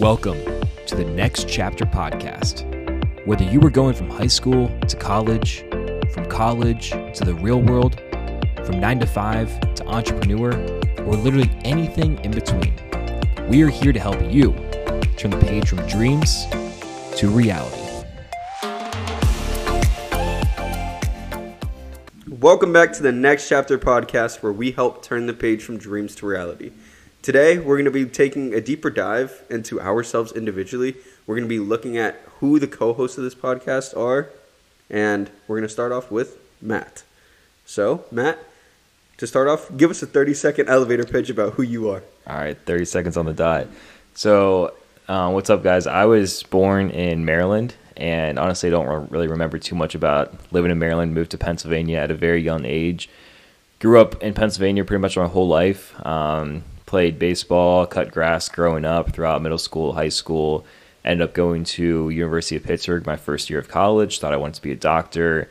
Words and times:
Welcome 0.00 0.42
to 0.86 0.96
the 0.96 1.04
Next 1.04 1.48
Chapter 1.48 1.84
podcast. 1.84 2.66
Whether 3.26 3.44
you 3.44 3.60
were 3.60 3.70
going 3.70 3.94
from 3.94 4.10
high 4.10 4.26
school 4.26 4.66
to 4.88 4.96
college, 4.96 5.60
from 6.12 6.28
college 6.28 6.90
to 6.90 7.24
the 7.24 7.34
real 7.34 7.62
world, 7.62 8.00
from 8.66 8.80
9 8.80 8.98
to 8.98 9.06
5 9.06 9.74
to 9.76 9.86
entrepreneur, 9.86 10.52
or 11.02 11.14
literally 11.14 11.48
anything 11.62 12.18
in 12.24 12.32
between, 12.32 12.74
we 13.48 13.62
are 13.62 13.68
here 13.68 13.92
to 13.92 14.00
help 14.00 14.20
you 14.20 14.50
turn 15.16 15.30
the 15.30 15.38
page 15.40 15.68
from 15.68 15.86
dreams 15.86 16.46
to 17.16 17.28
reality. 17.28 17.80
Welcome 22.26 22.72
back 22.72 22.92
to 22.94 23.02
the 23.04 23.12
Next 23.12 23.48
Chapter 23.48 23.78
podcast, 23.78 24.42
where 24.42 24.52
we 24.52 24.72
help 24.72 25.04
turn 25.04 25.26
the 25.26 25.32
page 25.32 25.62
from 25.62 25.78
dreams 25.78 26.16
to 26.16 26.26
reality. 26.26 26.72
Today, 27.24 27.56
we're 27.56 27.76
going 27.76 27.86
to 27.86 27.90
be 27.90 28.04
taking 28.04 28.52
a 28.52 28.60
deeper 28.60 28.90
dive 28.90 29.44
into 29.48 29.80
ourselves 29.80 30.30
individually. 30.32 30.94
We're 31.26 31.36
going 31.36 31.48
to 31.48 31.54
be 31.54 31.58
looking 31.58 31.96
at 31.96 32.20
who 32.40 32.58
the 32.58 32.66
co 32.66 32.92
hosts 32.92 33.16
of 33.16 33.24
this 33.24 33.34
podcast 33.34 33.96
are, 33.96 34.28
and 34.90 35.30
we're 35.48 35.56
going 35.56 35.66
to 35.66 35.72
start 35.72 35.90
off 35.90 36.10
with 36.10 36.38
Matt. 36.60 37.02
So, 37.64 38.04
Matt, 38.10 38.40
to 39.16 39.26
start 39.26 39.48
off, 39.48 39.74
give 39.74 39.90
us 39.90 40.02
a 40.02 40.06
30 40.06 40.34
second 40.34 40.68
elevator 40.68 41.04
pitch 41.04 41.30
about 41.30 41.54
who 41.54 41.62
you 41.62 41.88
are. 41.88 42.02
All 42.26 42.36
right, 42.36 42.58
30 42.58 42.84
seconds 42.84 43.16
on 43.16 43.24
the 43.24 43.32
dot. 43.32 43.68
So, 44.12 44.74
uh, 45.08 45.30
what's 45.30 45.48
up, 45.48 45.62
guys? 45.62 45.86
I 45.86 46.04
was 46.04 46.42
born 46.42 46.90
in 46.90 47.24
Maryland, 47.24 47.74
and 47.96 48.38
honestly, 48.38 48.68
I 48.68 48.72
don't 48.72 48.86
re- 48.86 49.06
really 49.08 49.28
remember 49.28 49.58
too 49.58 49.74
much 49.74 49.94
about 49.94 50.34
living 50.52 50.70
in 50.70 50.78
Maryland. 50.78 51.14
Moved 51.14 51.30
to 51.30 51.38
Pennsylvania 51.38 52.00
at 52.00 52.10
a 52.10 52.14
very 52.14 52.42
young 52.42 52.66
age. 52.66 53.08
Grew 53.80 53.98
up 53.98 54.22
in 54.22 54.34
Pennsylvania 54.34 54.84
pretty 54.84 55.00
much 55.00 55.16
my 55.16 55.26
whole 55.26 55.48
life. 55.48 55.94
Um, 56.04 56.64
played 56.94 57.18
baseball, 57.18 57.84
cut 57.86 58.12
grass 58.12 58.48
growing 58.48 58.84
up 58.84 59.12
throughout 59.12 59.42
middle 59.42 59.58
school, 59.58 59.94
high 59.94 60.08
school. 60.08 60.64
Ended 61.04 61.28
up 61.28 61.34
going 61.34 61.64
to 61.64 62.08
University 62.08 62.54
of 62.54 62.62
Pittsburgh 62.62 63.04
my 63.04 63.16
first 63.16 63.50
year 63.50 63.58
of 63.58 63.66
college. 63.66 64.20
Thought 64.20 64.32
I 64.32 64.36
wanted 64.36 64.54
to 64.54 64.62
be 64.62 64.70
a 64.70 64.76
doctor. 64.76 65.50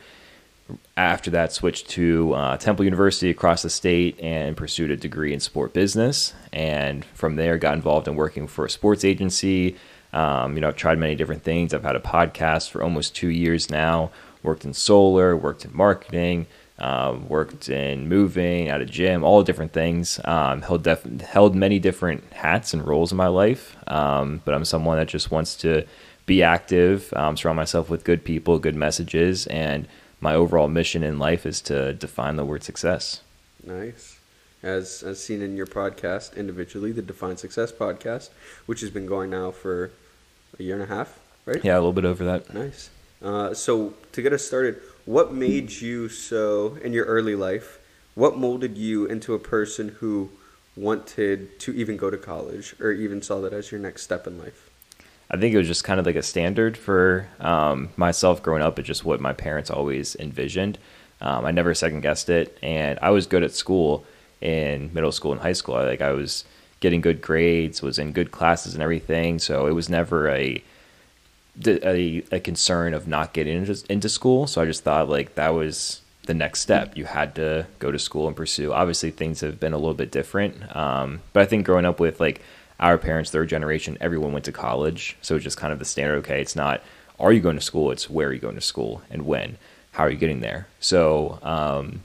After 0.96 1.30
that, 1.32 1.52
switched 1.52 1.90
to 1.90 2.32
uh, 2.32 2.56
Temple 2.56 2.86
University 2.86 3.28
across 3.28 3.60
the 3.60 3.68
state 3.68 4.18
and 4.20 4.56
pursued 4.56 4.90
a 4.90 4.96
degree 4.96 5.34
in 5.34 5.40
sport 5.40 5.74
business. 5.74 6.32
And 6.50 7.04
from 7.04 7.36
there, 7.36 7.58
got 7.58 7.74
involved 7.74 8.08
in 8.08 8.16
working 8.16 8.46
for 8.46 8.64
a 8.64 8.70
sports 8.70 9.04
agency. 9.04 9.76
Um, 10.14 10.54
you 10.54 10.62
know, 10.62 10.68
I've 10.68 10.76
tried 10.76 10.96
many 10.96 11.14
different 11.14 11.42
things. 11.42 11.74
I've 11.74 11.82
had 11.82 11.94
a 11.94 12.00
podcast 12.00 12.70
for 12.70 12.82
almost 12.82 13.14
two 13.14 13.28
years 13.28 13.70
now. 13.70 14.10
Worked 14.42 14.64
in 14.64 14.72
solar, 14.72 15.36
worked 15.36 15.66
in 15.66 15.76
marketing, 15.76 16.46
um, 16.78 17.28
worked 17.28 17.68
in 17.68 18.08
moving, 18.08 18.68
at 18.68 18.80
a 18.80 18.84
gym, 18.84 19.22
all 19.22 19.42
different 19.42 19.72
things. 19.72 20.20
Um, 20.24 20.62
held 20.62 20.82
def- 20.82 21.20
held 21.20 21.54
many 21.54 21.78
different 21.78 22.32
hats 22.32 22.74
and 22.74 22.86
roles 22.86 23.12
in 23.12 23.16
my 23.16 23.28
life. 23.28 23.76
Um, 23.86 24.42
but 24.44 24.54
I'm 24.54 24.64
someone 24.64 24.98
that 24.98 25.08
just 25.08 25.30
wants 25.30 25.54
to 25.56 25.86
be 26.26 26.42
active, 26.42 27.12
um, 27.14 27.36
surround 27.36 27.56
myself 27.56 27.90
with 27.90 28.04
good 28.04 28.24
people, 28.24 28.58
good 28.58 28.74
messages, 28.74 29.46
and 29.48 29.86
my 30.20 30.34
overall 30.34 30.68
mission 30.68 31.02
in 31.02 31.18
life 31.18 31.44
is 31.44 31.60
to 31.60 31.92
define 31.92 32.36
the 32.36 32.44
word 32.44 32.62
success. 32.62 33.20
Nice. 33.62 34.18
As, 34.62 35.02
as 35.02 35.22
seen 35.22 35.42
in 35.42 35.56
your 35.56 35.66
podcast 35.66 36.34
individually, 36.36 36.90
the 36.92 37.02
Define 37.02 37.36
Success 37.36 37.70
podcast, 37.70 38.30
which 38.64 38.80
has 38.80 38.88
been 38.88 39.04
going 39.04 39.28
now 39.28 39.50
for 39.50 39.90
a 40.58 40.62
year 40.62 40.74
and 40.74 40.82
a 40.82 40.86
half, 40.86 41.18
right? 41.44 41.62
Yeah, 41.62 41.74
a 41.74 41.80
little 41.80 41.92
bit 41.92 42.06
over 42.06 42.24
that. 42.24 42.54
Nice. 42.54 42.88
Uh, 43.22 43.52
so 43.52 43.92
to 44.12 44.22
get 44.22 44.32
us 44.32 44.42
started, 44.42 44.80
what 45.04 45.32
made 45.32 45.70
you 45.70 46.08
so 46.08 46.76
in 46.82 46.92
your 46.92 47.04
early 47.06 47.34
life? 47.34 47.80
What 48.14 48.38
molded 48.38 48.78
you 48.78 49.06
into 49.06 49.34
a 49.34 49.38
person 49.38 49.96
who 50.00 50.30
wanted 50.76 51.58
to 51.60 51.72
even 51.72 51.96
go 51.96 52.10
to 52.10 52.16
college 52.16 52.74
or 52.80 52.92
even 52.92 53.22
saw 53.22 53.40
that 53.40 53.52
as 53.52 53.70
your 53.70 53.80
next 53.80 54.02
step 54.02 54.26
in 54.26 54.38
life? 54.38 54.70
I 55.30 55.36
think 55.36 55.54
it 55.54 55.58
was 55.58 55.66
just 55.66 55.84
kind 55.84 55.98
of 55.98 56.06
like 56.06 56.16
a 56.16 56.22
standard 56.22 56.76
for 56.76 57.28
um, 57.40 57.90
myself 57.96 58.42
growing 58.42 58.62
up. 58.62 58.78
It's 58.78 58.86
just 58.86 59.04
what 59.04 59.20
my 59.20 59.32
parents 59.32 59.70
always 59.70 60.16
envisioned. 60.16 60.78
Um, 61.20 61.44
I 61.44 61.50
never 61.50 61.74
second 61.74 62.00
guessed 62.02 62.28
it, 62.28 62.56
and 62.62 62.98
I 63.00 63.10
was 63.10 63.26
good 63.26 63.42
at 63.42 63.52
school 63.52 64.04
in 64.40 64.92
middle 64.92 65.12
school 65.12 65.32
and 65.32 65.40
high 65.40 65.54
school. 65.54 65.74
Like 65.76 66.02
I 66.02 66.12
was 66.12 66.44
getting 66.80 67.00
good 67.00 67.22
grades, 67.22 67.82
was 67.82 67.98
in 67.98 68.12
good 68.12 68.30
classes 68.30 68.74
and 68.74 68.82
everything. 68.82 69.38
So 69.38 69.66
it 69.66 69.72
was 69.72 69.88
never 69.88 70.28
a 70.28 70.62
a, 71.66 72.24
a 72.32 72.40
concern 72.40 72.94
of 72.94 73.06
not 73.06 73.32
getting 73.32 73.58
into, 73.58 73.84
into 73.88 74.08
school. 74.08 74.46
So 74.46 74.60
I 74.62 74.64
just 74.64 74.82
thought 74.82 75.08
like 75.08 75.34
that 75.34 75.50
was 75.50 76.00
the 76.26 76.34
next 76.34 76.60
step. 76.60 76.96
You 76.96 77.04
had 77.04 77.34
to 77.36 77.66
go 77.78 77.90
to 77.90 77.98
school 77.98 78.26
and 78.26 78.36
pursue. 78.36 78.72
Obviously, 78.72 79.10
things 79.10 79.40
have 79.40 79.60
been 79.60 79.72
a 79.72 79.78
little 79.78 79.94
bit 79.94 80.10
different. 80.10 80.74
Um, 80.74 81.20
but 81.32 81.42
I 81.42 81.46
think 81.46 81.66
growing 81.66 81.84
up 81.84 82.00
with 82.00 82.20
like 82.20 82.40
our 82.80 82.98
parents, 82.98 83.30
third 83.30 83.48
generation, 83.48 83.96
everyone 84.00 84.32
went 84.32 84.44
to 84.46 84.52
college. 84.52 85.16
So 85.22 85.36
it's 85.36 85.44
just 85.44 85.56
kind 85.56 85.72
of 85.72 85.78
the 85.78 85.84
standard. 85.84 86.18
Okay, 86.18 86.40
it's 86.40 86.56
not 86.56 86.82
are 87.18 87.32
you 87.32 87.40
going 87.40 87.56
to 87.56 87.62
school? 87.62 87.90
It's 87.90 88.10
where 88.10 88.28
are 88.28 88.32
you 88.32 88.40
going 88.40 88.56
to 88.56 88.60
school 88.60 89.02
and 89.10 89.24
when? 89.24 89.56
How 89.92 90.04
are 90.04 90.10
you 90.10 90.16
getting 90.16 90.40
there? 90.40 90.66
So 90.80 91.38
um, 91.42 92.02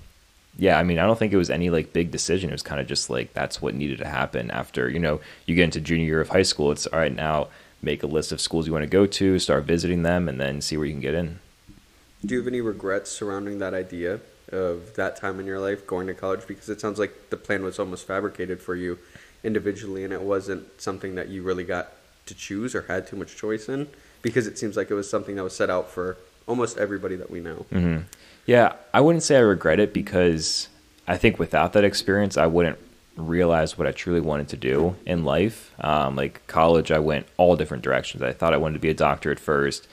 yeah, 0.57 0.77
I 0.77 0.83
mean, 0.83 0.99
I 0.99 1.05
don't 1.05 1.17
think 1.17 1.33
it 1.33 1.37
was 1.37 1.49
any 1.49 1.69
like 1.69 1.93
big 1.93 2.11
decision. 2.11 2.49
It 2.49 2.53
was 2.53 2.61
kind 2.61 2.81
of 2.81 2.87
just 2.87 3.09
like 3.09 3.33
that's 3.33 3.61
what 3.61 3.73
needed 3.73 3.97
to 3.99 4.07
happen 4.07 4.51
after 4.51 4.89
you 4.89 4.99
know 4.99 5.21
you 5.45 5.55
get 5.55 5.63
into 5.63 5.81
junior 5.81 6.05
year 6.05 6.21
of 6.21 6.29
high 6.29 6.43
school. 6.43 6.71
It's 6.71 6.85
all 6.85 6.99
right 6.99 7.15
now 7.15 7.47
make 7.81 8.03
a 8.03 8.07
list 8.07 8.31
of 8.31 8.41
schools 8.41 8.67
you 8.67 8.73
want 8.73 8.83
to 8.83 8.89
go 8.89 9.05
to, 9.05 9.39
start 9.39 9.63
visiting 9.63 10.03
them, 10.03 10.27
and 10.27 10.39
then 10.39 10.61
see 10.61 10.77
where 10.77 10.85
you 10.85 10.93
can 10.93 11.01
get 11.01 11.13
in. 11.13 11.39
Do 12.25 12.33
you 12.33 12.39
have 12.39 12.47
any 12.47 12.61
regrets 12.61 13.09
surrounding 13.09 13.59
that 13.59 13.73
idea 13.73 14.19
of 14.51 14.95
that 14.95 15.15
time 15.15 15.39
in 15.39 15.45
your 15.45 15.59
life 15.59 15.87
going 15.87 16.07
to 16.07 16.13
college? 16.13 16.41
Because 16.47 16.69
it 16.69 16.81
sounds 16.81 16.99
like 16.99 17.29
the 17.29 17.37
plan 17.37 17.63
was 17.63 17.79
almost 17.79 18.05
fabricated 18.05 18.61
for 18.61 18.75
you 18.75 18.99
individually, 19.43 20.03
and 20.03 20.11
it 20.11 20.21
wasn't 20.21 20.81
something 20.81 21.15
that 21.15 21.29
you 21.29 21.43
really 21.43 21.63
got 21.63 21.93
to 22.25 22.35
choose 22.35 22.75
or 22.75 22.81
had 22.83 23.07
too 23.07 23.15
much 23.15 23.37
choice 23.37 23.69
in. 23.69 23.87
Because 24.21 24.47
it 24.47 24.59
seems 24.59 24.75
like 24.75 24.91
it 24.91 24.95
was 24.95 25.09
something 25.09 25.35
that 25.35 25.43
was 25.43 25.55
set 25.55 25.69
out 25.69 25.89
for 25.89 26.17
almost 26.45 26.77
everybody 26.77 27.15
that 27.15 27.31
we 27.31 27.39
know. 27.39 27.65
Mm-hmm. 27.71 27.99
Yeah, 28.45 28.73
I 28.93 28.99
wouldn't 28.99 29.23
say 29.23 29.37
I 29.37 29.41
regret 29.41 29.79
it 29.79 29.93
because 29.93 30.67
I 31.07 31.15
think 31.15 31.39
without 31.39 31.71
that 31.73 31.85
experience, 31.85 32.35
I 32.35 32.47
wouldn't 32.47 32.77
realize 33.19 33.77
what 33.77 33.87
I 33.87 33.91
truly 33.91 34.21
wanted 34.21 34.49
to 34.49 34.57
do 34.57 34.95
in 35.05 35.25
life. 35.25 35.73
Um, 35.81 36.15
like 36.15 36.45
college, 36.47 36.91
I 36.91 36.99
went 36.99 37.27
all 37.37 37.55
different 37.55 37.83
directions. 37.83 38.23
I 38.23 38.33
thought 38.33 38.53
I 38.53 38.57
wanted 38.57 38.75
to 38.75 38.79
be 38.79 38.89
a 38.89 38.93
doctor 38.93 39.31
at 39.31 39.39
first, 39.39 39.87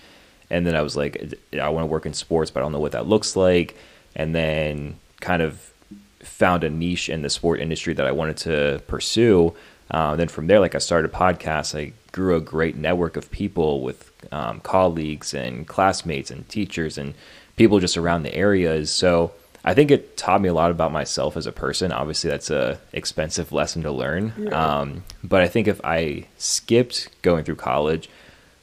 and 0.51 0.67
then 0.67 0.77
I 0.77 0.83
was 0.83 0.97
like, 0.97 1.35
I 1.61 1.69
want 1.69 1.83
to 1.83 1.87
work 1.87 2.07
in 2.07 2.15
sports, 2.15 2.51
but 2.51 2.61
I 2.61 2.63
don't 2.63 2.73
know 2.73 2.81
what 2.81 2.93
that 2.93 3.07
looks 3.07 3.37
like. 3.37 3.77
And 4.15 4.35
then 4.35 4.99
kind 5.21 5.43
of 5.43 5.73
found 6.21 6.65
a 6.65 6.71
niche 6.71 7.09
in 7.09 7.23
the 7.23 7.31
sport 7.31 7.61
industry 7.61 7.95
that 7.95 8.07
I 8.07 8.13
wanted 8.13 8.37
to 8.39 8.83
pursue. 8.87 9.55
Uh, 9.91 10.17
then 10.17 10.29
from 10.29 10.47
there, 10.47 10.61
like 10.61 10.75
I 10.75 10.79
started 10.79 11.13
podcasts. 11.13 11.79
I 11.79 11.93
grew 12.13 12.37
a 12.37 12.41
great 12.41 12.77
network 12.77 13.17
of 13.17 13.31
people 13.31 13.83
with 13.83 14.11
um, 14.33 14.61
colleagues 14.61 15.35
and 15.35 15.67
classmates 15.67 16.31
and 16.31 16.49
teachers 16.49 16.99
and 16.99 17.15
people 17.57 17.79
just 17.79 17.97
around 17.97 18.23
the 18.23 18.35
areas. 18.35 18.91
So 18.91 19.33
I 19.67 19.75
think 19.75 19.91
it 19.91 20.17
taught 20.17 20.41
me 20.41 20.49
a 20.49 20.55
lot 20.55 20.71
about 20.71 20.93
myself 20.93 21.37
as 21.37 21.49
a 21.49 21.53
person. 21.53 21.91
Obviously, 21.91 22.31
that's 22.31 22.51
a 22.51 22.79
expensive 22.93 23.51
lesson 23.51 23.83
to 23.83 23.91
learn. 23.91 24.33
Yeah. 24.39 24.51
Um, 24.51 25.03
but 25.25 25.43
I 25.43 25.49
think 25.49 25.67
if 25.67 25.81
I 25.83 26.27
skipped 26.39 27.11
going 27.23 27.43
through 27.43 27.57
college, 27.57 28.09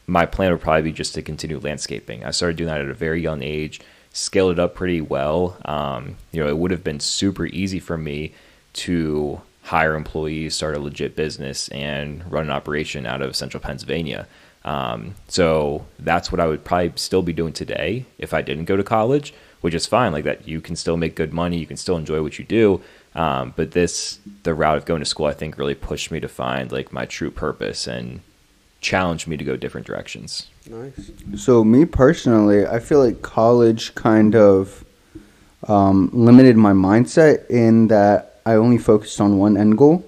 my 0.07 0.25
plan 0.25 0.51
would 0.51 0.61
probably 0.61 0.83
be 0.83 0.91
just 0.93 1.13
to 1.15 1.21
continue 1.21 1.59
landscaping. 1.59 2.23
I 2.23 2.31
started 2.31 2.55
doing 2.55 2.67
that 2.67 2.79
at 2.79 2.87
a 2.87 2.93
very 2.93 3.21
young 3.21 3.43
age, 3.43 3.81
scaled 4.13 4.53
it 4.53 4.59
up 4.59 4.75
pretty 4.75 5.01
well. 5.01 5.57
Um, 5.65 6.15
you 6.31 6.41
know, 6.41 6.47
it 6.47 6.57
would 6.57 6.71
have 6.71 6.85
been 6.85 7.01
super 7.01 7.47
easy 7.47 7.79
for 7.79 7.97
me 7.97 8.33
to 8.73 9.41
hire 9.63 9.95
employees, 9.95 10.55
start 10.55 10.75
a 10.75 10.79
legit 10.79 11.17
business, 11.17 11.67
and 11.69 12.29
run 12.31 12.45
an 12.45 12.51
operation 12.51 13.05
out 13.05 13.21
of 13.21 13.35
central 13.35 13.61
Pennsylvania. 13.61 14.25
Um, 14.63 15.15
so 15.27 15.85
that's 15.99 16.31
what 16.31 16.39
I 16.39 16.47
would 16.47 16.63
probably 16.63 16.93
still 16.95 17.21
be 17.21 17.33
doing 17.33 17.51
today 17.51 18.05
if 18.17 18.33
I 18.33 18.41
didn't 18.41 18.65
go 18.65 18.77
to 18.77 18.83
college 18.83 19.33
which 19.63 19.73
is 19.73 19.85
fine. 19.85 20.11
Like 20.11 20.25
that, 20.25 20.45
you 20.45 20.59
can 20.59 20.75
still 20.75 20.97
make 20.97 21.15
good 21.15 21.31
money, 21.31 21.57
you 21.57 21.65
can 21.65 21.77
still 21.77 21.95
enjoy 21.95 22.21
what 22.21 22.37
you 22.37 22.43
do. 22.43 22.81
Um, 23.15 23.53
but 23.55 23.71
this, 23.71 24.19
the 24.43 24.53
route 24.53 24.77
of 24.77 24.83
going 24.83 24.99
to 24.99 25.05
school, 25.05 25.27
I 25.27 25.33
think 25.33 25.57
really 25.57 25.73
pushed 25.73 26.11
me 26.11 26.19
to 26.19 26.27
find 26.27 26.69
like 26.69 26.91
my 26.91 27.05
true 27.05 27.31
purpose 27.31 27.87
and 27.87 28.19
challenged 28.81 29.25
me 29.25 29.37
to 29.37 29.43
go 29.45 29.55
different 29.55 29.87
directions. 29.87 30.49
Nice. 30.69 31.11
So 31.37 31.63
me 31.63 31.85
personally, 31.85 32.67
I 32.67 32.79
feel 32.79 32.99
like 32.99 33.21
college 33.21 33.95
kind 33.95 34.35
of 34.35 34.83
um, 35.69 36.09
limited 36.11 36.57
my 36.57 36.73
mindset 36.73 37.49
in 37.49 37.87
that 37.87 38.41
I 38.45 38.55
only 38.55 38.77
focused 38.77 39.21
on 39.21 39.37
one 39.37 39.55
end 39.55 39.77
goal. 39.77 40.03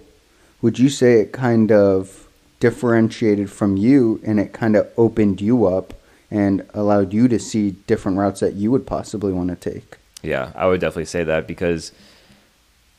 Would 0.61 0.77
you 0.77 0.89
say 0.89 1.21
it 1.21 1.31
kind 1.31 1.71
of 1.71 2.27
differentiated 2.59 3.49
from 3.49 3.77
you 3.77 4.19
and 4.25 4.37
it 4.37 4.51
kind 4.51 4.75
of 4.75 4.91
opened 4.97 5.39
you 5.39 5.65
up 5.65 5.93
and 6.31 6.65
allowed 6.73 7.13
you 7.13 7.27
to 7.27 7.39
see 7.39 7.71
different 7.71 8.17
routes 8.17 8.39
that 8.39 8.53
you 8.53 8.71
would 8.71 8.87
possibly 8.87 9.31
want 9.31 9.49
to 9.49 9.55
take. 9.55 9.97
Yeah, 10.21 10.51
I 10.55 10.67
would 10.67 10.81
definitely 10.81 11.05
say 11.05 11.23
that 11.23 11.47
because 11.47 11.91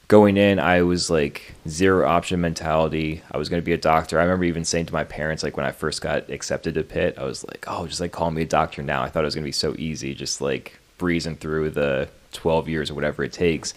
going 0.09 0.37
in, 0.37 0.59
I 0.59 0.83
was 0.83 1.11
like 1.11 1.55
zero 1.69 2.07
option 2.07 2.41
mentality. 2.41 3.23
I 3.31 3.39
was 3.39 3.49
going 3.49 3.61
to 3.61 3.65
be 3.65 3.73
a 3.73 3.79
doctor. 3.79 4.19
I 4.19 4.23
remember 4.23 4.45
even 4.45 4.65
saying 4.65 4.87
to 4.87 4.93
my 4.93 5.05
parents, 5.05 5.43
like 5.43 5.57
when 5.57 5.67
I 5.67 5.73
first 5.73 6.01
got 6.01 6.31
accepted 6.31 6.75
to 6.75 6.85
Pitt, 6.85 7.19
I 7.19 7.25
was 7.25 7.45
like, 7.45 7.65
oh, 7.67 7.87
just 7.87 8.01
like 8.01 8.13
call 8.13 8.31
me 8.31 8.43
a 8.43 8.47
doctor 8.47 8.83
now. 8.83 9.03
I 9.03 9.09
thought 9.09 9.25
it 9.25 9.27
was 9.27 9.35
going 9.35 9.45
to 9.45 9.49
be 9.49 9.53
so 9.53 9.75
easy, 9.79 10.15
just 10.15 10.41
like 10.41 10.79
breezing 10.99 11.37
through 11.37 11.71
the 11.71 12.09
12 12.33 12.69
years 12.69 12.91
or 12.91 12.95
whatever 12.95 13.25
it 13.25 13.33
takes. 13.33 13.75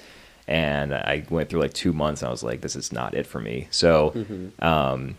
And 0.47 0.93
I 0.93 1.25
went 1.29 1.49
through 1.49 1.61
like 1.61 1.73
two 1.73 1.93
months 1.93 2.21
and 2.21 2.29
I 2.29 2.31
was 2.31 2.43
like, 2.43 2.61
this 2.61 2.75
is 2.75 2.91
not 2.91 3.13
it 3.13 3.27
for 3.27 3.39
me. 3.39 3.67
So, 3.71 4.11
mm-hmm. 4.15 4.63
um, 4.63 5.15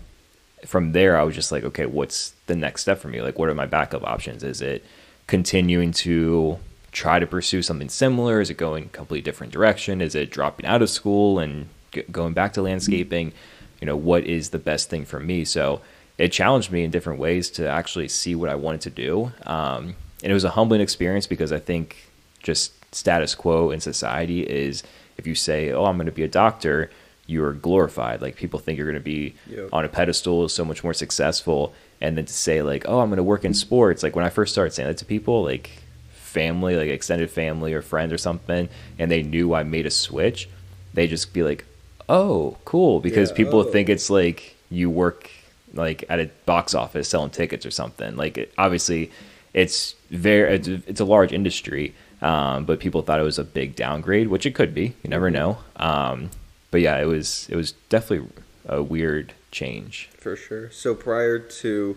from 0.66 0.92
there, 0.92 1.18
I 1.18 1.22
was 1.22 1.34
just 1.34 1.52
like, 1.52 1.64
okay, 1.64 1.86
what's 1.86 2.34
the 2.46 2.56
next 2.56 2.82
step 2.82 2.98
for 2.98 3.08
me? 3.08 3.22
Like, 3.22 3.38
what 3.38 3.48
are 3.48 3.54
my 3.54 3.66
backup 3.66 4.04
options? 4.04 4.42
Is 4.42 4.60
it 4.60 4.84
continuing 5.26 5.92
to 5.92 6.58
try 6.92 7.18
to 7.18 7.26
pursue 7.26 7.62
something 7.62 7.88
similar? 7.88 8.40
Is 8.40 8.50
it 8.50 8.56
going 8.56 8.84
a 8.84 8.88
completely 8.88 9.22
different 9.22 9.52
direction? 9.52 10.00
Is 10.00 10.14
it 10.14 10.30
dropping 10.30 10.66
out 10.66 10.82
of 10.82 10.90
school 10.90 11.38
and 11.38 11.68
g- 11.92 12.02
going 12.10 12.32
back 12.32 12.52
to 12.54 12.62
landscaping? 12.62 13.32
You 13.80 13.86
know, 13.86 13.96
what 13.96 14.24
is 14.24 14.50
the 14.50 14.58
best 14.58 14.90
thing 14.90 15.04
for 15.04 15.20
me? 15.20 15.44
So 15.44 15.80
it 16.18 16.32
challenged 16.32 16.70
me 16.70 16.84
in 16.84 16.90
different 16.90 17.18
ways 17.18 17.48
to 17.50 17.68
actually 17.68 18.08
see 18.08 18.34
what 18.34 18.50
I 18.50 18.54
wanted 18.54 18.82
to 18.82 18.90
do. 18.90 19.32
Um, 19.44 19.94
and 20.22 20.30
it 20.30 20.34
was 20.34 20.44
a 20.44 20.50
humbling 20.50 20.80
experience 20.80 21.26
because 21.26 21.52
I 21.52 21.58
think 21.58 22.10
just 22.42 22.72
status 22.94 23.34
quo 23.34 23.70
in 23.70 23.80
society 23.80 24.42
is 24.42 24.82
if 25.16 25.26
you 25.26 25.34
say, 25.34 25.70
"Oh, 25.70 25.84
I'm 25.84 25.96
going 25.96 26.06
to 26.06 26.12
be 26.12 26.24
a 26.24 26.28
doctor," 26.28 26.90
you're 27.30 27.52
glorified. 27.54 28.20
Like 28.20 28.34
people 28.36 28.58
think 28.60 28.76
you're 28.76 28.86
going 28.92 29.02
to 29.04 29.10
be 29.18 29.34
Yep. 29.48 29.68
on 29.72 29.84
a 29.84 29.88
pedestal, 29.88 30.48
so 30.48 30.64
much 30.64 30.82
more 30.82 30.94
successful. 30.94 31.72
And 32.02 32.16
then 32.16 32.24
to 32.26 32.32
say 32.32 32.62
like, 32.62 32.84
"Oh, 32.88 33.00
I'm 33.00 33.08
going 33.10 33.18
to 33.18 33.22
work 33.34 33.44
in 33.44 33.54
sports," 33.54 34.02
like 34.02 34.16
when 34.16 34.24
I 34.24 34.30
first 34.30 34.52
started 34.52 34.72
saying 34.72 34.88
that 34.88 34.98
to 34.98 35.04
people, 35.04 35.42
like 35.44 35.70
family, 36.12 36.76
like 36.76 36.88
extended 36.88 37.30
family 37.30 37.72
or 37.74 37.82
friends 37.82 38.12
or 38.12 38.18
something, 38.18 38.68
and 38.98 39.10
they 39.10 39.22
knew 39.22 39.54
I 39.54 39.62
made 39.64 39.86
a 39.86 39.90
switch, 39.90 40.48
they 40.94 41.06
just 41.06 41.32
be 41.32 41.42
like, 41.42 41.64
"Oh, 42.08 42.56
cool," 42.64 43.00
because 43.00 43.30
Yeah, 43.30 43.36
people 43.36 43.60
oh. 43.60 43.64
think 43.64 43.88
it's 43.88 44.10
like 44.10 44.56
you 44.70 44.88
work 44.90 45.30
like 45.74 46.04
at 46.08 46.18
a 46.20 46.30
box 46.46 46.74
office 46.74 47.08
selling 47.08 47.30
tickets 47.30 47.64
or 47.66 47.70
something. 47.70 48.16
Like 48.16 48.38
it, 48.38 48.52
obviously, 48.58 49.10
it's 49.54 49.94
very 50.10 50.54
it's, 50.56 50.68
a- 50.68 50.82
it's 50.86 51.00
a 51.00 51.04
large 51.04 51.32
industry, 51.32 51.94
um, 52.22 52.64
but 52.64 52.80
people 52.80 53.02
thought 53.02 53.20
it 53.20 53.24
was 53.24 53.38
a 53.38 53.44
big 53.44 53.76
downgrade, 53.76 54.28
which 54.28 54.46
it 54.46 54.54
could 54.54 54.72
be. 54.74 54.94
You 55.02 55.10
never 55.10 55.30
know. 55.30 55.58
Um, 55.76 56.30
but 56.70 56.80
yeah, 56.80 56.98
it 56.98 57.06
was 57.06 57.46
it 57.48 57.56
was 57.56 57.72
definitely 57.88 58.28
a 58.66 58.82
weird 58.82 59.32
change. 59.50 60.08
For 60.18 60.36
sure. 60.36 60.70
So 60.70 60.94
prior 60.94 61.38
to 61.38 61.96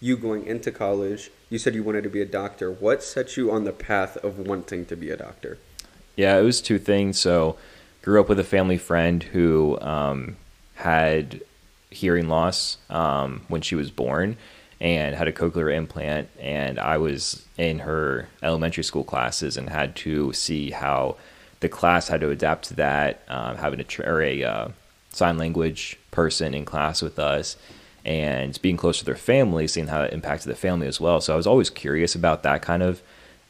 you 0.00 0.16
going 0.16 0.46
into 0.46 0.70
college, 0.70 1.30
you 1.48 1.58
said 1.58 1.74
you 1.74 1.82
wanted 1.82 2.02
to 2.02 2.10
be 2.10 2.20
a 2.20 2.26
doctor. 2.26 2.70
What 2.70 3.02
set 3.02 3.36
you 3.36 3.50
on 3.52 3.64
the 3.64 3.72
path 3.72 4.16
of 4.18 4.38
wanting 4.38 4.86
to 4.86 4.96
be 4.96 5.10
a 5.10 5.16
doctor? 5.16 5.58
Yeah, 6.16 6.36
it 6.38 6.42
was 6.42 6.60
two 6.60 6.78
things. 6.78 7.18
So, 7.18 7.56
grew 8.02 8.20
up 8.20 8.28
with 8.28 8.38
a 8.38 8.44
family 8.44 8.78
friend 8.78 9.22
who 9.22 9.78
um, 9.80 10.36
had 10.74 11.40
hearing 11.90 12.28
loss 12.28 12.78
um, 12.90 13.42
when 13.48 13.60
she 13.60 13.74
was 13.74 13.90
born 13.90 14.36
and 14.80 15.14
had 15.14 15.28
a 15.28 15.32
cochlear 15.32 15.72
implant. 15.74 16.28
And 16.40 16.78
I 16.78 16.98
was 16.98 17.46
in 17.56 17.80
her 17.80 18.28
elementary 18.42 18.82
school 18.82 19.04
classes 19.04 19.56
and 19.56 19.70
had 19.70 19.94
to 19.96 20.32
see 20.32 20.70
how 20.70 21.16
the 21.62 21.68
class 21.68 22.08
had 22.08 22.20
to 22.20 22.30
adapt 22.30 22.66
to 22.66 22.74
that, 22.74 23.22
um, 23.28 23.56
having 23.56 23.80
a, 23.80 23.84
tr- 23.84 24.02
or 24.02 24.20
a 24.20 24.44
uh, 24.44 24.68
sign 25.10 25.38
language 25.38 25.98
person 26.10 26.54
in 26.54 26.64
class 26.64 27.00
with 27.00 27.18
us 27.18 27.56
and 28.04 28.60
being 28.62 28.76
close 28.76 28.98
to 28.98 29.04
their 29.04 29.16
family, 29.16 29.66
seeing 29.68 29.86
how 29.86 30.02
it 30.02 30.12
impacted 30.12 30.50
the 30.50 30.56
family 30.56 30.86
as 30.86 31.00
well. 31.00 31.20
So 31.20 31.32
I 31.32 31.36
was 31.36 31.46
always 31.46 31.70
curious 31.70 32.14
about 32.14 32.42
that 32.42 32.62
kind 32.62 32.82
of 32.82 33.00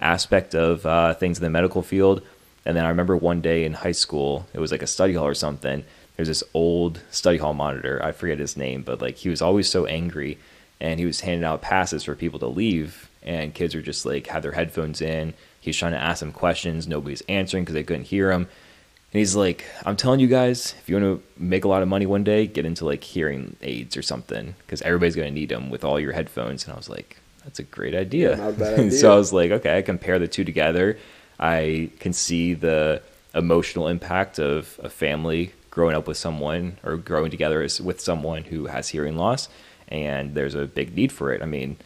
aspect 0.01 0.55
of 0.55 0.85
uh, 0.85 1.15
things 1.15 1.39
in 1.39 1.43
the 1.43 1.51
medical 1.51 1.83
field. 1.83 2.23
And 2.65 2.77
then 2.77 2.85
I 2.85 2.89
remember 2.91 3.17
one 3.17 3.41
day 3.41 3.65
in 3.65 3.73
high 3.73 3.93
school, 3.93 4.47
it 4.53 4.61
was 4.61 4.71
like 4.71 4.83
a 4.83 4.87
study 4.87 5.15
hall 5.15 5.27
or 5.27 5.35
something. 5.35 5.85
There's 6.17 6.29
this 6.29 6.45
old 6.53 7.01
study 7.11 7.39
hall 7.39 7.55
monitor. 7.55 8.01
I 8.05 8.13
forget 8.13 8.39
his 8.39 8.57
name, 8.57 8.83
but 8.83 9.01
like 9.01 9.17
he 9.17 9.31
was 9.31 9.41
always 9.43 9.69
so 9.69 9.87
angry, 9.87 10.39
and 10.81 11.01
he 11.01 11.07
was 11.07 11.21
handing 11.21 11.45
out 11.45 11.63
passes 11.63 12.05
for 12.05 12.15
people 12.15 12.39
to 12.41 12.47
leave, 12.47 13.09
and 13.23 13.55
kids 13.55 13.75
are 13.75 13.83
just 13.83 14.05
like 14.05 14.27
had 14.27 14.43
their 14.43 14.53
headphones 14.53 15.01
in. 15.01 15.33
He's 15.63 15.77
trying 15.77 15.93
to 15.93 15.99
ask 15.99 16.21
them 16.21 16.33
questions, 16.33 16.87
nobody's 16.87 17.23
answering 17.29 17.63
because 17.65 17.75
they 17.75 17.85
couldn't 17.85 18.05
hear 18.07 18.31
him. 18.33 18.43
And 18.43 19.19
he's 19.19 19.37
like, 19.37 19.65
I'm 19.87 19.97
telling 19.97 20.21
you 20.21 20.27
guys, 20.27 20.75
if 20.81 20.89
you 20.89 20.97
want 21.01 21.05
to 21.05 21.43
make 21.43 21.65
a 21.65 21.69
lot 21.69 21.83
of 21.83 21.89
money 21.89 22.05
one 22.05 22.25
day, 22.25 22.47
get 22.47 22.67
into 22.67 22.85
like 22.85 23.05
hearing 23.05 23.57
aids 23.63 23.97
or 23.97 24.03
something 24.03 24.55
because 24.67 24.83
everybody's 24.83 25.15
going 25.17 25.29
to 25.33 25.35
need 25.41 25.51
them 25.51 25.71
with 25.71 25.85
all 25.85 26.01
your 26.01 26.13
headphones. 26.13 26.65
And 26.65 26.73
I 26.75 26.77
was 26.77 26.89
like, 26.89 27.19
that's 27.45 27.59
a 27.59 27.63
great 27.63 27.95
idea. 27.95 28.31
Yeah, 28.31 28.37
not 28.37 28.49
a 28.51 28.53
bad 28.53 28.73
And 28.79 28.87
idea. 28.89 28.99
so 28.99 29.13
I 29.13 29.17
was 29.17 29.33
like, 29.33 29.51
okay, 29.53 29.79
I 29.79 29.83
compare 29.83 30.19
the 30.19 30.29
two 30.29 30.45
together. 30.45 30.99
I 31.39 31.91
can 32.01 32.13
see 32.13 32.55
the 32.55 33.03
emotional 33.35 33.87
impact 33.89 34.39
of 34.41 34.81
a 34.83 34.91
family 34.91 35.53
growing 35.71 35.95
up 35.95 36.07
with 36.09 36.17
someone 36.17 36.79
or 36.83 36.97
growing 36.97 37.31
together 37.31 37.61
with 37.83 38.01
someone 38.01 38.45
who 38.45 38.67
has 38.67 38.89
hearing 38.89 39.17
loss. 39.17 39.49
And 39.89 40.35
there's 40.35 40.55
a 40.55 40.67
big 40.67 40.97
need 40.97 41.13
for 41.13 41.33
it. 41.33 41.43
I 41.43 41.47
mean, 41.47 41.77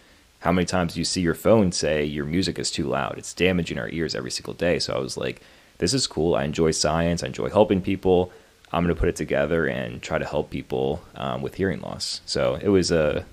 how 0.41 0.53
many 0.53 0.67
times 0.67 0.94
do 0.94 1.00
you 1.00 1.05
see 1.05 1.21
your 1.21 1.35
phone 1.35 1.73
say 1.73 2.05
your 2.05 2.25
music 2.25 2.59
is 2.59 2.71
too 2.71 2.87
loud? 2.87 3.19
It's 3.19 3.35
damaging 3.35 3.79
our 3.79 3.88
ears 3.88 4.15
every 4.15 4.31
single 4.31 4.55
day. 4.55 4.79
So 4.79 4.94
I 4.94 4.99
was 4.99 5.17
like, 5.17 5.43
this 5.79 5.93
is 5.93 6.06
cool. 6.06 6.35
I 6.35 6.44
enjoy 6.44 6.71
science. 6.71 7.23
I 7.23 7.27
enjoy 7.27 7.49
helping 7.50 7.83
people. 7.83 8.33
I'm 8.73 8.85
going 8.85 8.94
to 8.94 8.99
put 8.99 9.09
it 9.09 9.17
together 9.17 9.67
and 9.67 10.03
try 10.03 10.19
to 10.19 10.25
help 10.25 10.50
people 10.50 11.03
um, 11.15 11.43
with 11.43 11.55
hearing 11.55 11.81
loss. 11.81 12.21
So 12.27 12.56
it 12.61 12.69
was 12.69 12.91
uh, 12.91 13.25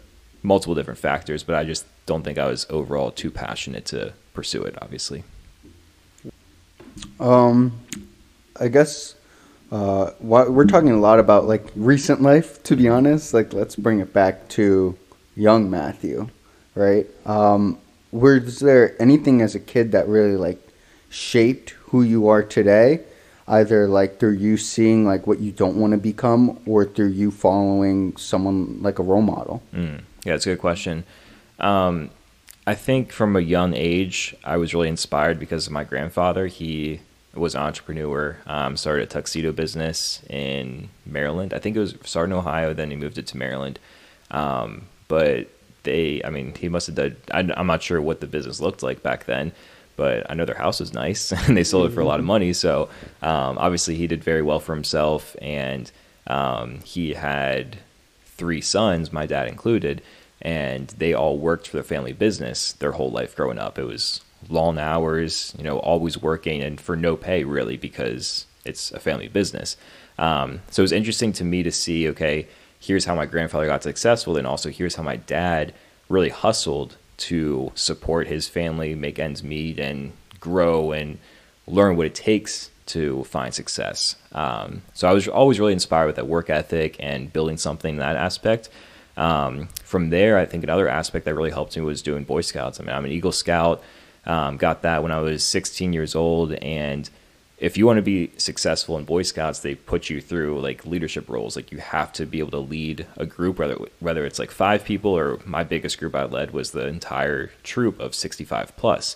multiple 0.42 0.76
different 0.76 1.00
factors, 1.00 1.44
but 1.44 1.56
I 1.56 1.64
just 1.64 1.86
don't 2.06 2.24
think 2.24 2.38
I 2.38 2.48
was 2.48 2.66
overall 2.70 3.12
too 3.12 3.32
passionate 3.32 3.86
to 3.86 4.14
pursue 4.34 4.64
it, 4.64 4.76
obviously. 4.82 5.24
Um, 7.20 7.80
I 8.60 8.68
guess 8.68 9.16
uh, 9.72 10.12
we're 10.20 10.66
talking 10.66 10.92
a 10.92 11.00
lot 11.00 11.20
about 11.20 11.46
like 11.48 11.66
recent 11.76 12.22
life. 12.22 12.62
To 12.64 12.76
be 12.76 12.88
honest, 12.88 13.34
like 13.34 13.54
let's 13.54 13.76
bring 13.76 14.00
it 14.00 14.14
back 14.14 14.48
to 14.50 14.98
young 15.36 15.70
Matthew, 15.70 16.30
right? 16.76 17.08
Um, 17.26 17.78
was 18.12 18.60
there 18.60 19.02
anything 19.02 19.42
as 19.42 19.56
a 19.56 19.60
kid 19.60 19.92
that 19.92 20.08
really 20.08 20.38
like 20.38 20.60
shaped 21.10 21.72
who 21.88 22.04
you 22.04 22.28
are 22.28 22.44
today? 22.44 23.02
Either 23.48 23.88
like 23.88 24.20
through 24.20 24.32
you 24.32 24.56
seeing 24.56 25.06
like 25.06 25.28
what 25.28 25.40
you 25.40 25.52
don't 25.52 25.76
want 25.76 25.92
to 25.92 25.98
become, 25.98 26.60
or 26.66 26.86
through 26.86 27.10
you 27.10 27.30
following 27.30 28.16
someone 28.16 28.82
like 28.82 29.00
a 29.00 29.04
role 29.04 29.22
model. 29.22 29.62
Mm. 29.74 30.02
Yeah, 30.24 30.36
it's 30.36 30.46
a 30.46 30.52
good 30.52 30.60
question. 30.60 31.04
Um, 31.60 32.10
I 32.66 32.76
think 32.76 33.12
from 33.12 33.36
a 33.36 33.42
young 33.42 33.74
age, 33.74 34.36
I 34.46 34.56
was 34.56 34.74
really 34.74 34.88
inspired 34.88 35.40
because 35.40 35.68
of 35.68 35.74
my 35.74 35.84
grandfather. 35.84 36.48
He 36.48 37.02
was 37.34 37.56
an 37.56 37.62
entrepreneur, 37.62 38.38
um, 38.46 38.78
started 38.78 39.04
a 39.04 39.08
tuxedo 39.08 39.52
business 39.52 40.22
in 40.30 40.90
Maryland. 41.06 41.54
I 41.54 41.60
think 41.60 41.76
it 41.76 41.80
was 41.80 41.96
started 42.04 42.32
in 42.32 42.40
Ohio, 42.40 42.74
then 42.74 42.92
he 42.92 42.96
moved 42.96 43.18
it 43.18 43.28
to 43.28 43.38
Maryland. 43.38 43.80
Um, 44.32 44.84
but 45.08 45.48
they, 45.84 46.22
I 46.24 46.30
mean, 46.30 46.54
he 46.56 46.70
must 46.70 46.88
have 46.88 46.96
done, 46.96 47.16
I, 47.32 47.40
I'm 47.56 47.68
not 47.68 47.84
sure 47.84 48.02
what 48.02 48.22
the 48.22 48.28
business 48.28 48.60
looked 48.60 48.84
like 48.84 49.04
back 49.04 49.26
then, 49.26 49.52
but 49.96 50.30
I 50.30 50.34
know 50.34 50.46
their 50.46 50.56
house 50.56 50.80
was 50.80 50.94
nice 50.94 51.32
and 51.48 51.56
they 51.56 51.64
sold 51.64 51.90
it 51.90 51.94
for 51.94 52.02
a 52.02 52.06
lot 52.06 52.20
of 52.20 52.26
money. 52.26 52.54
So 52.54 52.90
um, 53.22 53.58
obviously 53.58 53.96
he 53.96 54.08
did 54.08 54.24
very 54.24 54.42
well 54.42 54.60
for 54.60 54.74
himself 54.74 55.36
and 55.42 55.92
um, 56.28 56.80
he 56.84 57.14
had 57.14 57.78
three 58.26 58.62
sons, 58.62 59.12
my 59.12 59.26
dad 59.26 59.48
included, 59.48 60.02
and 60.42 60.88
they 60.98 61.14
all 61.14 61.38
worked 61.38 61.68
for 61.68 61.78
the 61.78 61.84
family 61.84 62.14
business 62.14 62.74
their 62.74 62.94
whole 62.94 63.12
life 63.12 63.36
growing 63.36 63.60
up. 63.60 63.78
It 63.78 63.86
was 63.86 64.22
long 64.50 64.78
hours, 64.78 65.54
you 65.58 65.64
know, 65.64 65.80
always 65.80 66.18
working 66.18 66.62
and 66.62 66.80
for 66.80 66.96
no 66.96 67.16
pay 67.16 67.44
really 67.44 67.78
because 67.78 68.46
it's 68.66 68.92
a 68.92 69.00
family 69.00 69.28
business. 69.28 69.78
Um, 70.18 70.62
so 70.70 70.82
it 70.82 70.84
was 70.84 70.92
interesting 70.92 71.34
to 71.34 71.44
me 71.44 71.64
to 71.64 71.72
see, 71.72 72.10
okay, 72.10 72.48
here's 72.84 73.06
how 73.06 73.16
my 73.16 73.26
grandfather 73.26 73.66
got 73.66 73.82
successful, 73.82 74.36
and 74.36 74.46
also 74.46 74.70
here's 74.70 74.96
how 74.96 75.04
my 75.04 75.16
dad 75.16 75.74
really 76.10 76.30
hustled 76.30 76.98
to 77.16 77.72
support 77.76 78.28
his 78.28 78.50
family, 78.50 78.94
make 78.94 79.18
ends 79.18 79.42
meet, 79.42 79.80
and 79.80 80.12
grow 80.42 80.92
and 80.92 81.18
learn 81.66 81.96
what 81.96 82.06
it 82.06 82.14
takes 82.14 82.70
to 82.86 83.24
find 83.24 83.54
success. 83.54 84.18
Um, 84.34 84.82
so 84.94 85.08
I 85.08 85.14
was 85.14 85.30
always 85.30 85.60
really 85.60 85.72
inspired 85.72 86.08
with 86.08 86.18
that 86.18 86.28
work 86.28 86.50
ethic 86.50 86.98
and 87.00 87.32
building 87.32 87.56
something 87.56 87.96
in 87.96 88.00
that 88.00 88.18
aspect. 88.18 88.70
Um, 89.16 89.70
from 89.86 90.10
there, 90.10 90.38
I 90.38 90.46
think 90.46 90.64
another 90.64 90.90
aspect 90.90 91.24
that 91.24 91.36
really 91.36 91.52
helped 91.52 91.78
me 91.78 91.84
was 91.84 92.02
doing 92.02 92.26
Boy 92.26 92.42
Scouts. 92.42 92.82
I 92.82 92.84
mean, 92.84 92.94
I'm 92.94 93.06
an 93.06 93.12
Eagle 93.12 93.32
Scout. 93.32 93.82
Um, 94.26 94.58
got 94.58 94.82
that 94.82 95.04
when 95.04 95.12
I 95.12 95.20
was 95.20 95.44
16 95.44 95.94
years 95.94 96.16
old, 96.16 96.54
and 96.54 97.10
if 97.64 97.78
you 97.78 97.86
want 97.86 97.96
to 97.96 98.02
be 98.02 98.30
successful 98.36 98.98
in 98.98 99.06
Boy 99.06 99.22
Scouts, 99.22 99.60
they 99.60 99.74
put 99.74 100.10
you 100.10 100.20
through 100.20 100.60
like 100.60 100.86
leadership 100.86 101.30
roles. 101.30 101.56
Like 101.56 101.72
you 101.72 101.78
have 101.78 102.12
to 102.12 102.26
be 102.26 102.40
able 102.40 102.52
to 102.52 102.58
lead 102.58 103.08
a 103.16 103.26
group, 103.26 103.58
whether 103.58 103.78
whether 104.02 104.26
it's 104.26 104.38
like 104.38 104.52
five 104.52 104.84
people 104.84 105.18
or 105.18 105.40
my 105.46 105.64
biggest 105.64 105.98
group 105.98 106.14
I 106.14 106.26
led 106.26 106.52
was 106.52 106.72
the 106.72 106.86
entire 106.86 107.52
troop 107.64 108.02
of 108.02 108.16
65 108.16 108.76
plus. 108.76 109.16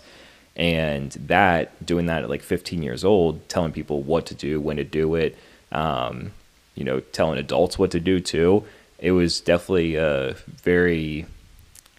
And 0.56 1.12
that 1.12 1.86
doing 1.86 2.06
that 2.06 2.24
at 2.24 2.30
like 2.30 2.42
15 2.42 2.82
years 2.82 3.04
old, 3.04 3.50
telling 3.50 3.74
people 3.74 4.02
what 4.02 4.26
to 4.28 4.34
do, 4.34 4.62
when 4.62 4.78
to 4.78 4.86
do 4.86 5.16
it, 5.16 5.38
um, 5.74 6.32
you 6.74 6.86
know, 6.86 7.02
telling 7.02 7.38
adults 7.38 7.78
what 7.78 7.92
to 7.92 8.00
do 8.00 8.22
too. 8.22 8.64
It 8.98 9.12
was 9.12 9.42
definitely 9.42 9.96
a 9.96 10.38
very 10.46 11.26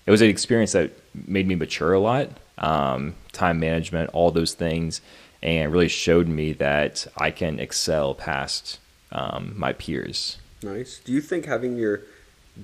it 0.07 0.11
was 0.11 0.23
an 0.23 0.31
experience 0.31 0.73
that 0.73 0.93
made 1.15 1.47
me 1.47 1.57
mature 1.57 1.93
a 1.93 2.01
lot 2.01 2.31
um, 2.57 3.17
time 3.33 3.61
management 3.61 4.09
all 4.15 4.31
those 4.31 4.55
things 4.55 5.03
and 5.43 5.73
really 5.73 5.89
showed 5.89 6.29
me 6.29 6.53
that 6.53 7.07
i 7.17 7.31
can 7.31 7.59
excel 7.59 8.15
past 8.15 8.79
um, 9.11 9.55
my 9.57 9.73
peers 9.73 10.39
Nice. 10.63 11.01
Do 11.05 11.13
you 11.13 11.21
think 11.21 11.47
having 11.47 11.77
your 11.77 12.03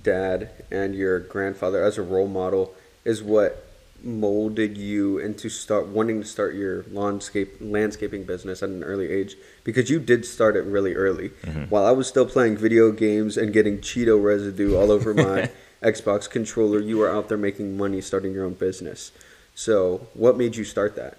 dad 0.02 0.50
and 0.70 0.94
your 0.94 1.20
grandfather 1.20 1.82
as 1.82 1.96
a 1.96 2.02
role 2.02 2.26
model 2.26 2.74
is 3.04 3.22
what 3.22 3.66
molded 4.02 4.76
you 4.76 5.18
into 5.18 5.48
start 5.48 5.86
wanting 5.86 6.20
to 6.20 6.26
start 6.26 6.54
your 6.54 6.84
landscape 6.90 7.54
landscaping 7.60 8.24
business 8.24 8.62
at 8.62 8.68
an 8.68 8.82
early 8.82 9.10
age? 9.10 9.36
Because 9.62 9.90
you 9.90 10.00
did 10.00 10.24
start 10.24 10.56
it 10.56 10.64
really 10.64 10.94
early. 10.94 11.28
While 11.68 11.86
I 11.86 11.92
was 11.92 12.08
still 12.08 12.26
playing 12.26 12.56
video 12.56 12.90
games 12.90 13.36
and 13.36 13.52
getting 13.52 13.78
Cheeto 13.78 14.22
residue 14.22 14.76
all 14.76 14.90
over 14.90 15.14
my 15.14 15.50
Xbox 15.82 16.28
controller, 16.28 16.80
you 16.80 16.98
were 16.98 17.10
out 17.10 17.28
there 17.28 17.38
making 17.38 17.76
money 17.76 18.00
starting 18.00 18.32
your 18.32 18.44
own 18.44 18.54
business. 18.54 19.12
So, 19.54 20.08
what 20.14 20.36
made 20.36 20.56
you 20.56 20.64
start 20.64 20.96
that? 20.96 21.16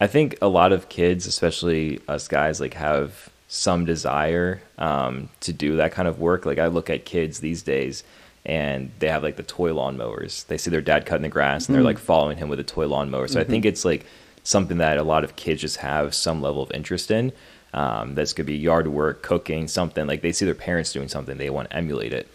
I 0.00 0.06
think 0.06 0.36
a 0.42 0.48
lot 0.48 0.72
of 0.72 0.88
kids, 0.88 1.26
especially 1.26 2.00
us 2.08 2.28
guys, 2.28 2.60
like 2.60 2.74
have 2.74 3.30
some 3.48 3.84
desire 3.84 4.60
um, 4.78 5.28
to 5.40 5.52
do 5.52 5.76
that 5.76 5.92
kind 5.92 6.08
of 6.08 6.18
work. 6.18 6.44
Like 6.44 6.58
I 6.58 6.66
look 6.66 6.90
at 6.90 7.04
kids 7.04 7.40
these 7.40 7.62
days, 7.62 8.04
and 8.44 8.90
they 8.98 9.08
have 9.08 9.22
like 9.22 9.36
the 9.36 9.42
toy 9.42 9.72
lawn 9.72 9.96
mowers. 9.96 10.44
They 10.44 10.58
see 10.58 10.70
their 10.70 10.80
dad 10.80 11.06
cutting 11.06 11.22
the 11.22 11.28
grass, 11.28 11.66
and 11.66 11.74
they're 11.74 11.82
like 11.82 11.98
following 11.98 12.36
him 12.38 12.48
with 12.48 12.60
a 12.60 12.64
toy 12.64 12.86
lawn 12.86 13.10
mower. 13.10 13.28
So 13.28 13.40
I 13.40 13.44
think 13.44 13.64
it's 13.64 13.84
like 13.84 14.04
something 14.42 14.78
that 14.78 14.98
a 14.98 15.02
lot 15.02 15.24
of 15.24 15.36
kids 15.36 15.62
just 15.62 15.78
have 15.78 16.14
some 16.14 16.42
level 16.42 16.62
of 16.62 16.70
interest 16.72 17.10
in. 17.10 17.32
Um, 17.72 18.14
this 18.14 18.32
could 18.32 18.46
be 18.46 18.56
yard 18.56 18.88
work, 18.88 19.22
cooking, 19.22 19.66
something 19.68 20.06
like 20.06 20.22
they 20.22 20.32
see 20.32 20.44
their 20.44 20.54
parents 20.54 20.92
doing 20.92 21.08
something, 21.08 21.36
they 21.36 21.50
want 21.50 21.70
to 21.70 21.76
emulate 21.76 22.12
it. 22.12 22.28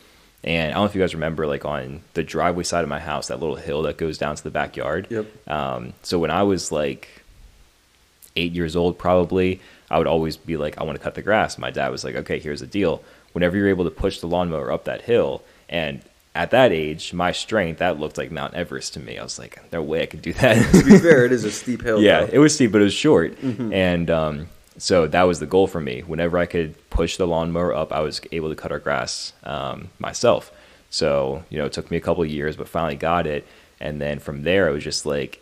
And 0.44 0.72
I 0.72 0.74
don't 0.74 0.84
know 0.84 0.90
if 0.90 0.96
you 0.96 1.02
guys 1.02 1.14
remember, 1.14 1.46
like 1.48 1.66
on 1.66 2.02
the 2.16 2.24
driveway 2.24 2.64
side 2.64 2.84
of 2.84 2.90
my 2.90 3.00
house, 3.00 3.28
that 3.28 3.40
little 3.40 3.56
hill 3.56 3.84
that 3.84 3.98
goes 3.98 4.18
down 4.18 4.36
to 4.36 4.44
the 4.44 4.50
backyard. 4.50 5.08
Yep. 5.10 5.48
Um, 5.48 5.94
so 6.02 6.20
when 6.20 6.32
I 6.32 6.44
was 6.44 6.72
like 6.72 7.21
eight 8.36 8.54
years 8.54 8.76
old, 8.76 8.98
probably, 8.98 9.60
I 9.90 9.98
would 9.98 10.08
always 10.08 10.38
be 10.38 10.58
like, 10.58 10.78
I 10.78 10.84
want 10.84 10.98
to 10.98 11.04
cut 11.04 11.16
the 11.16 11.22
grass. 11.22 11.58
My 11.58 11.72
dad 11.72 11.90
was 11.90 12.04
like, 12.04 12.16
okay, 12.16 12.40
here's 12.40 12.62
the 12.62 12.68
deal. 12.68 13.04
Whenever 13.34 13.58
you're 13.58 13.70
able 13.70 13.86
to 13.86 13.92
push 13.92 14.20
the 14.20 14.28
lawnmower 14.28 14.72
up 14.72 14.86
that 14.86 15.02
hill, 15.02 15.44
and 15.70 16.02
at 16.34 16.52
that 16.52 16.72
age, 16.72 17.14
my 17.14 17.32
strength, 17.32 17.80
that 17.80 18.00
looked 18.00 18.18
like 18.18 18.32
Mount 18.32 18.54
Everest 18.54 18.94
to 18.94 19.00
me. 19.00 19.18
I 19.18 19.24
was 19.24 19.38
like, 19.38 19.62
no 19.72 19.82
way 19.82 20.04
I 20.04 20.06
could 20.06 20.22
do 20.22 20.34
that. 20.34 20.74
To 20.74 20.84
be 20.84 20.98
fair, 20.98 21.26
it 21.26 21.32
is 21.32 21.44
a 21.44 21.52
steep 21.52 21.82
hill. 21.82 22.02
yeah, 22.02 22.22
though. 22.22 22.34
it 22.34 22.40
was 22.40 22.56
steep, 22.56 22.72
but 22.72 22.82
it 22.82 22.86
was 22.86 22.94
short. 22.94 23.38
And 23.42 24.10
um, 24.10 24.48
so 24.78 25.08
that 25.08 25.24
was 25.24 25.40
the 25.40 25.46
goal 25.46 25.68
for 25.68 25.82
me. 25.82 26.02
Whenever 26.02 26.38
I 26.38 26.46
could 26.46 26.90
push 26.90 27.18
the 27.18 27.28
lawnmower 27.28 27.74
up, 27.74 27.92
I 27.92 28.00
was 28.00 28.22
able 28.32 28.50
to 28.50 28.56
cut 28.56 28.72
our 28.72 28.80
grass 28.80 29.34
um, 29.44 29.90
myself. 30.00 30.52
So, 30.90 31.44
you 31.50 31.58
know, 31.58 31.66
it 31.66 31.74
took 31.74 31.92
me 31.92 31.98
a 31.98 32.02
couple 32.02 32.24
of 32.24 32.30
years, 32.30 32.56
but 32.56 32.68
finally 32.68 32.96
got 32.96 33.28
it. 33.28 33.46
And 33.80 34.00
then 34.00 34.20
from 34.20 34.44
there, 34.44 34.68
it 34.70 34.74
was 34.74 34.84
just 34.84 35.06
like, 35.06 35.42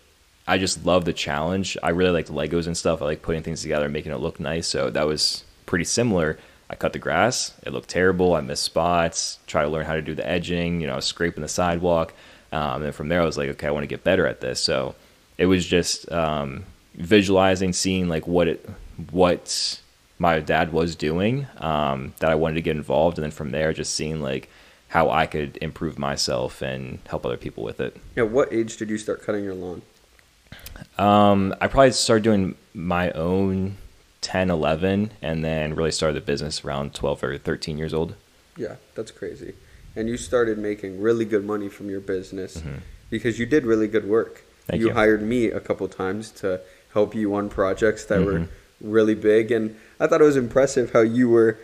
I 0.49 0.57
just 0.57 0.85
love 0.85 1.05
the 1.05 1.13
challenge. 1.13 1.77
I 1.83 1.89
really 1.89 2.11
liked 2.11 2.31
Legos 2.31 2.65
and 2.67 2.75
stuff. 2.75 3.01
I 3.01 3.05
like 3.05 3.21
putting 3.21 3.43
things 3.43 3.61
together 3.61 3.85
and 3.85 3.93
making 3.93 4.11
it 4.11 4.19
look 4.19 4.39
nice. 4.39 4.67
So 4.67 4.89
that 4.89 5.05
was 5.05 5.43
pretty 5.65 5.85
similar. 5.85 6.39
I 6.69 6.75
cut 6.75 6.93
the 6.93 6.99
grass. 6.99 7.53
It 7.65 7.71
looked 7.71 7.89
terrible. 7.89 8.33
I 8.33 8.41
missed 8.41 8.63
spots. 8.63 9.39
Try 9.47 9.63
to 9.63 9.69
learn 9.69 9.85
how 9.85 9.93
to 9.93 10.01
do 10.01 10.15
the 10.15 10.27
edging. 10.27 10.81
You 10.81 10.87
know, 10.87 10.99
scraping 10.99 11.43
the 11.43 11.47
sidewalk. 11.47 12.13
Um, 12.51 12.81
and 12.81 12.95
from 12.95 13.09
there, 13.09 13.21
I 13.21 13.25
was 13.25 13.37
like, 13.37 13.49
okay, 13.49 13.67
I 13.67 13.71
want 13.71 13.83
to 13.83 13.87
get 13.87 14.03
better 14.03 14.25
at 14.25 14.41
this. 14.41 14.59
So 14.59 14.95
it 15.37 15.45
was 15.45 15.65
just 15.65 16.11
um, 16.11 16.65
visualizing, 16.95 17.71
seeing 17.73 18.09
like 18.09 18.27
what 18.27 18.47
it, 18.47 18.67
what 19.11 19.79
my 20.17 20.39
dad 20.39 20.73
was 20.73 20.95
doing 20.95 21.47
um, 21.57 22.13
that 22.19 22.29
I 22.31 22.35
wanted 22.35 22.55
to 22.55 22.61
get 22.61 22.75
involved, 22.75 23.17
and 23.17 23.23
then 23.23 23.31
from 23.31 23.51
there, 23.51 23.71
just 23.71 23.93
seeing 23.93 24.21
like 24.21 24.49
how 24.89 25.09
I 25.09 25.27
could 25.27 25.57
improve 25.61 25.97
myself 25.97 26.61
and 26.61 26.99
help 27.07 27.25
other 27.25 27.37
people 27.37 27.63
with 27.63 27.79
it. 27.79 27.95
Yeah, 28.15 28.23
what 28.23 28.51
age 28.51 28.77
did 28.77 28.89
you 28.89 28.97
start 28.97 29.21
cutting 29.21 29.43
your 29.43 29.53
lawn? 29.53 29.81
Um, 30.97 31.55
I 31.61 31.67
probably 31.67 31.91
started 31.91 32.23
doing 32.23 32.55
my 32.73 33.11
own 33.11 33.77
10, 34.21 34.49
11, 34.49 35.11
and 35.21 35.43
then 35.43 35.73
really 35.75 35.91
started 35.91 36.15
the 36.15 36.25
business 36.25 36.63
around 36.65 36.93
12 36.93 37.23
or 37.23 37.37
13 37.37 37.77
years 37.77 37.93
old. 37.93 38.15
Yeah, 38.57 38.75
that's 38.95 39.11
crazy. 39.11 39.53
And 39.95 40.09
you 40.09 40.17
started 40.17 40.57
making 40.57 41.01
really 41.01 41.25
good 41.25 41.45
money 41.45 41.69
from 41.69 41.89
your 41.89 42.01
business 42.01 42.57
Mhm. 42.57 42.81
because 43.09 43.39
you 43.39 43.45
did 43.45 43.65
really 43.65 43.87
good 43.87 44.05
work. 44.07 44.43
Thank 44.67 44.81
you, 44.81 44.87
you. 44.89 44.93
hired 44.93 45.21
me 45.21 45.47
a 45.47 45.59
couple 45.59 45.87
times 45.87 46.31
to 46.31 46.59
help 46.93 47.15
you 47.15 47.33
on 47.33 47.49
projects 47.49 48.03
that 48.05 48.23
were 48.23 48.39
Mhm. 48.39 48.47
really 48.81 49.15
big 49.15 49.51
and 49.51 49.75
I 49.99 50.07
thought 50.07 50.21
it 50.21 50.25
was 50.25 50.37
impressive 50.37 50.91
how 50.91 51.01
you 51.01 51.27
were 51.29 51.57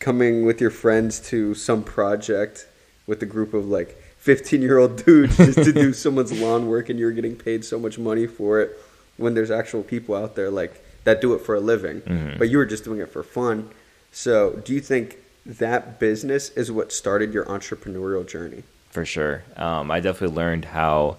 coming 0.00 0.44
with 0.44 0.60
your 0.60 0.70
friends 0.70 1.20
to 1.30 1.54
some 1.54 1.82
project 1.82 2.66
with 3.06 3.22
a 3.22 3.26
group 3.26 3.52
of 3.54 3.66
like 3.68 4.00
15 4.24 4.62
year 4.62 4.78
old 4.78 5.04
dude 5.04 5.30
just 5.32 5.62
to 5.62 5.72
do 5.72 5.92
someone's 6.04 6.32
lawn 6.32 6.66
work 6.66 6.88
and 6.88 6.98
you're 6.98 7.12
getting 7.12 7.36
paid 7.36 7.62
so 7.64 7.78
much 7.78 7.98
money 7.98 8.26
for 8.26 8.58
it 8.62 8.70
when 9.18 9.34
there's 9.34 9.50
actual 9.50 9.82
people 9.82 10.14
out 10.14 10.34
there 10.34 10.50
like 10.50 10.82
that 11.04 11.20
do 11.20 11.34
it 11.34 11.40
for 11.42 11.54
a 11.54 11.60
living 11.60 12.00
Mhm. 12.00 12.38
but 12.38 12.48
you 12.48 12.56
were 12.56 12.64
just 12.64 12.84
doing 12.84 13.00
it 13.00 13.10
for 13.10 13.22
fun 13.22 13.68
so 14.10 14.52
do 14.64 14.72
you 14.72 14.80
think 14.80 15.18
that 15.44 16.00
business 16.00 16.48
is 16.50 16.72
what 16.72 16.90
started 16.90 17.34
your 17.34 17.44
entrepreneurial 17.44 18.26
journey 18.26 18.62
For 18.90 19.04
sure. 19.04 19.42
Um, 19.56 19.90
I 19.90 20.00
definitely 20.00 20.34
learned 20.36 20.64
how 20.66 21.18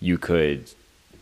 you 0.00 0.16
could 0.18 0.70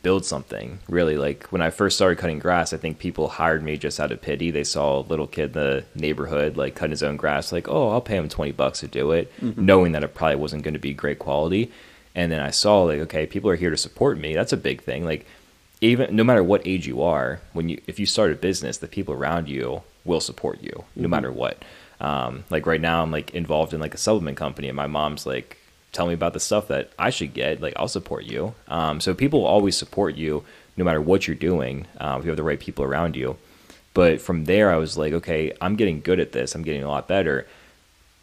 build 0.03 0.25
something. 0.25 0.79
Really, 0.89 1.17
like 1.17 1.47
when 1.49 1.63
I 1.63 1.71
first 1.71 1.97
started 1.97 2.19
cutting 2.19 2.39
grass, 2.39 2.73
I 2.73 2.77
think 2.77 2.99
people 2.99 3.29
hired 3.29 3.63
me 3.63 3.77
just 3.77 4.01
out 4.01 4.13
of 4.13 4.23
pity. 4.23 4.51
They 4.51 4.65
saw 4.65 5.01
a 5.01 5.09
little 5.09 5.27
kid 5.27 5.45
in 5.47 5.53
the 5.53 5.85
neighborhood 5.95 6.57
like 6.57 6.75
cutting 6.75 6.91
his 6.91 7.03
own 7.03 7.17
grass, 7.17 7.53
like, 7.53 7.69
oh, 7.69 7.91
I'll 7.91 8.01
pay 8.01 8.17
him 8.17 8.29
twenty 8.29 8.53
bucks 8.53 8.81
to 8.81 8.89
do 8.89 9.13
it, 9.13 9.33
knowing 9.41 9.93
that 9.93 10.05
it 10.05 10.15
probably 10.15 10.37
wasn't 10.37 10.63
going 10.63 10.75
to 10.75 10.81
be 10.81 10.95
great 10.95 11.19
quality. 11.19 11.71
And 12.15 12.33
then 12.33 12.41
I 12.41 12.51
saw 12.51 12.83
like, 12.83 13.01
okay, 13.01 13.27
people 13.27 13.51
are 13.51 13.57
here 13.57 13.71
to 13.71 13.77
support 13.77 14.19
me. 14.19 14.35
That's 14.35 14.53
a 14.53 14.57
big 14.57 14.83
thing. 14.83 15.05
Like, 15.05 15.27
even 15.81 16.17
no 16.17 16.25
matter 16.25 16.43
what 16.43 16.67
age 16.67 16.87
you 16.87 17.03
are, 17.03 17.41
when 17.53 17.69
you 17.69 17.81
if 17.87 18.01
you 18.01 18.07
start 18.07 18.33
a 18.33 18.37
business, 18.37 18.79
the 18.79 18.89
people 18.89 19.15
around 19.15 19.49
you 19.49 19.83
will 20.05 20.21
support 20.21 20.63
you 20.63 20.85
no 20.97 21.07
matter 21.07 21.31
what. 21.31 21.63
Um, 22.01 22.45
like 22.49 22.67
right 22.67 22.81
now, 22.81 23.03
I'm 23.03 23.11
like 23.11 23.35
involved 23.35 23.75
in 23.75 23.81
like 23.81 23.95
a 23.95 23.99
supplement 23.99 24.37
company, 24.37 24.69
and 24.69 24.77
my 24.77 24.87
mom's 24.87 25.27
like, 25.27 25.58
"Tell 25.99 26.07
me 26.07 26.15
about 26.15 26.33
the 26.33 26.41
stuff 26.41 26.69
that 26.69 26.91
I 26.99 27.11
should 27.11 27.35
get. 27.35 27.61
Like, 27.61 27.75
I'll 27.77 27.89
support 27.89 28.25
you." 28.25 28.55
Um, 28.69 29.01
so 29.01 29.15
people 29.15 29.41
will 29.41 29.49
always 29.49 29.77
support 29.77 30.15
you 30.15 30.45
no 30.77 30.85
matter 30.85 31.01
what 31.01 31.27
you're 31.27 31.37
doing 31.37 31.87
um, 32.01 32.21
if 32.21 32.25
you 32.25 32.31
have 32.31 32.37
the 32.37 32.43
right 32.43 32.61
people 32.61 32.85
around 32.85 33.17
you. 33.17 33.37
But 33.95 34.21
from 34.21 34.45
there, 34.45 34.71
I 34.71 34.77
was 34.77 34.97
like, 34.97 35.13
okay, 35.13 35.53
I'm 35.61 35.75
getting 35.75 36.01
good 36.01 36.21
at 36.21 36.31
this. 36.31 36.55
I'm 36.55 36.63
getting 36.63 36.85
a 36.85 36.89
lot 36.89 37.09
better 37.09 37.47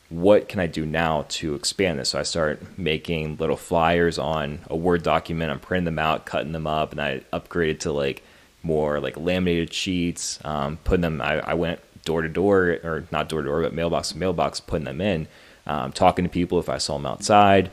what 0.10 0.48
can 0.48 0.60
I 0.60 0.68
do 0.68 0.86
now 0.86 1.26
to 1.30 1.56
expand 1.56 2.00
this? 2.00 2.10
So 2.10 2.20
I 2.20 2.24
start 2.24 2.78
making 2.78 3.38
little 3.38 3.58
flyers 3.58 4.20
on 4.20 4.60
a 4.70 4.76
Word 4.76 5.04
document. 5.04 5.52
I'm 5.52 5.60
printing 5.60 5.86
them 5.86 6.00
out, 6.00 6.26
cutting 6.26 6.52
them 6.52 6.68
up, 6.68 6.92
and 6.92 7.02
I 7.02 7.22
upgraded 7.34 7.80
to 7.82 7.92
like 7.92 8.24
more 8.62 9.00
like 9.00 9.18
laminated 9.18 9.74
sheets. 9.74 10.40
Um, 10.46 10.78
putting 10.84 11.02
them, 11.02 11.22
I, 11.22 11.40
I 11.40 11.54
went 11.56 11.80
door 12.04 12.22
to 12.22 12.30
door, 12.30 12.80
or 12.84 13.06
not 13.12 13.30
door 13.30 13.42
to 13.42 13.48
door, 13.48 13.62
but 13.64 13.74
mailbox 13.74 14.10
to 14.10 14.18
mailbox, 14.18 14.60
putting 14.60 14.86
them 14.86 15.02
in, 15.02 15.28
um, 15.68 15.92
talking 15.92 16.26
to 16.26 16.30
people 16.30 16.60
if 16.60 16.70
I 16.70 16.78
saw 16.78 16.98
them 16.98 17.06
outside. 17.06 17.72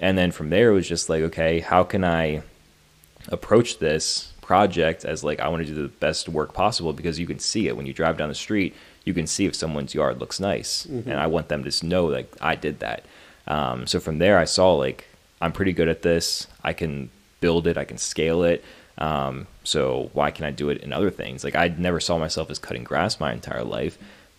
And 0.00 0.16
then 0.18 0.32
from 0.32 0.50
there, 0.50 0.70
it 0.70 0.74
was 0.74 0.88
just 0.88 1.08
like, 1.08 1.22
okay, 1.22 1.60
how 1.60 1.84
can 1.84 2.04
I 2.04 2.42
approach 3.28 3.78
this 3.78 4.32
project 4.40 5.04
as 5.04 5.22
like 5.22 5.40
I 5.40 5.48
want 5.48 5.66
to 5.66 5.72
do 5.72 5.80
the 5.80 5.88
best 5.88 6.28
work 6.28 6.52
possible 6.52 6.92
because 6.92 7.18
you 7.18 7.26
can 7.26 7.38
see 7.38 7.68
it 7.68 7.76
when 7.76 7.86
you 7.86 7.92
drive 7.92 8.18
down 8.18 8.28
the 8.28 8.34
street. 8.34 8.74
You 9.04 9.14
can 9.14 9.26
see 9.26 9.46
if 9.46 9.54
someone's 9.54 9.94
yard 9.94 10.20
looks 10.20 10.38
nice, 10.38 10.84
and 10.84 11.14
I 11.14 11.26
want 11.26 11.48
them 11.48 11.64
to 11.64 11.86
know 11.86 12.06
like 12.06 12.30
I 12.40 12.54
did 12.54 12.80
that. 12.80 13.04
Um, 13.46 13.86
so 13.86 13.98
from 13.98 14.18
there, 14.18 14.38
I 14.38 14.44
saw 14.44 14.74
like 14.74 15.06
I'm 15.40 15.52
pretty 15.52 15.72
good 15.72 15.88
at 15.88 16.02
this. 16.02 16.46
I 16.62 16.72
can 16.72 17.10
build 17.40 17.66
it. 17.66 17.78
I 17.78 17.84
can 17.84 17.98
scale 17.98 18.42
it. 18.42 18.64
Um, 18.98 19.46
so 19.64 20.10
why 20.12 20.30
can 20.30 20.44
I 20.44 20.50
do 20.50 20.68
it 20.68 20.82
in 20.82 20.92
other 20.92 21.10
things? 21.10 21.44
Like 21.44 21.56
I 21.56 21.68
never 21.68 21.98
saw 21.98 22.18
myself 22.18 22.50
as 22.50 22.58
cutting 22.58 22.84
grass 22.84 23.18
my 23.18 23.32
entire 23.32 23.64
life, 23.64 23.96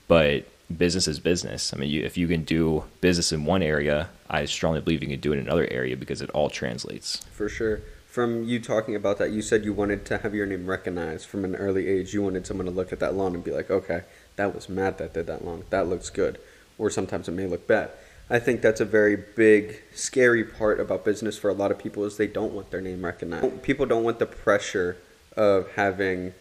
but 0.08 0.46
business 0.76 1.08
is 1.08 1.20
business. 1.20 1.74
I 1.74 1.78
mean, 1.78 1.90
you, 1.90 2.04
if 2.04 2.18
you 2.18 2.28
can 2.28 2.44
do 2.44 2.86
business 3.02 3.32
in 3.32 3.46
one 3.46 3.62
area, 3.64 4.10
I 4.30 4.46
strongly 4.46 4.82
believe 4.82 5.02
you 5.02 5.10
can 5.10 5.20
do 5.20 5.34
it 5.34 5.38
in 5.38 5.46
another 5.46 5.68
area 5.70 5.96
because 5.98 6.22
it 6.22 6.30
all 6.32 6.50
translates. 6.50 7.18
For 7.32 7.50
sure. 7.50 7.82
From 8.08 8.44
you 8.44 8.60
talking 8.60 8.96
about 8.96 9.18
that, 9.18 9.32
you 9.32 9.42
said 9.42 9.66
you 9.66 9.74
wanted 9.74 10.06
to 10.06 10.20
have 10.20 10.36
your 10.36 10.46
name 10.46 10.68
recognized 10.68 11.26
from 11.26 11.44
an 11.44 11.56
early 11.56 11.88
age. 11.88 12.14
You 12.14 12.22
wanted 12.22 12.46
someone 12.46 12.66
to 12.66 12.72
look 12.72 12.94
at 12.94 13.00
that 13.00 13.16
lawn 13.16 13.34
and 13.34 13.44
be 13.44 13.52
like, 13.52 13.72
okay, 13.72 14.04
that 14.36 14.54
was 14.54 14.70
Matt 14.70 15.00
that 15.00 15.14
did 15.14 15.26
that 15.28 15.44
lawn. 15.44 15.64
That 15.72 15.88
looks 15.88 16.10
good. 16.10 16.40
Or 16.78 16.90
sometimes 16.90 17.28
it 17.28 17.32
may 17.32 17.48
look 17.48 17.68
bad. 17.68 17.90
I 18.30 18.40
think 18.40 18.62
that's 18.62 18.80
a 18.80 18.86
very 18.86 19.16
big, 19.16 19.82
scary 19.94 20.44
part 20.44 20.80
about 20.80 21.04
business 21.04 21.38
for 21.38 21.50
a 21.50 21.54
lot 21.54 21.72
of 21.72 21.80
people 21.80 22.04
is 22.06 22.18
they 22.18 22.28
don't 22.28 22.54
want 22.54 22.72
their 22.72 22.82
name 22.82 23.04
recognized. 23.04 23.64
People 23.64 23.86
don't 23.86 24.04
want 24.04 24.20
the 24.20 24.26
pressure 24.26 24.98
of 25.36 25.72
having, 25.72 26.34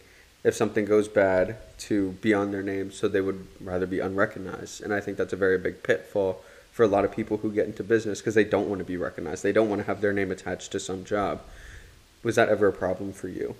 if 0.43 0.55
something 0.55 0.85
goes 0.85 1.07
bad, 1.07 1.57
to 1.87 2.11
be 2.21 2.33
on 2.33 2.51
their 2.51 2.63
name, 2.63 2.91
so 2.91 3.07
they 3.07 3.21
would 3.21 3.47
rather 3.59 3.85
be 3.85 3.99
unrecognized. 3.99 4.81
And 4.81 4.93
I 4.93 4.99
think 4.99 5.17
that's 5.17 5.33
a 5.33 5.37
very 5.37 5.57
big 5.57 5.83
pitfall 5.83 6.41
for 6.71 6.83
a 6.83 6.87
lot 6.87 7.05
of 7.05 7.11
people 7.11 7.37
who 7.37 7.51
get 7.51 7.67
into 7.67 7.83
business 7.83 8.19
because 8.19 8.35
they 8.35 8.43
don't 8.43 8.67
want 8.67 8.79
to 8.79 8.85
be 8.85 8.97
recognized. 8.97 9.43
They 9.43 9.51
don't 9.51 9.69
want 9.69 9.81
to 9.81 9.87
have 9.87 10.01
their 10.01 10.13
name 10.13 10.31
attached 10.31 10.71
to 10.71 10.79
some 10.79 11.03
job. 11.03 11.41
Was 12.23 12.35
that 12.35 12.49
ever 12.49 12.67
a 12.67 12.73
problem 12.73 13.13
for 13.13 13.27
you? 13.27 13.55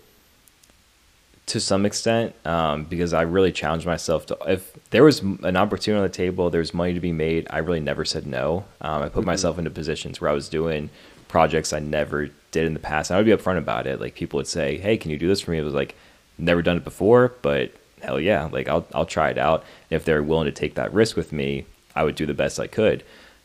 to 1.45 1.59
some 1.59 1.85
extent 1.85 2.33
um, 2.45 2.85
because 2.85 3.13
I 3.13 3.23
really 3.23 3.51
challenged 3.51 3.85
myself 3.85 4.25
to 4.27 4.37
if 4.47 4.73
there 4.91 5.03
was 5.03 5.19
an 5.19 5.57
opportunity 5.57 5.99
on 5.99 6.03
the 6.03 6.13
table, 6.13 6.49
there's 6.49 6.73
money 6.73 6.93
to 6.93 6.99
be 6.99 7.11
made. 7.11 7.47
I 7.49 7.57
really 7.57 7.81
never 7.81 8.05
said 8.05 8.25
no. 8.25 8.65
Um, 8.79 9.03
I 9.03 9.09
put 9.09 9.25
myself 9.25 9.57
into 9.57 9.69
positions 9.69 10.21
where 10.21 10.29
I 10.29 10.33
was 10.33 10.47
doing 10.47 10.89
projects 11.27 11.73
I 11.73 11.79
never 11.79 12.29
did 12.51 12.65
in 12.65 12.73
the 12.73 12.79
past. 12.79 13.09
And 13.09 13.15
I 13.15 13.19
would 13.19 13.25
be 13.25 13.33
upfront 13.33 13.57
about 13.57 13.87
it. 13.87 13.99
Like 13.99 14.15
people 14.15 14.37
would 14.37 14.47
say, 14.47 14.77
"Hey, 14.77 14.97
can 14.97 15.11
you 15.11 15.17
do 15.17 15.27
this 15.27 15.41
for 15.41 15.51
me?" 15.51 15.57
It 15.57 15.63
was 15.63 15.73
like 15.73 15.95
never 16.37 16.61
done 16.61 16.77
it 16.77 16.83
before, 16.83 17.33
but 17.41 17.73
hell 18.03 18.19
yeah, 18.19 18.49
like 18.51 18.67
I'll 18.67 18.85
I'll 18.93 19.05
try 19.05 19.29
it 19.29 19.37
out. 19.37 19.63
If 19.89 20.05
they're 20.05 20.23
willing 20.23 20.45
to 20.45 20.51
take 20.51 20.75
that 20.75 20.93
risk 20.93 21.15
with 21.15 21.31
me, 21.31 21.65
I 21.95 22.03
would 22.03 22.15
do 22.15 22.25
the 22.25 22.33
best 22.33 22.59
I 22.59 22.67
could. 22.67 23.03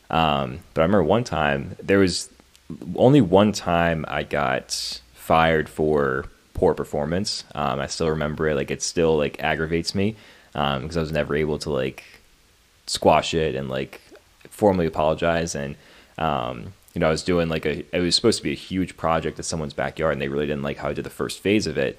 Um, 0.09 0.59
but 0.73 0.81
I 0.81 0.85
remember 0.85 1.03
one 1.03 1.23
time 1.23 1.75
there 1.81 1.99
was 1.99 2.29
only 2.95 3.21
one 3.21 3.51
time 3.51 4.05
I 4.07 4.23
got 4.23 5.01
fired 5.13 5.69
for 5.69 6.25
poor 6.53 6.73
performance. 6.73 7.43
Um, 7.55 7.79
I 7.79 7.87
still 7.87 8.09
remember 8.09 8.47
it. 8.47 8.55
Like 8.55 8.71
it 8.71 8.81
still 8.81 9.17
like 9.17 9.39
aggravates 9.41 9.95
me 9.95 10.15
because 10.51 10.97
I 10.97 11.01
was 11.01 11.11
never 11.11 11.35
able 11.35 11.57
to 11.59 11.69
like 11.69 12.03
squash 12.85 13.33
it 13.33 13.55
and 13.55 13.69
like 13.69 14.01
formally 14.49 14.85
apologize. 14.85 15.55
And 15.55 15.75
um, 16.17 16.73
you 16.93 16.99
know, 16.99 17.07
I 17.07 17.11
was 17.11 17.23
doing 17.23 17.49
like 17.49 17.65
a 17.65 17.85
it 17.95 18.01
was 18.01 18.15
supposed 18.15 18.39
to 18.39 18.43
be 18.43 18.51
a 18.51 18.55
huge 18.55 18.97
project 18.97 19.39
at 19.39 19.45
someone's 19.45 19.73
backyard, 19.73 20.13
and 20.13 20.21
they 20.21 20.27
really 20.27 20.47
didn't 20.47 20.63
like 20.63 20.77
how 20.77 20.89
I 20.89 20.93
did 20.93 21.05
the 21.05 21.09
first 21.09 21.39
phase 21.39 21.67
of 21.67 21.77
it. 21.77 21.97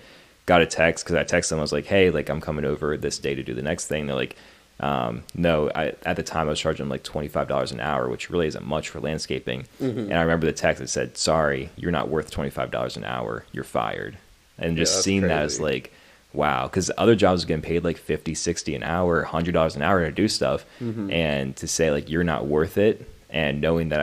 Got 0.50 0.62
a 0.62 0.66
text 0.66 1.04
because 1.04 1.14
I 1.14 1.22
texted 1.22 1.50
them. 1.50 1.60
I 1.60 1.62
was 1.62 1.70
like, 1.70 1.86
"Hey, 1.86 2.10
like 2.10 2.28
I'm 2.28 2.40
coming 2.40 2.64
over 2.64 2.96
this 2.96 3.18
day 3.18 3.36
to 3.36 3.42
do 3.44 3.54
the 3.54 3.62
next 3.62 3.86
thing." 3.86 4.08
They're 4.08 4.16
like, 4.16 4.34
um, 4.80 5.22
"No." 5.32 5.70
I, 5.72 5.94
at 6.04 6.16
the 6.16 6.24
time, 6.24 6.48
I 6.48 6.50
was 6.50 6.58
charging 6.58 6.88
like 6.88 7.04
twenty 7.04 7.28
five 7.28 7.46
dollars 7.46 7.70
an 7.70 7.78
hour, 7.78 8.08
which 8.08 8.30
really 8.30 8.48
isn't 8.48 8.66
much 8.66 8.88
for 8.88 8.98
landscaping. 8.98 9.68
Mm-hmm. 9.80 10.10
And 10.10 10.14
I 10.14 10.22
remember 10.22 10.46
the 10.46 10.52
text 10.52 10.80
that 10.80 10.88
said, 10.88 11.16
"Sorry, 11.16 11.70
you're 11.76 11.92
not 11.92 12.08
worth 12.08 12.32
twenty 12.32 12.50
five 12.50 12.72
dollars 12.72 12.96
an 12.96 13.04
hour. 13.04 13.44
You're 13.52 13.62
fired." 13.62 14.18
And 14.58 14.76
just 14.76 14.92
that's 14.92 15.04
seeing 15.04 15.22
that 15.22 15.42
as 15.42 15.60
like, 15.60 15.92
wow, 16.32 16.66
because 16.66 16.90
other 16.98 17.14
jobs 17.14 17.44
are 17.44 17.46
getting 17.46 17.62
paid 17.62 17.84
like 17.84 17.96
50, 17.96 18.34
60 18.34 18.74
an 18.74 18.82
hour, 18.82 19.22
hundred 19.22 19.52
dollars 19.52 19.76
an 19.76 19.82
hour 19.82 20.04
to 20.04 20.10
do 20.10 20.26
stuff, 20.26 20.66
mm-hmm. 20.80 21.12
and 21.12 21.54
to 21.58 21.68
say 21.68 21.92
like 21.92 22.10
you're 22.10 22.24
not 22.24 22.48
worth 22.48 22.76
it, 22.76 23.08
and 23.30 23.60
knowing 23.60 23.90
that 23.90 24.00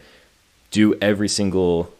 do 0.71 0.95
every 1.01 1.29
single 1.29 1.93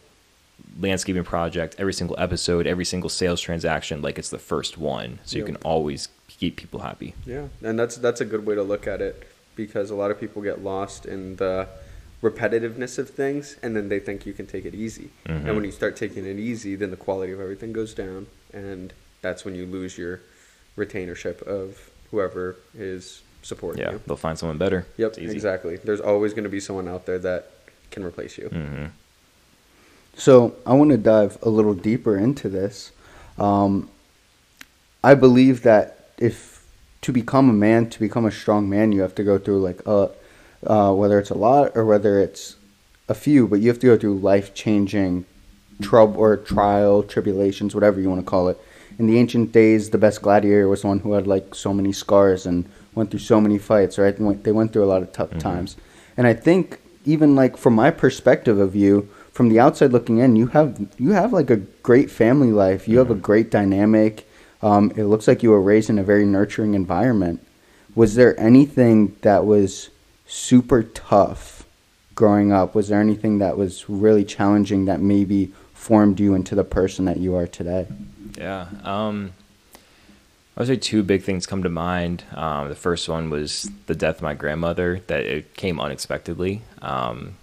landscaping 0.80 1.24
project, 1.24 1.75
every 1.77 1.94
single 1.94 2.15
episode, 2.20 2.68
every 2.68 2.86
single 2.86 3.10
sales 3.10 3.39
transaction 3.39 4.01
like 4.01 4.18
it's 4.18 4.30
the 4.30 4.39
first 4.39 4.77
one, 4.77 5.20
so 5.24 5.38
you 5.38 5.46
can 5.46 5.56
always 5.58 6.10
keep 6.27 6.58
people 6.58 6.82
happy. 6.82 7.13
Yeah, 7.25 7.48
and 7.62 7.77
that's 7.80 7.96
that's 7.98 8.22
a 8.22 8.25
good 8.25 8.46
way 8.46 8.56
to 8.56 8.63
look 8.63 8.88
at 8.88 9.01
it 9.01 9.27
because 9.55 9.89
a 9.89 9.95
lot 9.95 10.12
of 10.12 10.19
people 10.19 10.41
get 10.41 10.63
lost 10.63 11.05
in 11.05 11.35
the 11.38 11.67
repetitiveness 12.21 12.97
of 12.97 13.09
things, 13.09 13.55
and 13.62 13.75
then 13.75 13.89
they 13.89 14.00
think 14.00 14.25
you 14.25 14.33
can 14.33 14.47
take 14.47 14.65
it 14.65 14.74
easy. 14.74 15.09
Mhm. 15.27 15.45
And 15.45 15.55
when 15.55 15.63
you 15.63 15.71
start 15.71 15.95
taking 15.95 16.25
it 16.25 16.38
easy, 16.38 16.75
then 16.75 16.89
the 16.91 16.97
quality 16.97 17.31
of 17.31 17.39
everything 17.39 17.71
goes 17.74 17.93
down, 17.93 18.27
and 18.53 18.93
that's 19.21 19.45
when 19.45 19.55
you 19.55 19.65
lose 19.65 19.97
your 19.97 20.21
retainership 20.77 21.41
of 21.43 21.89
whoever 22.12 22.55
is 22.77 23.21
supporting 23.43 23.81
Yeah, 23.83 23.91
you. 23.93 24.01
they'll 24.07 24.17
find 24.17 24.38
someone 24.39 24.57
better. 24.57 24.85
Yep, 24.97 25.09
It's 25.12 25.19
easy. 25.19 25.33
exactly. 25.33 25.75
There's 25.77 26.01
always 26.01 26.33
going 26.33 26.45
to 26.45 26.50
be 26.50 26.59
someone 26.59 26.88
out 26.88 27.05
there 27.05 27.19
that 27.19 27.51
can 27.91 28.03
replace 28.03 28.38
you. 28.38 28.50
hmm 28.50 28.85
So 30.17 30.55
I 30.65 30.74
want 30.74 30.91
to 30.91 30.97
dive 30.97 31.38
a 31.41 31.50
little 31.50 31.74
deeper 31.74 32.17
into 32.17 32.47
this. 32.50 32.91
Um, 33.38 33.89
I 35.03 35.13
believe 35.13 35.62
that 35.63 36.09
if 36.17 36.54
to 37.05 37.12
become 37.12 37.51
a 37.51 37.53
man, 37.53 37.88
to 37.88 38.00
become 38.00 38.25
a 38.25 38.31
strong 38.31 38.67
man, 38.67 38.91
you 38.91 39.01
have 39.01 39.13
to 39.13 39.24
go 39.24 39.38
through 39.38 39.59
like 39.62 39.79
a, 39.85 40.09
uh, 40.65 40.91
whether 40.91 41.19
it's 41.19 41.29
a 41.29 41.35
lot 41.38 41.71
or 41.75 41.85
whether 41.85 42.19
it's 42.19 42.55
a 43.07 43.13
few, 43.13 43.47
but 43.47 43.59
you 43.59 43.67
have 43.67 43.77
to 43.77 43.85
go 43.85 43.95
through 43.95 44.17
life 44.17 44.55
changing 44.55 45.24
trouble 45.83 46.19
or 46.19 46.35
trial, 46.35 47.03
tribulations, 47.03 47.75
whatever 47.75 48.00
you 48.01 48.09
want 48.09 48.21
to 48.21 48.25
call 48.25 48.47
it. 48.50 48.57
In 48.97 49.05
the 49.05 49.19
ancient 49.19 49.51
days, 49.51 49.91
the 49.91 50.00
best 50.00 50.24
gladiator 50.24 50.67
was 50.67 50.83
one 50.83 50.97
who 51.01 51.12
had 51.13 51.27
like 51.27 51.53
so 51.53 51.71
many 51.75 51.91
scars 51.93 52.47
and 52.47 52.65
went 52.95 53.12
through 53.12 53.19
so 53.19 53.39
many 53.39 53.59
fights, 53.59 54.00
right? 54.00 54.19
Went- 54.19 54.43
They 54.43 54.51
went 54.51 54.74
through 54.74 54.85
a 54.85 54.91
lot 54.93 55.03
of 55.03 55.13
tough 55.13 55.38
times. 55.38 55.75
And 56.17 56.25
I 56.25 56.33
think 56.33 56.79
even 57.05 57.35
like 57.35 57.55
from 57.55 57.75
my 57.75 57.91
perspective 57.91 58.57
of 58.57 58.75
you, 58.75 59.07
from 59.31 59.50
the 59.50 59.59
outside 59.59 59.91
looking 59.91 60.17
in, 60.17 60.35
you 60.38 60.47
have 60.47 60.69
you 60.97 61.12
have 61.12 61.33
like 61.33 61.51
a 61.51 61.57
great 61.83 62.09
family 62.09 62.51
life. 62.51 62.88
You 62.88 62.97
have 62.97 63.12
a 63.12 63.21
great 63.29 63.51
dynamic. 63.51 64.25
Um, 64.65 64.91
it 64.95 65.03
looks 65.03 65.27
like 65.27 65.43
you 65.43 65.51
were 65.51 65.62
raised 65.62 65.91
in 65.91 66.00
a 66.00 66.03
very 66.03 66.25
nurturing 66.25 66.74
environment. 66.74 67.45
Was 67.93 68.15
there 68.15 68.38
anything 68.39 69.15
that 69.22 69.46
was 69.46 69.92
super 70.25 70.81
tough 70.81 71.68
growing 72.16 72.51
up? 72.51 72.74
Was 72.74 72.87
there 72.87 73.00
anything 73.00 73.37
that 73.37 73.59
was 73.59 73.87
really 73.87 74.25
challenging 74.25 74.85
that 74.85 75.00
maybe 75.00 75.53
formed 75.75 76.20
you 76.20 76.33
into 76.33 76.55
the 76.55 76.63
person 76.63 77.05
that 77.05 77.18
you 77.18 77.35
are 77.35 77.46
today? 77.46 77.85
Yeah. 78.40 78.68
Um, 78.83 79.33
I 80.57 80.61
would 80.61 80.68
say 80.68 80.77
two 80.77 81.03
big 81.03 81.22
things 81.22 81.46
come 81.46 81.61
to 81.61 81.70
mind. 81.70 82.24
Um, 82.33 82.68
the 82.68 82.75
first 82.75 83.07
one 83.07 83.29
was 83.29 83.70
the 83.85 83.94
death 83.94 84.16
of 84.16 84.22
my 84.24 84.33
grandmother. 84.33 85.01
That 85.05 85.25
it 85.25 85.55
came 85.55 85.79
unexpectedly. 85.79 86.63
Um, 86.81 87.35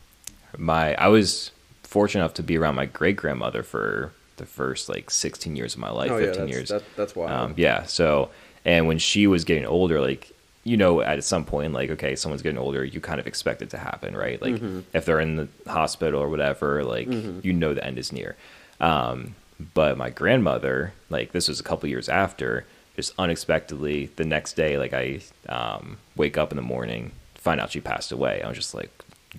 my 0.58 0.96
I 0.96 1.06
was 1.06 1.52
fortunate 1.84 2.24
enough 2.24 2.34
to 2.34 2.42
be 2.42 2.58
around 2.58 2.74
my 2.74 2.86
great 2.86 3.16
grandmother 3.16 3.62
for 3.62 4.12
the 4.42 4.46
first 4.46 4.88
like 4.88 5.10
16 5.10 5.56
years 5.56 5.74
of 5.74 5.80
my 5.80 5.90
life, 5.90 6.10
oh 6.10 6.18
yeah, 6.18 6.26
15 6.26 6.40
that's, 6.42 6.52
years. 6.52 6.68
That, 6.68 6.82
that's 6.96 7.16
wild. 7.16 7.30
Um, 7.30 7.54
yeah. 7.56 7.84
So, 7.84 8.30
and 8.64 8.86
when 8.86 8.98
she 8.98 9.26
was 9.26 9.44
getting 9.44 9.64
older, 9.64 10.00
like, 10.00 10.32
you 10.64 10.76
know, 10.76 11.00
at 11.00 11.22
some 11.24 11.44
point, 11.44 11.72
like, 11.72 11.90
okay, 11.90 12.14
someone's 12.14 12.42
getting 12.42 12.58
older, 12.58 12.84
you 12.84 13.00
kind 13.00 13.18
of 13.18 13.26
expect 13.26 13.62
it 13.62 13.70
to 13.70 13.78
happen, 13.78 14.16
right? 14.16 14.40
Like, 14.40 14.62
if 14.92 15.04
they're 15.04 15.18
in 15.18 15.36
the 15.36 15.48
hospital 15.66 16.20
or 16.20 16.28
whatever, 16.28 16.84
like, 16.84 17.08
you 17.08 17.52
know, 17.52 17.74
the 17.74 17.84
end 17.84 17.98
is 17.98 18.12
near. 18.12 18.36
Um, 18.78 19.34
but 19.74 19.96
my 19.96 20.10
grandmother, 20.10 20.92
like, 21.10 21.32
this 21.32 21.48
was 21.48 21.58
a 21.58 21.64
couple 21.64 21.88
years 21.88 22.08
after, 22.08 22.64
just 22.94 23.12
unexpectedly, 23.18 24.10
the 24.16 24.24
next 24.24 24.52
day, 24.54 24.78
like, 24.78 24.92
I 24.92 25.20
um, 25.48 25.98
wake 26.14 26.38
up 26.38 26.52
in 26.52 26.56
the 26.56 26.62
morning, 26.62 27.10
find 27.34 27.60
out 27.60 27.72
she 27.72 27.80
passed 27.80 28.12
away. 28.12 28.42
I 28.42 28.48
was 28.48 28.56
just 28.56 28.74
like, 28.74 28.90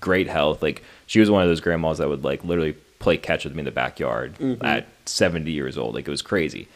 great 0.02 0.28
health. 0.28 0.62
Like, 0.62 0.84
she 1.06 1.22
was 1.22 1.32
one 1.32 1.42
of 1.42 1.48
those 1.48 1.62
grandmas 1.62 2.00
that 2.00 2.10
would, 2.10 2.26
like, 2.26 2.44
literally 2.44 2.76
play 3.04 3.18
catch 3.18 3.44
with 3.44 3.54
me 3.54 3.60
in 3.60 3.66
the 3.66 3.72
backyard 3.72 4.36
at 4.62 4.88
70 5.06 5.52
years 5.52 5.78
old. 5.78 5.96
Like, 5.96 6.08
it 6.08 6.12
was 6.12 6.22
crazy 6.22 6.68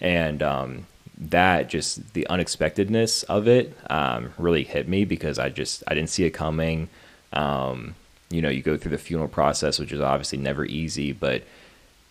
and 0.00 0.42
um, 0.42 0.86
that 1.18 1.68
just 1.68 2.14
the 2.14 2.26
unexpectedness 2.28 3.22
of 3.24 3.46
it 3.46 3.76
um, 3.90 4.32
really 4.38 4.64
hit 4.64 4.88
me 4.88 5.04
because 5.04 5.38
I 5.38 5.50
just 5.50 5.82
I 5.86 5.94
didn't 5.94 6.10
see 6.10 6.24
it 6.24 6.30
coming. 6.30 6.88
Um, 7.32 7.94
you 8.30 8.40
know, 8.42 8.48
you 8.48 8.62
go 8.62 8.76
through 8.76 8.92
the 8.92 8.98
funeral 8.98 9.28
process, 9.28 9.78
which 9.78 9.92
is 9.92 10.00
obviously 10.00 10.38
never 10.38 10.64
easy, 10.64 11.12
but 11.12 11.42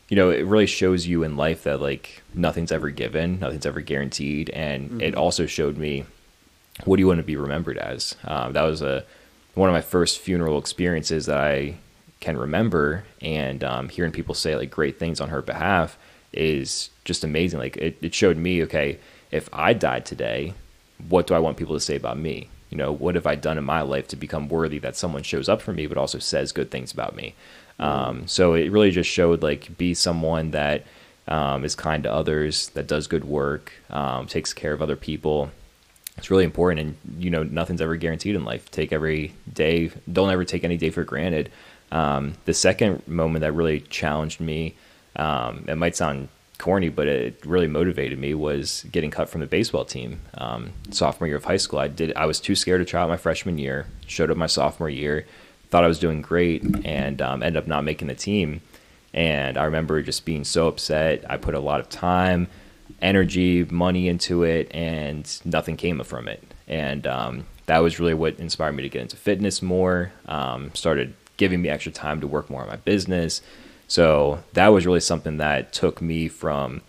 you 0.10 0.16
know, 0.16 0.30
it 0.30 0.46
really 0.46 0.66
shows 0.66 1.08
you 1.08 1.24
in 1.24 1.38
life 1.38 1.64
that 1.64 1.82
like 1.82 2.24
nothing's 2.34 2.72
ever 2.72 2.90
given, 2.90 3.40
nothing's 3.40 3.66
ever 3.66 3.82
guaranteed, 3.82 4.50
and 4.52 5.02
it 5.02 5.16
also 5.16 5.46
showed 5.46 5.78
me 5.78 6.06
what 6.86 6.96
do 6.96 7.02
you 7.02 7.08
want 7.08 7.20
to 7.20 7.24
be 7.24 7.36
remembered 7.36 7.78
as. 7.78 8.16
Um, 8.24 8.54
that 8.54 8.64
was 8.64 8.82
a 8.82 9.04
one 9.56 9.70
of 9.70 9.74
my 9.74 9.82
first 9.82 10.20
funeral 10.20 10.58
experiences 10.58 11.26
that 11.26 11.40
I 11.40 11.76
can 12.20 12.38
remember, 12.38 13.04
and 13.22 13.64
um, 13.64 13.90
hearing 13.90 14.12
people 14.12 14.36
say 14.36 14.56
like 14.56 14.70
great 14.70 15.00
things 15.00 15.22
on 15.22 15.30
her 15.30 15.42
behalf 15.42 15.98
is 16.34 16.90
just 17.06 17.24
amazing. 17.24 17.60
Like 17.60 17.78
it, 17.78 17.98
it 18.02 18.14
showed 18.14 18.38
me, 18.38 18.64
okay, 18.64 19.00
if 19.32 19.50
I 19.54 19.74
died 19.74 20.06
today, 20.06 20.54
what 21.08 21.28
do 21.28 21.34
I 21.34 21.40
want 21.40 21.58
people 21.58 21.76
to 21.76 21.80
say 21.80 21.96
about 21.96 22.18
me? 22.18 22.50
You 22.70 22.78
know, 22.78 22.92
what 22.92 23.16
have 23.16 23.26
I 23.26 23.36
done 23.36 23.58
in 23.58 23.64
my 23.64 23.82
life 23.82 24.08
to 24.10 24.16
become 24.16 24.48
worthy 24.48 24.80
that 24.80 24.96
someone 24.96 25.24
shows 25.24 25.50
up 25.50 25.62
for 25.62 25.74
me, 25.74 25.88
but 25.88 25.98
also 25.98 26.20
says 26.20 26.52
good 26.52 26.70
things 26.70 26.92
about 26.92 27.16
me? 27.16 27.36
Um, 27.80 28.28
so 28.28 28.54
it 28.54 28.72
really 28.72 28.92
just 28.92 29.10
showed 29.10 29.42
like 29.42 29.78
be 29.78 29.94
someone 29.94 30.52
that 30.52 30.84
um, 31.28 31.64
is 31.64 31.76
kind 31.76 32.04
to 32.04 32.14
others, 32.14 32.70
that 32.70 32.88
does 32.88 33.08
good 33.08 33.24
work, 33.24 33.72
um, 33.90 34.28
takes 34.28 34.54
care 34.54 34.74
of 34.74 34.82
other 34.82 34.96
people. 34.96 35.52
It's 36.18 36.30
really 36.30 36.44
important, 36.44 36.82
and 36.82 37.24
you 37.24 37.30
know 37.30 37.44
nothing's 37.44 37.82
ever 37.82 37.96
guaranteed 37.96 38.36
in 38.36 38.44
life. 38.44 38.70
Take 38.72 38.92
every 38.92 39.34
day. 39.52 39.90
Don't 40.12 40.30
ever 40.30 40.44
take 40.44 40.66
any 40.66 40.76
day 40.76 40.90
for 40.90 41.06
granted. 41.06 41.50
Um, 41.92 42.34
the 42.46 42.54
second 42.54 43.08
moment 43.08 43.42
that 43.42 43.54
really 43.54 43.82
challenged 43.82 44.40
me, 44.40 44.76
um, 45.16 45.66
it 45.68 45.76
might 45.76 45.96
sound 45.96 46.30
corny, 46.60 46.90
but 46.90 47.08
it 47.08 47.44
really 47.46 47.68
motivated 47.68 48.20
me 48.20 48.34
was 48.34 48.86
getting 48.92 49.10
cut 49.10 49.30
from 49.30 49.42
the 49.42 49.48
baseball 49.48 49.86
team. 49.86 50.20
Um, 50.36 50.74
sophomore 50.92 51.28
year 51.28 51.38
of 51.38 51.46
high 51.46 51.58
school, 51.58 51.80
I 51.80 51.88
did. 51.88 52.14
I 52.16 52.26
was 52.26 52.40
too 52.40 52.56
scared 52.56 52.82
to 52.82 52.86
try 52.86 53.02
out 53.02 53.10
my 53.10 53.18
freshman 53.18 53.58
year. 53.58 53.88
Showed 54.06 54.30
up 54.30 54.38
my 54.38 54.48
sophomore 54.48 54.90
year, 54.90 55.26
thought 55.70 55.84
I 55.84 55.88
was 55.88 56.00
doing 56.00 56.22
great, 56.22 56.64
and 56.86 57.22
um, 57.22 57.42
ended 57.42 57.64
up 57.64 57.68
not 57.68 57.84
making 57.84 58.08
the 58.08 58.16
team. 58.16 58.62
And 59.14 59.58
I 59.58 59.64
remember 59.64 60.02
just 60.04 60.26
being 60.26 60.44
so 60.44 60.68
upset. 60.68 61.26
I 61.30 61.38
put 61.38 61.56
a 61.56 61.60
lot 61.60 61.80
of 61.80 61.90
time, 61.90 62.48
energy, 63.02 63.64
money 63.66 64.08
into 64.08 64.44
it, 64.44 64.70
and 64.72 65.28
nothing 65.46 65.78
came 65.78 66.04
from 66.04 66.28
it. 66.28 66.44
And 66.68 67.08
um, 67.08 67.46
that 67.66 67.80
was 67.80 68.00
really 68.00 68.14
what 68.14 68.40
inspired 68.40 68.74
me 68.74 68.84
to 68.84 68.90
get 68.90 69.02
into 69.02 69.16
fitness 69.16 69.62
more. 69.62 70.12
Um, 70.28 70.72
started 70.76 71.16
giving 71.40 71.62
me 71.62 71.70
extra 71.70 71.92
time 71.92 72.20
to 72.22 72.28
work 72.28 72.50
more 72.50 72.62
on 72.62 72.68
my 72.68 72.76
business. 72.76 73.42
So 73.88 74.44
that 74.54 74.68
was 74.68 74.86
really 74.86 75.00
something 75.00 75.38
that 75.38 75.74
took 75.74 76.02
me 76.02 76.28
from 76.28 76.82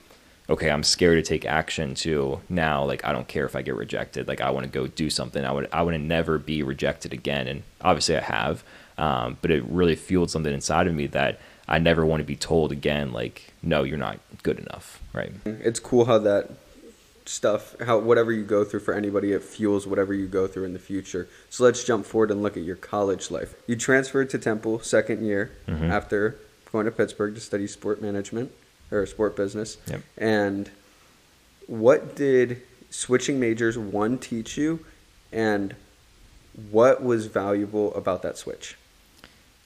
okay, 0.50 0.68
I'm 0.68 0.82
scared 0.82 1.24
to 1.24 1.26
take 1.26 1.46
action 1.46 1.94
to 1.94 2.40
now 2.48 2.84
like 2.84 3.04
I 3.04 3.12
don't 3.12 3.28
care 3.28 3.46
if 3.46 3.54
I 3.54 3.62
get 3.62 3.76
rejected. 3.76 4.26
Like 4.26 4.40
I 4.40 4.50
want 4.50 4.64
to 4.66 4.70
go 4.70 4.88
do 4.88 5.08
something. 5.08 5.44
I 5.44 5.52
would 5.52 5.68
I 5.72 5.82
want 5.82 5.94
to 5.94 6.02
never 6.02 6.38
be 6.38 6.62
rejected 6.62 7.14
again. 7.14 7.46
And 7.46 7.62
obviously 7.80 8.16
I 8.16 8.20
have, 8.20 8.64
um, 8.98 9.38
but 9.40 9.50
it 9.52 9.64
really 9.64 9.94
fueled 9.94 10.30
something 10.30 10.52
inside 10.52 10.88
of 10.88 10.94
me 10.94 11.06
that 11.06 11.38
I 11.68 11.78
never 11.78 12.04
want 12.04 12.20
to 12.20 12.24
be 12.24 12.36
told 12.36 12.72
again. 12.72 13.12
Like 13.12 13.54
no, 13.62 13.84
you're 13.84 13.96
not 13.96 14.18
good 14.42 14.58
enough. 14.58 15.00
Right. 15.12 15.32
It's 15.44 15.78
cool 15.78 16.04
how 16.06 16.18
that 16.18 16.50
stuff, 17.30 17.76
how 17.80 17.98
whatever 17.98 18.32
you 18.32 18.42
go 18.42 18.64
through 18.64 18.80
for 18.80 18.92
anybody, 18.92 19.32
it 19.32 19.42
fuels 19.42 19.86
whatever 19.86 20.12
you 20.12 20.26
go 20.26 20.46
through 20.46 20.64
in 20.64 20.72
the 20.72 20.78
future. 20.78 21.28
So 21.48 21.62
let's 21.64 21.84
jump 21.84 22.04
forward 22.04 22.30
and 22.30 22.42
look 22.42 22.56
at 22.56 22.64
your 22.64 22.76
college 22.76 23.30
life. 23.30 23.54
You 23.66 23.76
transferred 23.76 24.30
to 24.30 24.38
Temple 24.38 24.80
second 24.80 25.24
year 25.24 25.52
Mhm. 25.68 25.90
after 25.90 26.36
going 26.72 26.86
to 26.86 26.90
Pittsburgh 26.90 27.34
to 27.34 27.40
study 27.40 27.66
sport 27.66 28.02
management 28.02 28.52
or 28.90 29.06
sport 29.06 29.36
business. 29.36 29.76
Yep. 29.86 30.00
And 30.18 30.70
what 31.66 32.16
did 32.16 32.62
switching 32.90 33.38
majors 33.38 33.78
one 33.78 34.18
teach 34.18 34.56
you, 34.56 34.84
and 35.32 35.74
what 36.70 37.02
was 37.02 37.26
valuable 37.26 37.94
about 37.94 38.22
that 38.22 38.36
switch? 38.36 38.76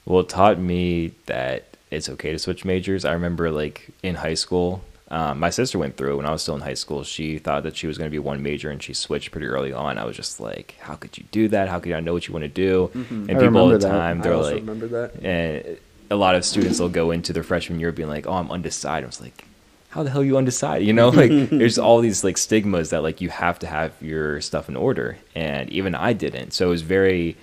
Well, 0.05 0.19
it 0.21 0.29
taught 0.29 0.59
me 0.59 1.13
that 1.25 1.77
it's 1.89 2.09
okay 2.09 2.31
to 2.31 2.37
switch 2.37 2.63
majors. 2.63 3.05
I 3.05 3.13
remember, 3.13 3.49
like, 3.49 3.89
in 4.03 4.15
high 4.15 4.35
school, 4.35 4.83
um, 5.09 5.39
my 5.39 5.49
sister 5.51 5.77
went 5.77 5.97
through 5.97 6.17
when 6.17 6.25
I 6.25 6.31
was 6.31 6.41
still 6.41 6.55
in 6.55 6.61
high 6.61 6.73
school. 6.73 7.03
She 7.03 7.37
thought 7.37 7.63
that 7.63 7.75
she 7.77 7.85
was 7.87 7.97
going 7.97 8.07
to 8.07 8.11
be 8.11 8.19
one 8.19 8.41
major 8.41 8.71
and 8.71 8.81
she 8.81 8.93
switched 8.93 9.31
pretty 9.31 9.47
early 9.47 9.71
on. 9.71 9.97
I 9.97 10.05
was 10.05 10.15
just 10.15 10.39
like, 10.39 10.75
how 10.79 10.95
could 10.95 11.17
you 11.17 11.25
do 11.31 11.47
that? 11.49 11.67
How 11.69 11.79
could 11.79 11.89
you 11.89 11.95
not 11.95 12.03
know 12.03 12.13
what 12.13 12.27
you 12.27 12.33
want 12.33 12.43
to 12.43 12.47
do? 12.49 12.89
And 12.93 13.29
I 13.29 13.33
people 13.35 13.57
all 13.57 13.69
the 13.69 13.77
that. 13.77 13.87
time, 13.87 14.21
they're 14.21 14.35
like, 14.35 14.55
remember 14.55 14.87
that. 14.87 15.23
and 15.23 15.77
a 16.09 16.15
lot 16.15 16.35
of 16.35 16.43
students 16.45 16.79
will 16.79 16.89
go 16.89 17.11
into 17.11 17.33
their 17.33 17.43
freshman 17.43 17.79
year 17.79 17.91
being 17.91 18.09
like, 18.09 18.27
"Oh, 18.27 18.33
I'm 18.33 18.51
undecided." 18.51 19.05
I 19.05 19.07
was 19.07 19.21
like, 19.21 19.45
"How 19.89 20.03
the 20.03 20.09
hell 20.11 20.21
are 20.21 20.25
you 20.25 20.37
undecided?" 20.37 20.87
You 20.87 20.93
know, 20.93 21.09
like 21.09 21.31
there's 21.49 21.77
all 21.79 21.99
these 21.99 22.23
like 22.23 22.37
stigmas 22.37 22.89
that 22.91 23.01
like 23.01 23.21
you 23.21 23.29
have 23.29 23.57
to 23.59 23.67
have 23.67 23.91
your 24.01 24.39
stuff 24.41 24.69
in 24.69 24.75
order, 24.75 25.17
and 25.35 25.69
even 25.71 25.95
I 25.95 26.13
didn't. 26.13 26.51
So 26.53 26.67
it 26.67 26.69
was 26.69 26.81
very, 26.83 27.37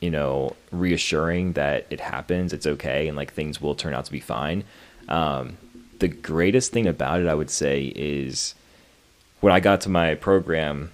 you 0.00 0.10
know, 0.10 0.54
reassuring 0.70 1.54
that 1.54 1.86
it 1.90 2.00
happens, 2.00 2.52
it's 2.52 2.66
okay, 2.66 3.08
and 3.08 3.16
like 3.16 3.32
things 3.32 3.60
will 3.60 3.74
turn 3.74 3.94
out 3.94 4.04
to 4.04 4.12
be 4.12 4.20
fine. 4.20 4.62
Um, 5.08 5.56
the 5.98 6.08
greatest 6.08 6.72
thing 6.72 6.86
about 6.86 7.20
it, 7.20 7.26
I 7.28 7.34
would 7.34 7.50
say, 7.50 7.92
is 7.94 8.54
when 9.40 9.52
I 9.52 9.60
got 9.60 9.80
to 9.82 9.88
my 9.88 10.14
program, 10.14 10.92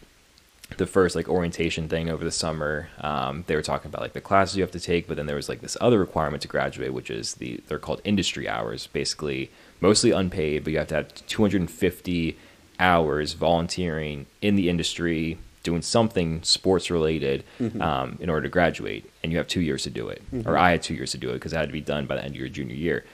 the 0.76 0.86
first 0.86 1.14
like 1.14 1.28
orientation 1.28 1.88
thing 1.88 2.08
over 2.10 2.24
the 2.24 2.32
summer, 2.32 2.88
um, 3.00 3.44
they 3.46 3.54
were 3.54 3.62
talking 3.62 3.88
about 3.88 4.00
like 4.00 4.12
the 4.14 4.20
classes 4.20 4.56
you 4.56 4.62
have 4.62 4.72
to 4.72 4.80
take, 4.80 5.06
but 5.06 5.16
then 5.16 5.26
there 5.26 5.36
was 5.36 5.48
like 5.48 5.60
this 5.60 5.76
other 5.80 5.98
requirement 5.98 6.42
to 6.42 6.48
graduate, 6.48 6.92
which 6.92 7.10
is 7.10 7.34
the 7.34 7.60
they're 7.68 7.78
called 7.78 8.00
industry 8.04 8.48
hours, 8.48 8.86
basically 8.88 9.50
mostly 9.80 10.10
unpaid, 10.10 10.64
but 10.64 10.72
you 10.72 10.78
have 10.78 10.88
to 10.88 10.94
have 10.94 11.14
250 11.26 12.36
hours 12.80 13.34
volunteering 13.34 14.26
in 14.42 14.56
the 14.56 14.68
industry 14.68 15.38
doing 15.62 15.80
something 15.80 16.42
sports 16.42 16.90
related 16.90 17.44
um, 17.80 18.18
in 18.20 18.28
order 18.28 18.42
to 18.42 18.48
graduate, 18.48 19.10
and 19.22 19.32
you 19.32 19.38
have 19.38 19.46
two 19.48 19.60
years 19.60 19.82
to 19.84 19.90
do 19.90 20.08
it. 20.08 20.22
Or 20.46 20.58
I 20.58 20.72
had 20.72 20.82
two 20.82 20.94
years 20.94 21.12
to 21.12 21.18
do 21.18 21.30
it 21.30 21.34
because 21.34 21.52
it 21.52 21.56
had 21.56 21.68
to 21.68 21.72
be 21.72 21.80
done 21.80 22.06
by 22.06 22.16
the 22.16 22.24
end 22.24 22.34
of 22.34 22.40
your 22.40 22.48
junior 22.48 22.74
year, 22.74 23.04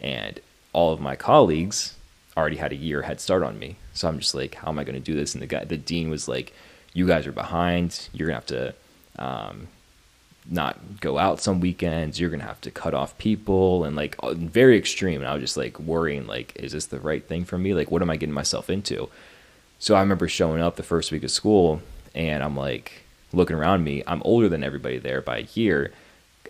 and 0.00 0.38
all 0.76 0.92
of 0.92 1.00
my 1.00 1.16
colleagues 1.16 1.94
already 2.36 2.56
had 2.56 2.70
a 2.70 2.76
year 2.76 3.00
head 3.00 3.18
start 3.18 3.42
on 3.42 3.58
me. 3.58 3.76
So 3.94 4.06
I'm 4.08 4.18
just 4.18 4.34
like, 4.34 4.56
how 4.56 4.68
am 4.68 4.78
I 4.78 4.84
going 4.84 4.94
to 4.94 5.00
do 5.00 5.16
this? 5.16 5.34
And 5.34 5.40
the 5.40 5.46
guy, 5.46 5.64
the 5.64 5.78
dean 5.78 6.10
was 6.10 6.28
like, 6.28 6.52
you 6.96 7.06
guys 7.06 7.26
are 7.26 7.32
behind. 7.32 8.08
You're 8.12 8.28
gonna 8.28 8.38
have 8.38 8.46
to 8.46 8.74
um, 9.18 9.68
not 10.48 11.00
go 11.00 11.18
out 11.18 11.40
some 11.40 11.60
weekends. 11.60 12.18
You're 12.18 12.30
gonna 12.30 12.44
have 12.44 12.60
to 12.62 12.70
cut 12.70 12.94
off 12.94 13.18
people 13.18 13.84
and 13.84 13.94
like 13.94 14.16
uh, 14.20 14.32
very 14.32 14.78
extreme. 14.78 15.20
And 15.20 15.28
I 15.28 15.34
was 15.34 15.42
just 15.42 15.58
like 15.58 15.78
worrying, 15.78 16.26
like, 16.26 16.56
is 16.56 16.72
this 16.72 16.86
the 16.86 16.98
right 17.00 17.22
thing 17.22 17.44
for 17.44 17.58
me? 17.58 17.74
Like, 17.74 17.90
what 17.90 18.00
am 18.00 18.08
I 18.08 18.16
getting 18.16 18.34
myself 18.34 18.70
into? 18.70 19.10
So 19.78 19.94
I 19.94 20.00
remember 20.00 20.26
showing 20.26 20.62
up 20.62 20.76
the 20.76 20.82
first 20.82 21.12
week 21.12 21.22
of 21.22 21.30
school, 21.30 21.82
and 22.14 22.42
I'm 22.42 22.56
like 22.56 23.04
looking 23.32 23.56
around 23.56 23.84
me. 23.84 24.02
I'm 24.06 24.22
older 24.22 24.48
than 24.48 24.64
everybody 24.64 24.96
there 24.96 25.20
by 25.20 25.38
a 25.38 25.46
year, 25.52 25.92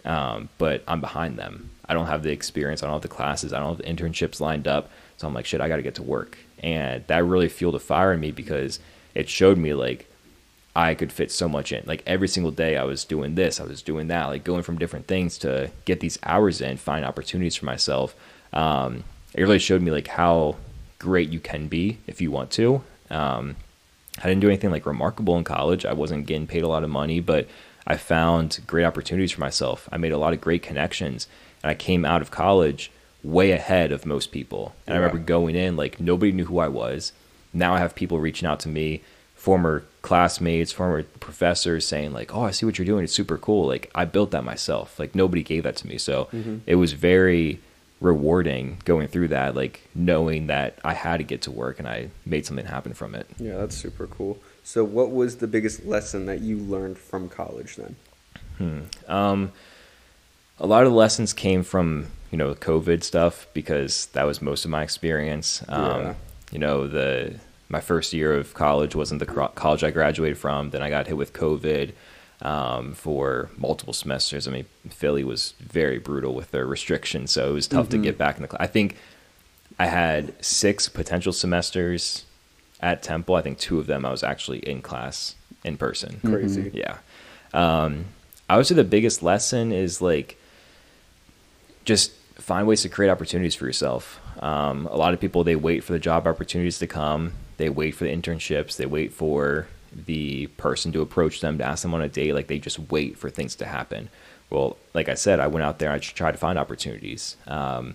um, 0.04 0.48
but 0.58 0.84
I'm 0.86 1.00
behind 1.00 1.38
them. 1.38 1.70
I 1.88 1.94
don't 1.94 2.07
have 2.07 2.22
the 2.22 2.33
experience. 2.33 2.83
I 2.83 2.87
don't 2.87 2.94
have 2.94 3.03
the 3.03 3.09
classes. 3.09 3.53
I 3.53 3.61
don't 3.61 3.77
have 3.77 3.79
the 3.79 3.85
internships 3.85 4.40
lined 4.40 4.66
up. 4.66 4.90
So 5.16 5.27
I'm 5.27 5.35
like, 5.35 5.46
shit, 5.46 5.61
I 5.61 5.68
got 5.68 5.77
to 5.77 5.83
get 5.83 5.94
to 5.96 6.03
work. 6.03 6.38
And 6.62 7.07
that 7.07 7.25
really 7.25 7.49
fueled 7.49 7.75
a 7.75 7.79
fire 7.79 8.12
in 8.12 8.20
me 8.20 8.31
because 8.31 8.81
it 9.14 9.29
showed 9.29 9.59
me 9.59 9.72
like 9.75 10.11
I 10.75 10.94
could 10.94 11.12
fit 11.12 11.33
so 11.33 11.49
much 11.49 11.72
in. 11.72 11.85
Like 11.87 12.03
every 12.07 12.29
single 12.29 12.53
day, 12.53 12.77
I 12.77 12.85
was 12.85 13.05
doing 13.05 13.35
this, 13.35 13.61
I 13.61 13.64
was 13.64 13.81
doing 13.81 14.09
that, 14.09 14.27
like 14.27 14.44
going 14.44 14.62
from 14.62 14.79
different 14.79 15.07
things 15.07 15.38
to 15.38 15.70
get 15.87 16.01
these 16.01 16.18
hours 16.22 16.61
in, 16.61 16.77
find 16.77 17.05
opportunities 17.05 17.57
for 17.57 17.64
myself. 17.64 18.14
Um, 18.53 19.05
it 19.33 19.42
really 19.42 19.59
showed 19.59 19.81
me 19.81 19.90
like 19.90 20.09
how 20.09 20.57
great 20.99 21.31
you 21.31 21.40
can 21.40 21.68
be 21.68 21.99
if 22.07 22.20
you 22.20 22.31
want 22.31 22.51
to. 22.53 22.83
Um, 23.11 23.57
I 24.18 24.29
didn't 24.29 24.40
do 24.40 24.49
anything 24.49 24.70
like 24.70 24.87
remarkable 24.87 25.37
in 25.37 25.44
college. 25.44 25.87
I 25.87 25.92
wasn't 25.92 26.27
getting 26.27 26.46
paid 26.46 26.62
a 26.62 26.68
lot 26.68 26.85
of 26.85 26.90
money, 26.90 27.20
but 27.20 27.49
I 27.87 27.96
found 27.96 28.61
great 28.66 28.85
opportunities 28.85 29.33
for 29.33 29.40
myself. 29.40 29.88
I 29.92 29.96
made 29.96 30.12
a 30.12 30.18
lot 30.18 30.33
of 30.33 30.40
great 30.40 30.62
connections, 30.62 31.29
and 31.66 31.72
I 31.72 31.74
came 31.74 32.05
out 32.05 32.22
of 32.22 32.31
college 32.31 32.92
way 33.24 33.50
ahead 33.50 33.90
of 33.90 34.07
most 34.07 34.31
people. 34.31 34.76
And 34.87 34.94
I 34.94 35.00
remember 35.00 35.18
going 35.18 35.57
in 35.57 35.74
like 35.74 35.98
nobody 35.98 36.31
knew 36.31 36.44
who 36.44 36.61
I 36.61 36.68
was. 36.68 37.12
Now 37.52 37.74
I 37.74 37.81
have 37.81 37.96
people 37.96 38.20
reaching 38.20 38.46
out 38.46 38.61
to 38.61 38.68
me, 38.68 39.02
former 39.35 39.83
classmates, 40.00 40.70
former 40.70 41.02
professors 41.02 41.85
saying 41.85 42.12
like, 42.12 42.33
"Oh, 42.33 42.42
I 42.42 42.52
see 42.52 42.66
what 42.66 42.79
you're 42.79 42.87
doing. 42.87 43.02
It's 43.02 43.12
super 43.12 43.37
cool." 43.37 43.66
Like 43.66 43.90
I 43.96 44.05
built 44.05 44.31
that 44.31 44.44
myself. 44.44 44.96
Like 45.00 45.16
nobody 45.16 45.42
gave 45.42 45.64
that 45.64 45.74
to 45.79 45.88
me. 45.88 45.98
So 45.98 46.29
it 46.66 46.76
was 46.76 46.92
very 46.92 47.59
rewarding 48.00 48.76
going 48.85 49.09
through 49.09 49.26
that 49.26 49.57
like 49.57 49.81
knowing 49.92 50.46
that 50.48 50.79
I 50.85 50.92
had 50.92 51.16
to 51.16 51.24
get 51.24 51.42
to 51.42 51.50
work 51.50 51.81
and 51.81 51.88
I 51.88 52.11
made 52.24 52.46
something 52.46 52.66
happen 52.66 52.94
from 52.94 53.16
it. 53.16 53.26
Yeah, 53.40 53.57
that's 53.57 53.76
super 53.76 54.07
cool. 54.07 54.38
So, 54.62 54.85
what 54.85 55.11
was 55.11 55.38
the 55.38 55.48
biggest 55.48 55.85
lesson 55.85 56.26
that 56.26 56.42
you 56.42 56.59
learned 56.59 56.98
from 56.98 57.29
college 57.29 57.74
then? 57.74 57.96
Um, 59.09 59.52
a 60.58 60.66
lot 60.66 60.84
of 60.84 60.90
the 60.90 60.96
lessons 60.96 61.32
came 61.32 61.62
from 61.62 62.06
you 62.30 62.38
know 62.38 62.54
COVID 62.54 63.02
stuff 63.02 63.46
because 63.52 64.06
that 64.06 64.24
was 64.24 64.40
most 64.42 64.64
of 64.64 64.70
my 64.70 64.82
experience. 64.82 65.62
Um, 65.68 66.00
Yeah. 66.00 66.14
You 66.52 66.58
know 66.60 66.86
the 66.86 67.34
my 67.68 67.80
first 67.80 68.12
year 68.12 68.32
of 68.34 68.54
college 68.54 68.94
wasn't 68.94 69.18
the 69.18 69.26
college 69.26 69.82
I 69.82 69.90
graduated 69.90 70.38
from. 70.38 70.70
Then 70.70 70.82
I 70.82 70.90
got 70.90 71.08
hit 71.08 71.16
with 71.16 71.32
COVID 71.32 71.92
um, 72.40 72.94
for 72.94 73.50
multiple 73.56 73.92
semesters. 73.92 74.46
I 74.46 74.52
mean, 74.52 74.66
Philly 74.88 75.24
was 75.24 75.54
very 75.58 75.98
brutal 75.98 76.34
with 76.34 76.52
their 76.52 76.66
restrictions, 76.66 77.32
so 77.32 77.50
it 77.50 77.52
was 77.52 77.66
tough 77.66 77.88
to 77.88 77.98
get 77.98 78.16
back 78.16 78.36
in 78.36 78.42
the 78.42 78.48
class. 78.48 78.62
I 78.62 78.68
think 78.68 78.96
I 79.78 79.86
had 79.86 80.32
six 80.44 80.88
potential 80.88 81.32
semesters 81.32 82.24
at 82.80 83.02
Temple. 83.02 83.34
I 83.34 83.42
think 83.42 83.58
two 83.58 83.80
of 83.80 83.86
them 83.88 84.06
I 84.06 84.10
was 84.10 84.22
actually 84.22 84.58
in 84.60 84.80
class 84.80 85.34
in 85.64 85.76
person. 85.76 86.20
Crazy. 86.24 86.70
Yeah. 86.72 86.98
Um, 87.52 88.06
I 88.48 88.56
would 88.56 88.66
say 88.66 88.76
the 88.76 88.84
biggest 88.84 89.22
lesson 89.22 89.72
is 89.72 90.00
like 90.00 90.38
just 91.87 92.12
find 92.35 92.66
ways 92.66 92.83
to 92.83 92.90
create 92.90 93.11
opportunities 93.11 93.55
for 93.55 93.64
yourself. 93.64 94.20
Um, 94.40 94.87
a 94.87 94.96
lot 94.96 95.14
of 95.14 95.20
people 95.20 95.42
they 95.44 95.57
wait 95.57 95.83
for 95.83 95.92
the 95.92 95.99
job 95.99 96.27
opportunities 96.27 96.79
to 96.81 96.87
come. 96.87 97.33
They 97.57 97.70
wait 97.70 97.92
for 97.92 98.05
the 98.05 98.14
internships. 98.14 98.77
They 98.77 98.85
wait 98.85 99.14
for 99.14 99.68
the 99.90 100.49
person 100.59 100.92
to 100.92 101.01
approach 101.01 101.40
them 101.40 101.57
to 101.57 101.64
ask 101.64 101.83
them 101.83 101.94
on 101.94 102.03
a 102.03 102.09
date. 102.09 102.35
Like 102.35 102.49
they 102.49 102.59
just 102.59 102.79
wait 102.90 103.16
for 103.16 103.31
things 103.31 103.57
to 103.57 103.64
happen. 103.64 104.11
Well, 104.51 104.77
like 104.92 105.09
I 105.09 105.14
said, 105.14 105.40
I 105.40 105.46
went 105.46 105.64
out 105.64 105.79
there 105.79 105.90
I 105.90 105.99
tried 105.99 106.33
to 106.33 106.38
find 106.38 106.59
opportunities. 106.59 107.37
Um, 107.46 107.94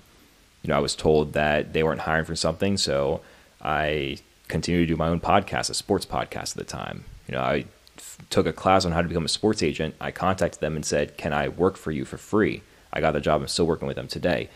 you 0.64 0.70
know, 0.70 0.78
I 0.78 0.80
was 0.80 0.96
told 0.96 1.34
that 1.34 1.74
they 1.74 1.84
weren't 1.84 2.02
hiring 2.02 2.26
for 2.26 2.36
something, 2.36 2.78
so 2.78 3.22
I 3.62 4.18
continued 4.48 4.88
to 4.88 4.94
do 4.94 4.98
my 4.98 5.08
own 5.08 5.20
podcast, 5.20 5.70
a 5.70 5.74
sports 5.74 6.06
podcast 6.06 6.52
at 6.52 6.58
the 6.58 6.64
time. 6.64 7.06
You 7.28 7.36
know, 7.36 7.42
I 7.42 7.66
f- 7.98 8.18
took 8.30 8.46
a 8.46 8.54
class 8.54 8.86
on 8.86 8.92
how 8.92 9.02
to 9.02 9.08
become 9.08 9.26
a 9.26 9.30
sports 9.30 9.64
agent. 9.64 9.96
I 10.02 10.12
contacted 10.12 10.60
them 10.60 10.76
and 10.76 10.86
said, 10.86 11.18
"Can 11.18 11.34
I 11.34 11.48
work 11.48 11.78
for 11.78 11.92
you 11.92 12.06
for 12.06 12.18
free?" 12.18 12.62
I 12.94 13.02
got 13.02 13.12
the 13.12 13.22
job. 13.22 13.42
I'm 13.42 13.48
still 13.48 13.68
working 13.68 13.88
with 13.88 13.98
them 13.98 14.08
today. 14.08 14.50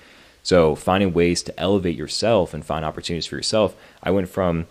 So, 0.43 0.75
finding 0.75 1.13
ways 1.13 1.41
to 1.43 1.59
elevate 1.59 1.95
yourself 1.95 2.53
and 2.53 2.63
find 2.63 2.85
opportunities 2.85 3.25
for 3.25 3.35
yourself. 3.35 3.75
I 4.03 4.11
went 4.11 4.29
from 4.29 4.67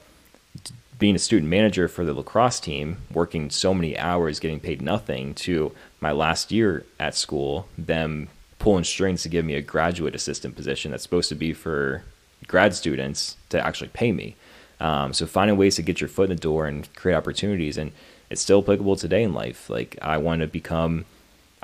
being 0.98 1.16
a 1.16 1.18
student 1.18 1.50
manager 1.50 1.88
for 1.88 2.04
the 2.04 2.14
lacrosse 2.14 2.60
team, 2.60 2.98
working 3.12 3.50
so 3.50 3.74
many 3.74 3.98
hours, 3.98 4.38
getting 4.38 4.60
paid 4.60 4.80
nothing, 4.80 5.34
to 5.34 5.72
my 6.00 6.12
last 6.12 6.52
year 6.52 6.86
at 7.00 7.16
school, 7.16 7.66
them 7.76 8.28
pulling 8.58 8.84
strings 8.84 9.22
to 9.22 9.28
give 9.28 9.44
me 9.44 9.54
a 9.54 9.60
graduate 9.60 10.14
assistant 10.14 10.54
position 10.54 10.90
that's 10.90 11.02
supposed 11.02 11.28
to 11.28 11.34
be 11.34 11.52
for 11.52 12.04
grad 12.46 12.74
students 12.74 13.36
to 13.48 13.60
actually 13.64 13.88
pay 13.88 14.12
me. 14.12 14.36
Um, 14.80 15.12
so 15.12 15.26
finding 15.26 15.56
ways 15.56 15.76
to 15.76 15.82
get 15.82 16.00
your 16.00 16.08
foot 16.08 16.30
in 16.30 16.36
the 16.36 16.40
door 16.40 16.66
and 16.66 16.92
create 16.94 17.16
opportunities, 17.16 17.76
and 17.76 17.92
it's 18.30 18.40
still 18.40 18.60
applicable 18.60 18.96
today 18.96 19.22
in 19.22 19.32
life. 19.32 19.68
Like 19.68 19.98
I 20.00 20.18
want 20.18 20.40
to 20.40 20.46
become, 20.46 21.04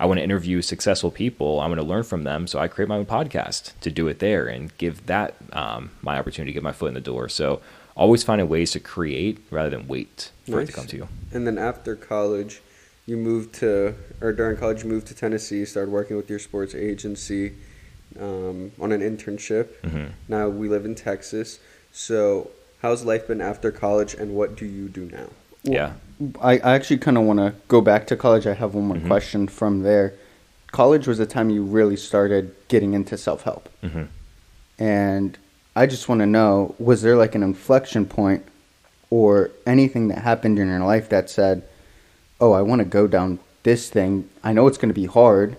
I 0.00 0.06
want 0.06 0.16
to 0.16 0.24
interview 0.24 0.62
successful 0.62 1.10
people. 1.10 1.60
I 1.60 1.66
want 1.66 1.78
to 1.78 1.86
learn 1.86 2.04
from 2.04 2.22
them. 2.22 2.46
So 2.46 2.58
I 2.58 2.68
create 2.68 2.88
my 2.88 2.96
own 2.96 3.04
podcast 3.04 3.78
to 3.82 3.90
do 3.90 4.08
it 4.08 4.18
there 4.18 4.46
and 4.46 4.76
give 4.78 5.04
that 5.06 5.34
um, 5.52 5.90
my 6.00 6.18
opportunity 6.18 6.52
to 6.52 6.54
get 6.54 6.62
my 6.62 6.72
foot 6.72 6.88
in 6.88 6.94
the 6.94 7.02
door. 7.02 7.28
So 7.28 7.60
always 7.94 8.22
finding 8.22 8.48
ways 8.48 8.70
to 8.70 8.80
create 8.80 9.44
rather 9.50 9.68
than 9.68 9.86
wait 9.86 10.30
for 10.48 10.62
it 10.62 10.66
to 10.66 10.72
come 10.72 10.86
to 10.86 10.96
you. 10.96 11.08
And 11.32 11.46
then 11.46 11.58
after 11.58 11.94
college, 11.94 12.62
you 13.04 13.18
moved 13.18 13.54
to, 13.56 13.94
or 14.22 14.32
during 14.32 14.56
college, 14.56 14.84
you 14.84 14.88
moved 14.88 15.06
to 15.08 15.14
Tennessee, 15.14 15.66
started 15.66 15.90
working 15.90 16.16
with 16.16 16.30
your 16.30 16.38
sports 16.38 16.74
agency 16.74 17.52
um, 18.18 18.72
on 18.80 18.92
an 18.92 19.02
internship. 19.02 19.68
Mhm. 19.82 20.12
Now 20.28 20.48
we 20.48 20.66
live 20.68 20.86
in 20.86 20.94
Texas. 20.94 21.60
So, 21.92 22.52
how's 22.80 23.04
life 23.04 23.26
been 23.28 23.40
after 23.40 23.70
college, 23.70 24.14
and 24.14 24.34
what 24.34 24.56
do 24.56 24.64
you 24.64 24.88
do 24.88 25.10
now? 25.12 25.28
yeah. 25.62 25.92
I, 26.40 26.58
I 26.58 26.74
actually 26.74 26.98
kind 26.98 27.16
of 27.18 27.24
want 27.24 27.38
to 27.38 27.54
go 27.68 27.80
back 27.80 28.06
to 28.08 28.16
college. 28.16 28.46
I 28.46 28.54
have 28.54 28.74
one 28.74 28.84
more 28.88 28.96
Mhm. 28.98 29.06
question 29.06 29.48
from 29.48 29.82
there. 29.82 30.12
College 30.72 31.06
was 31.08 31.18
the 31.18 31.26
time 31.26 31.50
you 31.50 31.62
really 31.62 31.96
started 31.96 32.54
getting 32.68 32.92
into 32.94 33.16
self 33.16 33.42
help. 33.42 33.68
hmm 33.82 34.04
And 34.78 35.36
I 35.76 35.86
just 35.86 36.08
want 36.08 36.20
to 36.20 36.26
know 36.26 36.74
was 36.78 37.02
there 37.02 37.16
like 37.16 37.34
an 37.34 37.42
inflection 37.42 38.06
point 38.06 38.44
or 39.10 39.50
anything 39.66 40.08
that 40.08 40.18
happened 40.18 40.58
in 40.58 40.68
your 40.68 40.80
life 40.80 41.08
that 41.08 41.28
said, 41.30 41.62
"Oh, 42.40 42.52
I 42.52 42.62
want 42.62 42.78
to 42.80 42.84
go 42.84 43.06
down 43.06 43.38
this 43.62 43.88
thing. 43.90 44.28
I 44.44 44.52
know 44.52 44.66
it's 44.68 44.78
going 44.78 44.88
to 44.94 45.00
be 45.00 45.06
hard. 45.06 45.56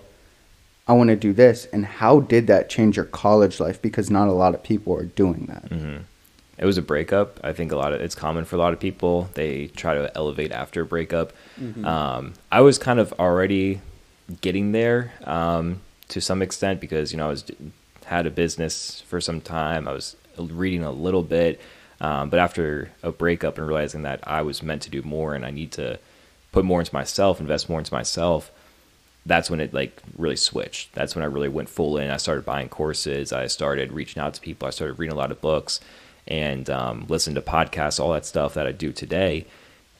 I 0.88 0.92
want 0.94 1.08
to 1.10 1.16
do 1.16 1.32
this." 1.32 1.66
And 1.72 1.84
how 1.84 2.20
did 2.20 2.46
that 2.46 2.68
change 2.70 2.96
your 2.96 3.04
college 3.06 3.60
life? 3.60 3.80
Because 3.82 4.10
not 4.10 4.28
a 4.28 4.32
lot 4.32 4.54
of 4.54 4.62
people 4.62 4.94
are 4.96 5.04
doing 5.04 5.46
that. 5.48 5.68
Mm-hmm. 5.70 5.96
It 6.62 6.66
was 6.66 6.78
a 6.78 6.82
breakup. 6.82 7.40
I 7.42 7.52
think 7.52 7.72
a 7.72 7.76
lot 7.76 7.92
of 7.92 8.00
it's 8.00 8.14
common 8.14 8.44
for 8.44 8.54
a 8.54 8.58
lot 8.60 8.72
of 8.72 8.78
people. 8.78 9.28
They 9.34 9.66
try 9.66 9.94
to 9.94 10.16
elevate 10.16 10.52
after 10.52 10.82
a 10.82 10.86
breakup. 10.86 11.32
Um, 11.84 12.34
I 12.52 12.60
was 12.60 12.78
kind 12.78 13.00
of 13.00 13.12
already 13.18 13.80
getting 14.42 14.70
there 14.70 15.12
um, 15.24 15.80
to 16.06 16.20
some 16.20 16.40
extent 16.40 16.80
because 16.80 17.10
you 17.10 17.18
know 17.18 17.26
I 17.26 17.30
was 17.30 17.50
had 18.04 18.26
a 18.26 18.30
business 18.30 19.00
for 19.08 19.20
some 19.20 19.40
time. 19.40 19.88
I 19.88 19.92
was 19.92 20.14
reading 20.38 20.84
a 20.84 20.92
little 20.92 21.24
bit, 21.24 21.60
um, 22.00 22.30
but 22.30 22.38
after 22.38 22.92
a 23.02 23.10
breakup 23.10 23.58
and 23.58 23.66
realizing 23.66 24.02
that 24.02 24.20
I 24.22 24.42
was 24.42 24.62
meant 24.62 24.82
to 24.82 24.90
do 24.90 25.02
more 25.02 25.34
and 25.34 25.44
I 25.44 25.50
need 25.50 25.72
to 25.72 25.98
put 26.52 26.64
more 26.64 26.78
into 26.78 26.94
myself, 26.94 27.40
invest 27.40 27.68
more 27.68 27.80
into 27.80 27.92
myself, 27.92 28.52
that's 29.26 29.50
when 29.50 29.58
it 29.58 29.74
like 29.74 30.00
really 30.16 30.36
switched. 30.36 30.92
That's 30.92 31.16
when 31.16 31.24
I 31.24 31.26
really 31.26 31.48
went 31.48 31.68
full 31.68 31.98
in. 31.98 32.08
I 32.08 32.18
started 32.18 32.44
buying 32.44 32.68
courses. 32.68 33.32
I 33.32 33.48
started 33.48 33.90
reaching 33.90 34.22
out 34.22 34.34
to 34.34 34.40
people. 34.40 34.68
I 34.68 34.70
started 34.70 35.00
reading 35.00 35.16
a 35.16 35.18
lot 35.18 35.32
of 35.32 35.40
books 35.40 35.80
and 36.26 36.68
um, 36.70 37.06
listening 37.08 37.34
to 37.34 37.42
podcasts, 37.42 38.00
all 38.00 38.12
that 38.12 38.26
stuff 38.26 38.54
that 38.54 38.66
I 38.66 38.72
do 38.72 38.92
today. 38.92 39.46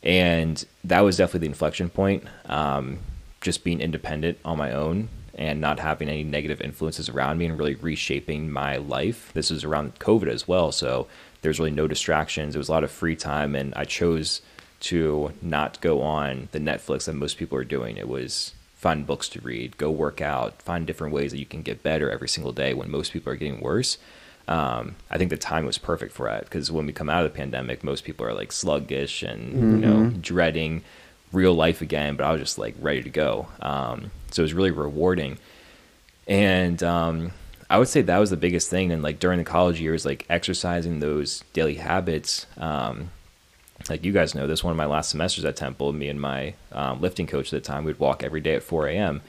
And 0.02 0.64
that 0.84 1.00
was 1.00 1.16
definitely 1.16 1.46
the 1.46 1.52
inflection 1.52 1.88
point. 1.88 2.24
Um, 2.46 2.98
just 3.40 3.64
being 3.64 3.80
independent 3.80 4.38
on 4.44 4.56
my 4.56 4.72
own 4.72 5.08
and 5.34 5.60
not 5.60 5.80
having 5.80 6.08
any 6.08 6.22
negative 6.22 6.60
influences 6.60 7.08
around 7.08 7.38
me 7.38 7.46
and 7.46 7.58
really 7.58 7.74
reshaping 7.74 8.50
my 8.50 8.76
life. 8.76 9.30
This 9.34 9.50
was 9.50 9.64
around 9.64 9.98
COVID 9.98 10.28
as 10.28 10.46
well. 10.46 10.72
So 10.72 11.08
there's 11.40 11.58
really 11.58 11.70
no 11.70 11.88
distractions. 11.88 12.54
It 12.54 12.58
was 12.58 12.68
a 12.68 12.72
lot 12.72 12.84
of 12.84 12.90
free 12.90 13.16
time. 13.16 13.54
And 13.54 13.72
I 13.74 13.84
chose 13.84 14.42
to 14.80 15.32
not 15.40 15.80
go 15.80 16.02
on 16.02 16.48
the 16.52 16.58
Netflix 16.58 17.06
that 17.06 17.14
most 17.14 17.38
people 17.38 17.56
are 17.58 17.64
doing. 17.64 17.96
It 17.96 18.08
was 18.08 18.52
find 18.74 19.06
books 19.06 19.28
to 19.28 19.40
read, 19.40 19.78
go 19.78 19.90
work 19.90 20.20
out, 20.20 20.60
find 20.60 20.86
different 20.86 21.14
ways 21.14 21.30
that 21.30 21.38
you 21.38 21.46
can 21.46 21.62
get 21.62 21.84
better 21.84 22.10
every 22.10 22.28
single 22.28 22.52
day 22.52 22.74
when 22.74 22.90
most 22.90 23.12
people 23.12 23.32
are 23.32 23.36
getting 23.36 23.60
worse. 23.60 23.96
Um, 24.48 24.96
I 25.10 25.18
think 25.18 25.30
the 25.30 25.36
time 25.36 25.64
was 25.64 25.78
perfect 25.78 26.12
for 26.12 26.26
that 26.26 26.44
because 26.44 26.70
when 26.70 26.86
we 26.86 26.92
come 26.92 27.08
out 27.08 27.24
of 27.24 27.32
the 27.32 27.36
pandemic, 27.36 27.84
most 27.84 28.04
people 28.04 28.26
are 28.26 28.34
like 28.34 28.52
sluggish 28.52 29.22
and 29.22 29.52
you 29.82 29.86
know 29.86 30.10
dreading 30.20 30.82
real 31.32 31.54
life 31.54 31.80
again. 31.80 32.16
But 32.16 32.24
I 32.24 32.32
was 32.32 32.40
just 32.40 32.58
like 32.58 32.74
ready 32.80 33.02
to 33.02 33.10
go. 33.10 33.48
Um, 33.60 34.10
so 34.30 34.42
it 34.42 34.44
was 34.44 34.54
really 34.54 34.70
rewarding, 34.70 35.38
and 36.26 36.82
um, 36.82 37.32
I 37.70 37.78
would 37.78 37.88
say 37.88 38.02
that 38.02 38.18
was 38.18 38.30
the 38.30 38.36
biggest 38.36 38.68
thing. 38.68 38.90
And 38.92 39.02
like 39.02 39.18
during 39.20 39.38
the 39.38 39.44
college 39.44 39.80
years, 39.80 40.04
like 40.04 40.26
exercising 40.28 41.00
those 41.00 41.44
daily 41.52 41.76
habits. 41.76 42.46
Um, 42.56 43.10
like 43.88 44.04
you 44.04 44.12
guys 44.12 44.34
know 44.34 44.46
this 44.46 44.62
one 44.62 44.70
of 44.70 44.76
my 44.76 44.86
last 44.86 45.10
semesters 45.10 45.44
at 45.44 45.56
temple 45.56 45.92
me 45.92 46.06
and 46.08 46.20
my 46.20 46.54
um, 46.70 47.00
lifting 47.00 47.26
coach 47.26 47.52
at 47.52 47.60
the 47.62 47.66
time 47.66 47.82
we'd 47.82 47.98
walk 47.98 48.22
every 48.22 48.40
day 48.40 48.54
at 48.54 48.62
4 48.62 48.86
a.m 48.86 49.20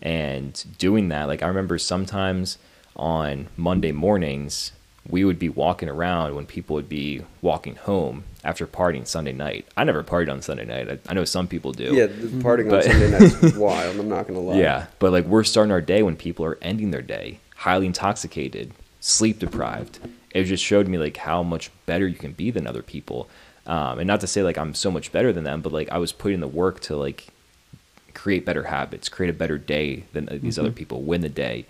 and 0.00 0.64
doing 0.78 1.08
that 1.08 1.24
like 1.26 1.42
i 1.42 1.48
remember 1.48 1.76
sometimes 1.76 2.56
on 2.96 3.46
monday 3.56 3.92
mornings 3.92 4.72
we 5.08 5.24
would 5.24 5.38
be 5.38 5.48
walking 5.48 5.88
around 5.88 6.34
when 6.34 6.44
people 6.46 6.74
would 6.74 6.88
be 6.88 7.22
walking 7.42 7.76
home 7.76 8.24
after 8.42 8.66
partying 8.66 9.06
sunday 9.06 9.32
night 9.32 9.66
i 9.76 9.84
never 9.84 10.02
partied 10.02 10.30
on 10.32 10.40
sunday 10.42 10.64
night 10.64 10.88
i, 10.90 10.98
I 11.10 11.14
know 11.14 11.24
some 11.24 11.46
people 11.46 11.72
do 11.72 11.94
Yeah, 11.94 12.06
the 12.06 12.26
partying 12.42 12.72
on 12.72 12.82
Sunday 12.82 13.10
night 13.10 13.42
is 13.42 13.54
wild. 13.56 14.00
I'm 14.00 14.08
not 14.08 14.26
gonna 14.26 14.40
lie. 14.40 14.58
yeah, 14.58 14.86
but 14.98 15.12
like 15.12 15.24
we're 15.26 15.44
starting 15.44 15.70
our 15.72 15.80
day 15.80 16.02
when 16.02 16.16
people 16.16 16.44
are 16.44 16.58
ending 16.62 16.90
their 16.90 17.02
day 17.02 17.38
highly 17.56 17.86
intoxicated, 17.86 18.70
sleep 19.00 19.38
deprived. 19.38 19.98
It 20.30 20.44
just 20.44 20.62
showed 20.62 20.86
me 20.88 20.98
like 20.98 21.16
how 21.16 21.42
much 21.42 21.70
better 21.86 22.06
you 22.06 22.14
can 22.16 22.32
be 22.32 22.50
than 22.50 22.66
other 22.66 22.82
people. 22.82 23.28
Um, 23.66 23.98
and 23.98 24.06
not 24.06 24.20
to 24.20 24.26
say 24.26 24.42
like 24.42 24.58
I'm 24.58 24.74
so 24.74 24.90
much 24.90 25.10
better 25.10 25.32
than 25.32 25.44
them, 25.44 25.62
but 25.62 25.72
like 25.72 25.88
I 25.90 25.98
was 25.98 26.12
putting 26.12 26.40
the 26.40 26.48
work 26.48 26.80
to 26.80 26.96
like 26.96 27.28
create 28.14 28.44
better 28.44 28.64
habits, 28.64 29.08
create 29.08 29.30
a 29.30 29.32
better 29.32 29.58
day 29.58 30.04
than 30.12 30.28
uh, 30.28 30.38
these 30.40 30.58
other 30.58 30.70
people, 30.70 31.02
win 31.02 31.22
the 31.22 31.28
day. 31.28 31.64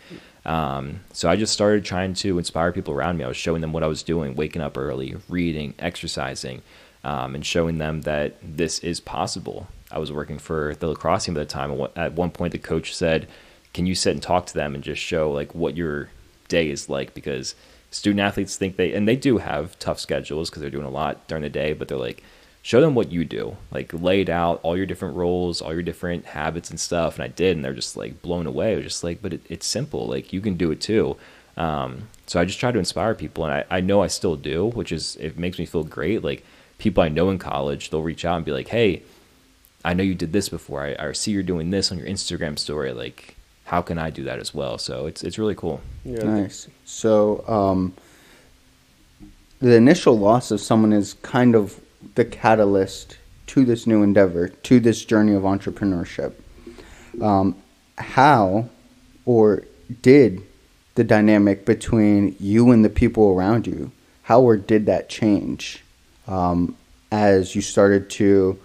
Um, 0.46 1.00
so 1.12 1.28
I 1.28 1.34
just 1.34 1.52
started 1.52 1.84
trying 1.84 2.14
to 2.14 2.38
inspire 2.38 2.72
people 2.72 2.94
around 2.94 3.18
me. 3.18 3.24
I 3.24 3.28
was 3.28 3.36
showing 3.36 3.60
them 3.60 3.72
what 3.72 3.82
I 3.82 3.88
was 3.88 4.04
doing, 4.04 4.36
waking 4.36 4.62
up 4.62 4.78
early, 4.78 5.16
reading, 5.28 5.74
exercising, 5.78 6.62
um, 7.02 7.34
and 7.34 7.44
showing 7.44 7.78
them 7.78 8.02
that 8.02 8.36
this 8.40 8.78
is 8.78 9.00
possible. 9.00 9.66
I 9.90 9.98
was 9.98 10.12
working 10.12 10.38
for 10.38 10.76
the 10.78 10.86
lacrosse 10.86 11.24
team 11.24 11.36
at 11.36 11.40
the 11.40 11.52
time. 11.52 11.88
At 11.96 12.12
one 12.12 12.30
point, 12.30 12.52
the 12.52 12.58
coach 12.58 12.94
said, 12.94 13.26
"Can 13.74 13.86
you 13.86 13.96
sit 13.96 14.12
and 14.12 14.22
talk 14.22 14.46
to 14.46 14.54
them 14.54 14.74
and 14.74 14.84
just 14.84 15.02
show 15.02 15.30
like 15.32 15.52
what 15.54 15.76
your 15.76 16.10
day 16.48 16.70
is 16.70 16.88
like?" 16.88 17.12
Because 17.12 17.56
student 17.90 18.20
athletes 18.20 18.56
think 18.56 18.76
they 18.76 18.92
and 18.92 19.08
they 19.08 19.16
do 19.16 19.38
have 19.38 19.76
tough 19.80 19.98
schedules 19.98 20.48
because 20.48 20.60
they're 20.60 20.70
doing 20.70 20.86
a 20.86 20.90
lot 20.90 21.26
during 21.26 21.42
the 21.42 21.50
day, 21.50 21.72
but 21.72 21.88
they're 21.88 21.98
like, 21.98 22.22
show 22.66 22.80
them 22.80 22.96
what 22.96 23.12
you 23.12 23.24
do. 23.24 23.56
Like 23.70 23.92
lay 23.92 24.22
it 24.22 24.28
out, 24.28 24.58
all 24.64 24.76
your 24.76 24.86
different 24.86 25.14
roles, 25.14 25.62
all 25.62 25.72
your 25.72 25.84
different 25.84 26.24
habits 26.26 26.68
and 26.68 26.80
stuff. 26.80 27.14
And 27.14 27.22
I 27.22 27.28
did, 27.28 27.54
and 27.54 27.64
they're 27.64 27.72
just 27.72 27.96
like 27.96 28.20
blown 28.22 28.44
away. 28.44 28.72
It 28.72 28.76
was 28.76 28.86
just 28.86 29.04
like, 29.04 29.22
but 29.22 29.32
it, 29.34 29.40
it's 29.48 29.64
simple. 29.64 30.08
Like 30.08 30.32
you 30.32 30.40
can 30.40 30.56
do 30.56 30.72
it 30.72 30.80
too. 30.80 31.16
Um, 31.56 32.08
so 32.26 32.40
I 32.40 32.44
just 32.44 32.58
try 32.58 32.72
to 32.72 32.78
inspire 32.80 33.14
people, 33.14 33.44
and 33.44 33.54
I, 33.54 33.76
I 33.76 33.80
know 33.80 34.02
I 34.02 34.08
still 34.08 34.34
do, 34.34 34.66
which 34.66 34.90
is 34.90 35.14
it 35.20 35.38
makes 35.38 35.60
me 35.60 35.64
feel 35.64 35.84
great. 35.84 36.24
Like 36.24 36.44
people 36.78 37.04
I 37.04 37.08
know 37.08 37.30
in 37.30 37.38
college, 37.38 37.90
they'll 37.90 38.02
reach 38.02 38.24
out 38.24 38.34
and 38.34 38.44
be 38.44 38.50
like, 38.50 38.66
hey, 38.66 39.02
I 39.84 39.94
know 39.94 40.02
you 40.02 40.16
did 40.16 40.32
this 40.32 40.48
before. 40.48 40.82
I, 40.82 40.96
I 40.98 41.12
see 41.12 41.30
you're 41.30 41.44
doing 41.44 41.70
this 41.70 41.92
on 41.92 41.98
your 41.98 42.08
Instagram 42.08 42.58
story. 42.58 42.92
Like, 42.92 43.36
how 43.66 43.80
can 43.80 43.96
I 43.96 44.10
do 44.10 44.24
that 44.24 44.40
as 44.40 44.52
well? 44.52 44.76
So 44.76 45.06
it's 45.06 45.22
it's 45.22 45.38
really 45.38 45.54
cool. 45.54 45.82
Yeah. 46.04 46.24
Nice. 46.24 46.66
So, 46.84 47.46
um, 47.46 47.94
the 49.60 49.76
initial 49.76 50.18
loss 50.18 50.50
of 50.50 50.60
someone 50.60 50.92
is 50.92 51.14
kind 51.22 51.54
of 51.54 51.80
the 52.14 52.24
catalyst 52.24 53.18
to 53.48 53.64
this 53.64 53.86
new 53.86 54.02
endeavor, 54.02 54.48
to 54.48 54.80
this 54.80 55.04
journey 55.04 55.34
of 55.34 55.42
entrepreneurship. 55.42 56.34
Um, 57.20 57.56
how 57.98 58.68
or 59.24 59.64
did 60.02 60.42
the 60.96 61.04
dynamic 61.04 61.64
between 61.64 62.34
you 62.40 62.70
and 62.70 62.84
the 62.84 62.88
people 62.90 63.30
around 63.30 63.66
you, 63.66 63.92
how 64.22 64.40
or 64.40 64.56
did 64.56 64.86
that 64.86 65.08
change 65.08 65.82
um, 66.26 66.76
as 67.12 67.54
you 67.54 67.62
started 67.62 68.10
to 68.10 68.58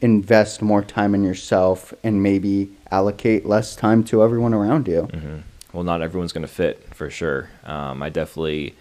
invest 0.00 0.62
more 0.62 0.82
time 0.82 1.14
in 1.14 1.22
yourself 1.22 1.92
and 2.02 2.22
maybe 2.22 2.70
allocate 2.90 3.44
less 3.44 3.74
time 3.76 4.04
to 4.04 4.22
everyone 4.22 4.54
around 4.54 4.88
you? 4.88 5.02
hmm 5.02 5.38
Well, 5.72 5.84
not 5.84 6.00
everyone's 6.00 6.32
going 6.32 6.46
to 6.46 6.52
fit 6.52 6.94
for 6.94 7.10
sure. 7.10 7.50
Um, 7.64 8.02
I 8.02 8.08
definitely 8.08 8.74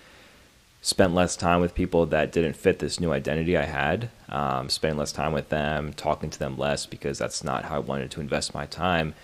spent 0.83 1.15
less 1.15 1.37
time 1.37 1.61
with 1.61 1.73
people 1.73 2.05
that 2.05 2.33
didn't 2.33 2.57
fit 2.57 2.79
this 2.79 2.99
new 2.99 3.13
identity 3.13 3.57
I 3.57 3.63
had. 3.63 4.09
Um, 4.27 4.69
spending 4.69 4.99
less 4.99 5.13
time 5.13 5.31
with 5.31 5.47
them, 5.47 5.93
talking 5.93 6.29
to 6.29 6.37
them 6.37 6.57
less 6.57 6.85
because 6.85 7.17
that's 7.17 7.43
not 7.43 7.63
how 7.63 7.77
I 7.77 7.79
wanted 7.79 8.11
to 8.11 8.21
invest 8.21 8.53
my 8.53 8.65
time. 8.65 9.15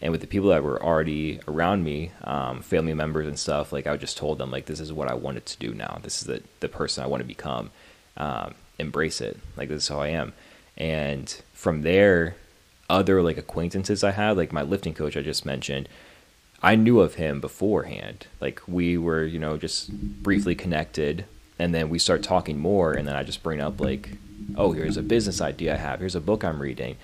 And 0.00 0.12
with 0.12 0.20
the 0.20 0.28
people 0.28 0.50
that 0.50 0.62
were 0.62 0.80
already 0.80 1.40
around 1.48 1.82
me, 1.82 2.12
um, 2.22 2.62
family 2.62 2.94
members 2.94 3.26
and 3.26 3.36
stuff, 3.36 3.72
like 3.72 3.88
I 3.88 3.96
just 3.96 4.16
told 4.16 4.38
them, 4.38 4.52
like 4.52 4.66
this 4.66 4.78
is 4.78 4.92
what 4.92 5.10
I 5.10 5.14
wanted 5.14 5.44
to 5.46 5.58
do 5.58 5.74
now. 5.74 5.98
This 6.02 6.22
is 6.22 6.28
the 6.28 6.42
the 6.60 6.68
person 6.68 7.02
I 7.02 7.08
want 7.08 7.20
to 7.20 7.26
become. 7.26 7.72
Um, 8.16 8.54
embrace 8.78 9.20
it. 9.20 9.36
Like 9.56 9.68
this 9.68 9.82
is 9.82 9.88
how 9.88 10.00
I 10.00 10.08
am. 10.08 10.32
And 10.76 11.28
from 11.52 11.82
there, 11.82 12.36
other 12.88 13.22
like 13.22 13.36
acquaintances 13.36 14.04
I 14.04 14.12
had, 14.12 14.36
like 14.36 14.52
my 14.52 14.62
lifting 14.62 14.94
coach 14.94 15.16
I 15.16 15.22
just 15.22 15.44
mentioned, 15.44 15.88
I 16.62 16.74
knew 16.74 17.00
of 17.00 17.14
him 17.14 17.40
beforehand. 17.40 18.26
Like 18.40 18.60
we 18.66 18.98
were, 18.98 19.24
you 19.24 19.38
know, 19.38 19.56
just 19.56 19.92
briefly 20.22 20.54
connected, 20.54 21.24
and 21.58 21.74
then 21.74 21.88
we 21.88 21.98
start 21.98 22.22
talking 22.22 22.58
more, 22.58 22.92
and 22.92 23.06
then 23.06 23.16
I 23.16 23.22
just 23.22 23.42
bring 23.42 23.60
up 23.60 23.80
like, 23.80 24.10
oh, 24.56 24.72
here's 24.72 24.96
a 24.96 25.02
business 25.02 25.40
idea 25.40 25.74
I 25.74 25.76
have. 25.76 26.00
Here's 26.00 26.16
a 26.16 26.20
book 26.20 26.44
I'm 26.44 26.60
reading, 26.60 26.96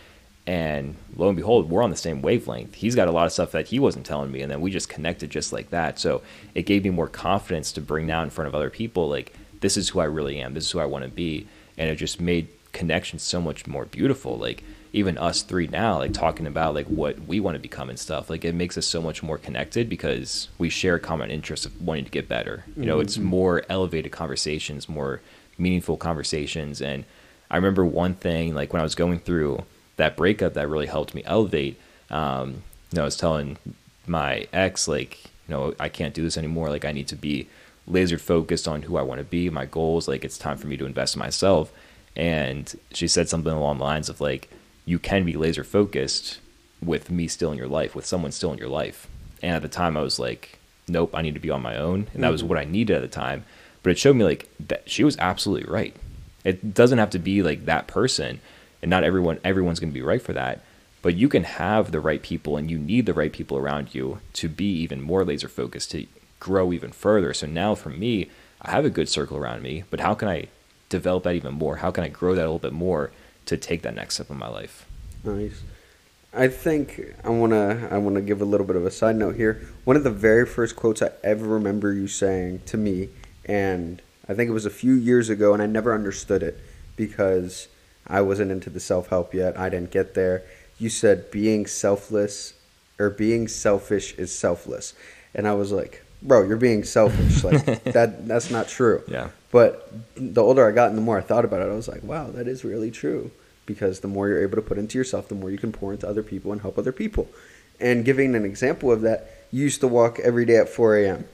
and 0.47 0.97
lo 1.17 1.29
and 1.29 1.37
behold, 1.37 1.71
we're 1.71 1.83
on 1.83 1.90
the 1.90 1.97
same 1.97 2.21
wavelength. 2.21 2.75
He's 2.75 2.97
got 2.97 3.09
a 3.09 3.12
lot 3.12 3.27
of 3.27 3.33
stuff 3.33 3.53
that 3.53 3.69
he 3.69 3.79
wasn't 3.79 4.07
telling 4.07 4.33
me, 4.33 4.43
and 4.43 4.51
then 4.51 4.61
we 4.61 4.71
just 4.71 4.88
connected 4.88 5.31
just 5.31 5.53
like 5.53 5.71
that. 5.71 5.99
So 5.99 6.23
it 6.55 6.67
gave 6.67 6.85
me 6.85 6.90
more 6.90 7.09
confidence 7.09 7.71
to 7.73 7.81
bring 7.81 8.09
that 8.09 8.23
in 8.25 8.31
front 8.31 8.49
of 8.49 8.55
other 8.55 8.71
people. 8.71 9.09
Like 9.09 9.33
this 9.61 9.77
is 9.77 9.90
who 9.90 10.01
I 10.01 10.05
really 10.05 10.40
am. 10.40 10.55
This 10.55 10.64
is 10.64 10.71
who 10.73 10.81
I 10.81 10.87
want 10.87 11.05
to 11.05 11.11
be, 11.11 11.47
and 11.79 11.88
it 11.88 11.97
just 11.97 12.21
made 12.21 12.49
connections 12.73 13.23
so 13.23 13.40
much 13.40 13.67
more 13.67 13.85
beautiful. 13.85 14.37
Like 14.37 14.64
even 14.94 15.18
us 15.18 15.42
three 15.42 15.66
now, 15.66 15.98
like 15.98 16.12
talking 16.12 16.46
about 16.46 16.72
like 16.72 16.87
what 16.87 17.18
we 17.26 17.40
want 17.40 17.57
to 17.57 17.59
become 17.59 17.90
and 17.90 17.98
stuff. 17.98 18.30
Like 18.30 18.44
it 18.44 18.54
makes 18.54 18.78
us 18.78 18.87
so 18.87 19.02
much 19.02 19.24
more 19.24 19.37
connected 19.37 19.88
because 19.88 20.48
we 20.57 20.70
share 20.70 21.00
common 21.00 21.33
interest 21.33 21.66
of 21.66 21.83
wanting 21.83 22.04
to 22.04 22.12
get 22.12 22.28
better. 22.28 22.64
You 22.76 22.87
know, 22.87 23.00
it's 23.00 23.18
more 23.18 23.64
elevated 23.68 24.12
conversations, 24.12 24.88
more 24.88 25.20
meaningful 25.59 25.96
conversations. 25.96 26.80
And 26.80 27.04
I 27.50 27.57
remember 27.57 27.85
one 27.85 28.14
thing 28.14 28.54
like 28.54 28.72
when 28.72 28.78
I 28.78 28.85
was 28.85 28.94
going 28.94 29.18
through 29.18 29.64
that 29.96 30.16
breakup 30.16 30.54
that 30.54 30.68
really 30.68 30.87
helped 30.87 31.12
me 31.12 31.22
elevate. 31.24 31.76
Um, 32.09 32.62
you 32.92 32.96
know, 32.96 33.02
I 33.02 33.07
was 33.07 33.16
telling 33.16 33.59
my 34.07 34.46
ex 34.52 34.87
like, 34.87 35.24
you 35.48 35.54
know, 35.54 35.74
I 35.80 35.88
can't 35.88 36.14
do 36.14 36.22
this 36.22 36.38
anymore. 36.38 36.68
Like 36.70 36.85
I 36.85 36.92
need 36.92 37.09
to 37.09 37.16
be 37.16 37.48
laser 37.88 38.16
focused 38.16 38.68
on 38.68 38.83
who 38.83 38.96
I 38.96 39.02
want 39.02 39.18
to 39.18 39.24
be, 39.24 39.50
my 39.50 39.66
goals. 39.66 40.07
Like 40.07 40.24
it's 40.24 40.38
time 40.38 40.57
for 40.57 40.68
me 40.68 40.76
to 40.76 40.87
invest 40.87 41.16
in 41.16 41.18
myself. 41.18 41.72
And 42.14 42.72
she 42.92 43.09
said 43.09 43.28
something 43.28 43.52
along 43.52 43.78
the 43.78 43.85
lines 43.85 44.09
of 44.09 44.20
like, 44.20 44.48
you 44.85 44.99
can 44.99 45.25
be 45.25 45.35
laser 45.35 45.64
focused 45.64 46.38
with 46.83 47.11
me 47.11 47.29
still 47.29 47.53
in 47.53 47.59
your 47.59 47.68
life, 47.68 47.94
with 47.94 48.07
someone 48.07 48.33
still 48.33 48.53
in 48.53 48.59
your 48.59 48.68
life. 48.68 49.09
And 49.42 49.57
at 49.57 49.62
the 49.62 49.68
time, 49.68 49.97
I 49.97 50.03
was 50.03 50.18
like, 50.18 50.59
nope, 50.88 51.14
I 51.14 51.23
need 51.23 51.35
to 51.35 51.40
be 51.40 51.51
on 51.51 51.62
my 51.62 51.77
own. 51.77 52.09
And 52.12 52.23
that 52.23 52.31
was 52.31 52.42
mm-hmm. 52.42 52.51
what 52.51 52.59
I 52.59 52.64
needed 52.64 52.97
at 52.97 53.03
the 53.03 53.09
time. 53.09 53.44
But 53.83 53.90
it 53.90 53.99
showed 53.99 54.16
me 54.16 54.25
like 54.25 54.49
that 54.61 54.88
she 54.88 55.05
was 55.05 55.16
absolutely 55.18 55.70
right. 55.70 55.94
It 56.44 56.75
doesn't 56.75 56.99
have 56.99 57.11
to 57.11 57.18
be 57.18 57.42
like 57.42 57.64
that 57.64 57.87
person, 57.87 58.40
and 58.83 58.90
not 58.90 59.05
everyone 59.05 59.40
everyone's 59.44 59.81
going 59.81 59.92
to 59.92 59.99
be 59.99 60.03
right 60.03 60.23
for 60.23 60.33
that. 60.35 60.61
But 61.03 61.16
you 61.16 61.29
can 61.29 61.44
have 61.44 61.90
the 61.90 62.01
right 62.01 62.23
people, 62.23 62.57
and 62.57 62.70
you 62.70 62.79
need 62.79 63.07
the 63.07 63.14
right 63.14 63.33
people 63.33 63.59
around 63.59 63.94
you 63.94 64.20
to 64.35 64.49
be 64.49 64.66
even 64.66 65.03
more 65.03 65.25
laser 65.25 65.49
focused 65.49 65.90
to 65.92 66.07
grow 66.40 66.73
even 66.73 66.92
further. 66.92 67.33
So 67.35 67.47
now 67.47 67.75
for 67.75 67.90
me, 67.90 68.29
I 68.61 68.70
have 68.70 68.85
a 68.85 68.90
good 68.90 69.09
circle 69.09 69.37
around 69.37 69.62
me, 69.62 69.85
but 69.90 70.01
how 70.01 70.14
can 70.14 70.29
I 70.29 70.49
develop 70.88 71.25
that 71.25 71.35
even 71.35 71.55
more? 71.55 71.77
How 71.77 71.90
can 71.90 72.05
I 72.05 72.09
grow 72.09 72.35
that 72.35 72.42
a 72.42 72.49
little 72.49 72.59
bit 72.59 72.73
more 72.73 73.11
to 73.46 73.57
take 73.57 73.83
that 73.83 73.94
next 73.94 74.14
step 74.16 74.30
in 74.30 74.37
my 74.37 74.48
life? 74.48 74.87
Nice. 75.24 75.62
I 76.37 76.48
think 76.48 77.14
I 77.22 77.28
wanna 77.28 77.88
I 77.90 77.98
wanna 77.98 78.20
give 78.20 78.42
a 78.42 78.44
little 78.44 78.66
bit 78.66 78.76
of 78.76 78.85
a 78.85 78.90
side 78.90 79.16
note 79.16 79.37
here. 79.37 79.62
One 79.85 79.96
of 79.96 80.02
the 80.04 80.11
very 80.11 80.44
first 80.46 80.74
quotes 80.74 81.00
I 81.00 81.11
ever 81.22 81.46
remember 81.46 81.92
you 81.92 82.09
saying 82.09 82.62
to 82.66 82.76
me, 82.76 83.11
and 83.44 84.02
I 84.28 84.35
think 84.35 84.48
it 84.48 84.52
was 84.52 84.66
a 84.66 84.70
few 84.70 84.94
years 84.94 85.28
ago, 85.28 85.52
and 85.52 85.62
I 85.62 85.66
never 85.66 85.94
understood 85.94 86.42
it 86.42 86.59
because 86.96 87.68
I 88.07 88.20
wasn't 88.20 88.50
into 88.50 88.70
the 88.70 88.80
self 88.80 89.09
help 89.09 89.33
yet. 89.33 89.59
I 89.59 89.68
didn't 89.68 89.90
get 89.90 90.14
there. 90.14 90.42
You 90.78 90.88
said 90.88 91.30
being 91.30 91.66
selfless 91.66 92.54
or 92.98 93.11
being 93.11 93.46
selfish 93.48 94.14
is 94.14 94.35
selfless, 94.35 94.94
and 95.35 95.46
I 95.46 95.54
was 95.54 95.72
like, 95.72 96.04
bro, 96.25 96.43
you're 96.43 96.57
being 96.57 96.83
selfish. 96.83 97.45
Like 97.45 97.65
that 97.85 98.27
that's 98.27 98.51
not 98.51 98.69
true. 98.69 99.03
Yeah. 99.07 99.29
But 99.53 99.93
the 100.17 100.43
older 100.43 100.67
I 100.67 100.73
got 100.73 100.89
and 100.89 100.99
the 100.99 101.03
more 101.03 101.19
I 101.19 101.21
thought 101.21 101.45
about 101.45 101.61
it, 101.61 101.71
I 101.71 101.75
was 101.75 101.87
like, 101.87 102.03
wow, 102.03 102.31
that 102.31 102.49
is 102.49 102.65
really 102.65 102.91
true. 102.91 103.31
Because 103.67 104.01
the 104.01 104.09
more 104.09 104.29
you're 104.29 104.43
able 104.43 104.57
to 104.57 104.63
put 104.63 104.79
into 104.79 104.99
yourself, 104.99 105.29
the 105.29 105.35
more 105.35 105.51
you 105.51 105.59
can 105.59 105.73
pour 105.73 105.93
into 105.93 106.09
other 106.09 106.23
people 106.23 106.51
and 106.53 106.61
help 106.61 106.77
other 106.77 106.93
people. 106.93 107.29
And 107.81 108.05
giving 108.05 108.35
an 108.35 108.45
example 108.45 108.91
of 108.91 109.03
that, 109.03 109.47
you 109.53 109.63
used 109.63 109.81
to 109.81 109.89
walk 109.89 110.19
every 110.19 110.45
day 110.45 110.57
at 110.57 110.69
4 110.69 110.99
a.m. 110.99 111.25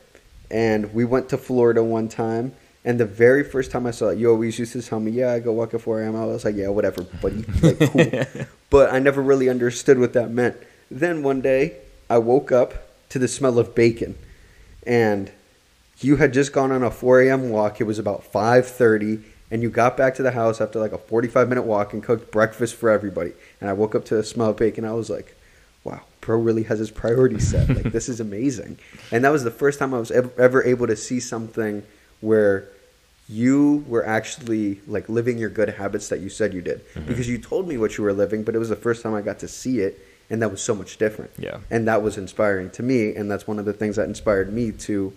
And 0.50 0.92
we 0.94 1.04
went 1.04 1.28
to 1.30 1.38
Florida 1.38 1.82
one 1.82 2.08
time. 2.08 2.54
And 2.84 3.00
the 3.00 3.06
very 3.06 3.42
first 3.42 3.70
time 3.70 3.86
I 3.86 3.90
saw 3.90 4.08
it, 4.08 4.18
you 4.18 4.30
always 4.30 4.58
used 4.58 4.72
to 4.72 4.82
tell 4.82 5.00
me, 5.00 5.10
yeah, 5.10 5.32
I 5.32 5.40
go 5.40 5.52
walk 5.52 5.74
at 5.74 5.80
4 5.80 6.02
a.m. 6.02 6.16
I 6.16 6.24
was 6.24 6.44
like, 6.44 6.56
yeah, 6.56 6.68
whatever, 6.68 7.02
buddy. 7.02 7.44
Like, 7.62 7.78
cool. 7.90 8.46
but 8.70 8.92
I 8.92 9.00
never 9.00 9.22
really 9.22 9.48
understood 9.48 9.98
what 9.98 10.12
that 10.12 10.30
meant. 10.30 10.56
Then 10.90 11.22
one 11.22 11.40
day, 11.40 11.78
I 12.08 12.18
woke 12.18 12.52
up 12.52 12.74
to 13.10 13.18
the 13.18 13.28
smell 13.28 13.58
of 13.58 13.74
bacon. 13.74 14.16
And 14.86 15.30
you 16.00 16.16
had 16.16 16.32
just 16.32 16.52
gone 16.52 16.72
on 16.72 16.82
a 16.82 16.90
4 16.90 17.22
a.m. 17.22 17.50
walk. 17.50 17.80
It 17.80 17.84
was 17.84 17.98
about 17.98 18.30
5:30, 18.32 19.22
and 19.50 19.62
you 19.62 19.70
got 19.70 19.96
back 19.96 20.14
to 20.16 20.22
the 20.22 20.30
house 20.32 20.60
after 20.60 20.78
like 20.78 20.92
a 20.92 20.98
45 20.98 21.48
minute 21.48 21.62
walk 21.62 21.92
and 21.92 22.02
cooked 22.02 22.30
breakfast 22.30 22.74
for 22.74 22.90
everybody. 22.90 23.32
And 23.60 23.68
I 23.68 23.74
woke 23.74 23.94
up 23.94 24.04
to 24.06 24.16
the 24.16 24.24
smell 24.24 24.50
of 24.50 24.56
bacon. 24.56 24.84
I 24.84 24.92
was 24.92 25.10
like, 25.10 25.36
"Wow, 25.84 26.02
bro 26.20 26.38
really 26.38 26.64
has 26.64 26.78
his 26.78 26.90
priorities 26.90 27.48
set. 27.48 27.68
Like 27.68 27.92
this 27.92 28.08
is 28.08 28.20
amazing." 28.20 28.78
And 29.12 29.24
that 29.24 29.30
was 29.30 29.44
the 29.44 29.50
first 29.50 29.78
time 29.78 29.92
I 29.92 29.98
was 29.98 30.10
ever, 30.10 30.30
ever 30.38 30.64
able 30.64 30.86
to 30.86 30.96
see 30.96 31.20
something 31.20 31.82
where 32.20 32.68
you 33.28 33.84
were 33.86 34.04
actually 34.04 34.80
like 34.88 35.08
living 35.08 35.38
your 35.38 35.50
good 35.50 35.68
habits 35.68 36.08
that 36.08 36.20
you 36.20 36.28
said 36.28 36.52
you 36.52 36.60
did 36.60 36.84
mm-hmm. 36.94 37.06
because 37.06 37.28
you 37.28 37.38
told 37.38 37.68
me 37.68 37.78
what 37.78 37.96
you 37.96 38.02
were 38.02 38.12
living 38.12 38.42
but 38.42 38.56
it 38.56 38.58
was 38.58 38.68
the 38.68 38.76
first 38.76 39.04
time 39.04 39.14
i 39.14 39.22
got 39.22 39.38
to 39.38 39.46
see 39.46 39.78
it 39.78 40.04
and 40.30 40.40
that 40.40 40.50
was 40.50 40.62
so 40.62 40.74
much 40.74 40.96
different 40.96 41.30
Yeah. 41.38 41.58
and 41.70 41.86
that 41.88 42.02
was 42.02 42.16
inspiring 42.16 42.70
to 42.70 42.82
me 42.82 43.14
and 43.14 43.30
that's 43.30 43.46
one 43.46 43.58
of 43.58 43.64
the 43.64 43.72
things 43.72 43.96
that 43.96 44.08
inspired 44.08 44.52
me 44.52 44.72
to 44.72 45.12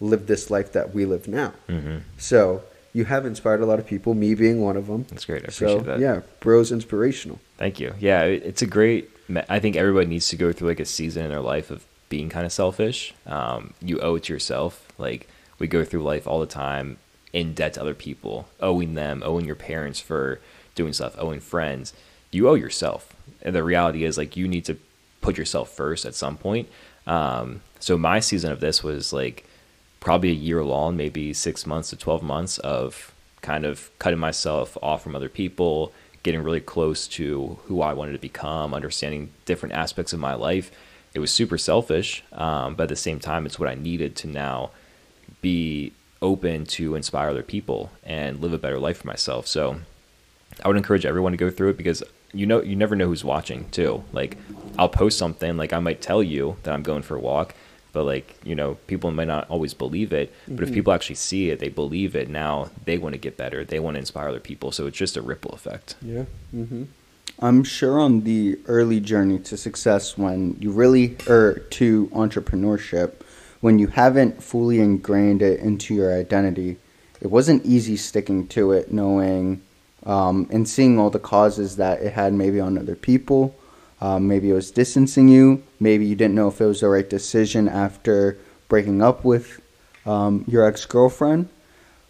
live 0.00 0.26
this 0.26 0.50
life 0.50 0.72
that 0.72 0.94
we 0.94 1.04
live 1.06 1.26
now 1.28 1.52
Mm-hmm. 1.68 1.98
so 2.18 2.62
you 2.92 3.04
have 3.04 3.24
inspired 3.24 3.60
a 3.60 3.66
lot 3.66 3.78
of 3.78 3.86
people 3.86 4.14
me 4.14 4.34
being 4.34 4.60
one 4.60 4.76
of 4.76 4.86
them 4.88 5.06
That's 5.10 5.24
great. 5.24 5.44
I 5.46 5.50
so 5.50 5.66
appreciate 5.78 5.86
that. 5.86 6.00
yeah 6.00 6.20
bro's 6.40 6.70
inspirational 6.72 7.38
Thank 7.58 7.78
you. 7.78 7.94
Yeah, 8.00 8.22
it's 8.24 8.62
a 8.62 8.66
great. 8.66 9.10
I 9.50 9.58
think 9.60 9.76
everybody 9.76 10.06
needs 10.06 10.28
to 10.28 10.36
go 10.36 10.50
through 10.50 10.68
like 10.68 10.80
a 10.80 10.86
season 10.86 11.24
in 11.24 11.28
their 11.30 11.42
life 11.42 11.70
of 11.70 11.84
being 12.08 12.30
kind 12.30 12.46
of 12.46 12.52
selfish. 12.52 13.12
Um, 13.26 13.74
you 13.82 14.00
owe 14.00 14.14
it 14.14 14.22
to 14.24 14.32
yourself. 14.32 14.90
Like 14.96 15.28
we 15.58 15.66
go 15.66 15.84
through 15.84 16.02
life 16.02 16.26
all 16.26 16.40
the 16.40 16.46
time 16.46 16.96
in 17.34 17.52
debt 17.52 17.74
to 17.74 17.82
other 17.82 17.92
people, 17.92 18.48
owing 18.60 18.94
them, 18.94 19.22
owing 19.26 19.44
your 19.44 19.56
parents 19.56 20.00
for 20.00 20.40
doing 20.74 20.94
stuff, 20.94 21.14
owing 21.18 21.40
friends. 21.40 21.92
You 22.30 22.48
owe 22.48 22.54
yourself, 22.54 23.14
and 23.42 23.54
the 23.54 23.64
reality 23.64 24.04
is 24.04 24.16
like 24.16 24.36
you 24.36 24.46
need 24.46 24.64
to 24.66 24.76
put 25.20 25.36
yourself 25.36 25.70
first 25.70 26.04
at 26.04 26.14
some 26.14 26.36
point. 26.36 26.68
Um, 27.06 27.62
so 27.78 27.96
my 27.98 28.20
season 28.20 28.52
of 28.52 28.60
this 28.60 28.82
was 28.82 29.12
like 29.12 29.44
probably 30.00 30.30
a 30.30 30.34
year 30.34 30.64
long, 30.64 30.96
maybe 30.96 31.32
six 31.32 31.66
months 31.66 31.90
to 31.90 31.96
12 31.96 32.22
months 32.22 32.58
of 32.58 33.14
kind 33.42 33.64
of 33.64 33.90
cutting 33.98 34.18
myself 34.18 34.76
off 34.82 35.02
from 35.02 35.16
other 35.16 35.28
people, 35.28 35.92
getting 36.22 36.42
really 36.42 36.60
close 36.60 37.06
to 37.08 37.58
who 37.64 37.82
I 37.82 37.92
wanted 37.92 38.12
to 38.12 38.18
become, 38.18 38.74
understanding 38.74 39.30
different 39.44 39.74
aspects 39.74 40.12
of 40.12 40.20
my 40.20 40.34
life. 40.34 40.70
It 41.14 41.18
was 41.18 41.32
super 41.32 41.58
selfish, 41.58 42.22
um, 42.32 42.74
but 42.74 42.84
at 42.84 42.88
the 42.90 42.96
same 42.96 43.18
time, 43.18 43.46
it's 43.46 43.58
what 43.58 43.68
I 43.68 43.74
needed 43.74 44.14
to 44.16 44.28
now 44.28 44.70
be 45.42 45.92
open 46.22 46.66
to 46.66 46.94
inspire 46.94 47.30
other 47.30 47.42
people 47.42 47.90
and 48.04 48.40
live 48.40 48.52
a 48.52 48.58
better 48.58 48.78
life 48.78 48.98
for 48.98 49.06
myself. 49.06 49.46
So 49.46 49.80
I 50.62 50.68
would 50.68 50.76
encourage 50.76 51.06
everyone 51.06 51.32
to 51.32 51.38
go 51.38 51.50
through 51.50 51.70
it 51.70 51.76
because 51.76 52.02
you 52.32 52.46
know 52.46 52.62
you 52.62 52.76
never 52.76 52.96
know 52.96 53.06
who's 53.06 53.24
watching 53.24 53.68
too. 53.70 54.04
Like 54.12 54.36
I'll 54.78 54.88
post 54.88 55.18
something 55.18 55.56
like 55.56 55.72
I 55.72 55.78
might 55.78 56.00
tell 56.00 56.22
you 56.22 56.56
that 56.62 56.72
I'm 56.72 56.82
going 56.82 57.02
for 57.02 57.16
a 57.16 57.20
walk, 57.20 57.54
but 57.92 58.04
like 58.04 58.36
you 58.44 58.54
know 58.54 58.74
people 58.86 59.10
might 59.10 59.28
not 59.28 59.48
always 59.48 59.74
believe 59.74 60.12
it. 60.12 60.32
But 60.48 60.64
if 60.64 60.72
people 60.72 60.92
actually 60.92 61.16
see 61.16 61.50
it, 61.50 61.58
they 61.58 61.68
believe 61.68 62.14
it. 62.14 62.28
Now 62.28 62.70
they 62.84 62.98
want 62.98 63.14
to 63.14 63.18
get 63.18 63.36
better. 63.36 63.64
They 63.64 63.80
want 63.80 63.94
to 63.96 64.00
inspire 64.00 64.28
other 64.28 64.40
people. 64.40 64.72
So 64.72 64.86
it's 64.86 64.98
just 64.98 65.16
a 65.16 65.22
ripple 65.22 65.52
effect. 65.52 65.96
yeah 66.02 66.24
mm-hmm. 66.54 66.84
I'm 67.42 67.64
sure 67.64 67.98
on 67.98 68.22
the 68.22 68.58
early 68.66 69.00
journey 69.00 69.38
to 69.38 69.56
success, 69.56 70.18
when 70.18 70.58
you 70.60 70.70
really, 70.72 71.16
or 71.26 71.60
to 71.70 72.08
entrepreneurship, 72.08 73.14
when 73.60 73.78
you 73.78 73.86
haven't 73.86 74.42
fully 74.42 74.78
ingrained 74.78 75.40
it 75.40 75.60
into 75.60 75.94
your 75.94 76.14
identity, 76.14 76.76
it 77.20 77.28
wasn't 77.28 77.64
easy 77.64 77.96
sticking 77.96 78.46
to 78.48 78.72
it, 78.72 78.92
knowing 78.92 79.62
um, 80.04 80.46
and 80.50 80.68
seeing 80.68 80.98
all 80.98 81.10
the 81.10 81.18
causes 81.18 81.76
that 81.76 82.02
it 82.02 82.12
had 82.12 82.32
maybe 82.32 82.60
on 82.60 82.78
other 82.78 82.96
people. 82.96 83.54
Um, 84.00 84.28
maybe 84.28 84.50
it 84.50 84.54
was 84.54 84.70
distancing 84.70 85.28
you. 85.28 85.62
Maybe 85.78 86.06
you 86.06 86.16
didn't 86.16 86.34
know 86.34 86.48
if 86.48 86.60
it 86.60 86.66
was 86.66 86.80
the 86.80 86.88
right 86.88 87.08
decision 87.08 87.68
after 87.68 88.38
breaking 88.68 89.02
up 89.02 89.24
with 89.24 89.60
um, 90.06 90.44
your 90.46 90.64
ex 90.64 90.86
girlfriend. 90.86 91.48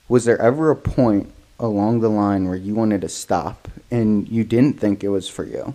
Was 0.08 0.24
there 0.24 0.40
ever 0.40 0.70
a 0.70 0.76
point 0.76 1.32
along 1.58 2.00
the 2.00 2.08
line 2.08 2.46
where 2.46 2.56
you 2.56 2.74
wanted 2.74 3.00
to 3.00 3.08
stop 3.08 3.68
and 3.90 4.28
you 4.28 4.44
didn't 4.44 4.78
think 4.80 5.02
it 5.02 5.08
was 5.08 5.28
for 5.28 5.44
you? 5.44 5.74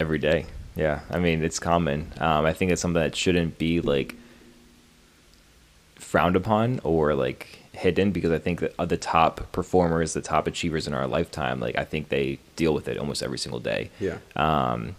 every 0.00 0.18
day. 0.18 0.46
Yeah, 0.74 1.00
I 1.10 1.18
mean 1.18 1.42
it's 1.42 1.58
common. 1.58 2.12
Um, 2.18 2.44
I 2.44 2.52
think 2.52 2.70
it's 2.70 2.82
something 2.82 3.02
that 3.02 3.16
shouldn't 3.16 3.58
be 3.58 3.80
like 3.80 4.14
frowned 5.96 6.36
upon 6.36 6.80
or 6.84 7.14
like 7.14 7.55
hidden 7.76 8.10
because 8.10 8.30
I 8.32 8.38
think 8.38 8.60
that 8.60 8.74
uh, 8.78 8.84
the 8.84 8.96
top 8.96 9.52
performers, 9.52 10.12
the 10.14 10.22
top 10.22 10.46
achievers 10.46 10.86
in 10.86 10.94
our 10.94 11.06
lifetime, 11.06 11.60
like 11.60 11.76
I 11.76 11.84
think 11.84 12.08
they 12.08 12.38
deal 12.56 12.74
with 12.74 12.88
it 12.88 12.98
almost 12.98 13.22
every 13.22 13.38
single 13.38 13.60
day. 13.60 13.90
yeah 14.00 14.18
Um, 14.34 14.96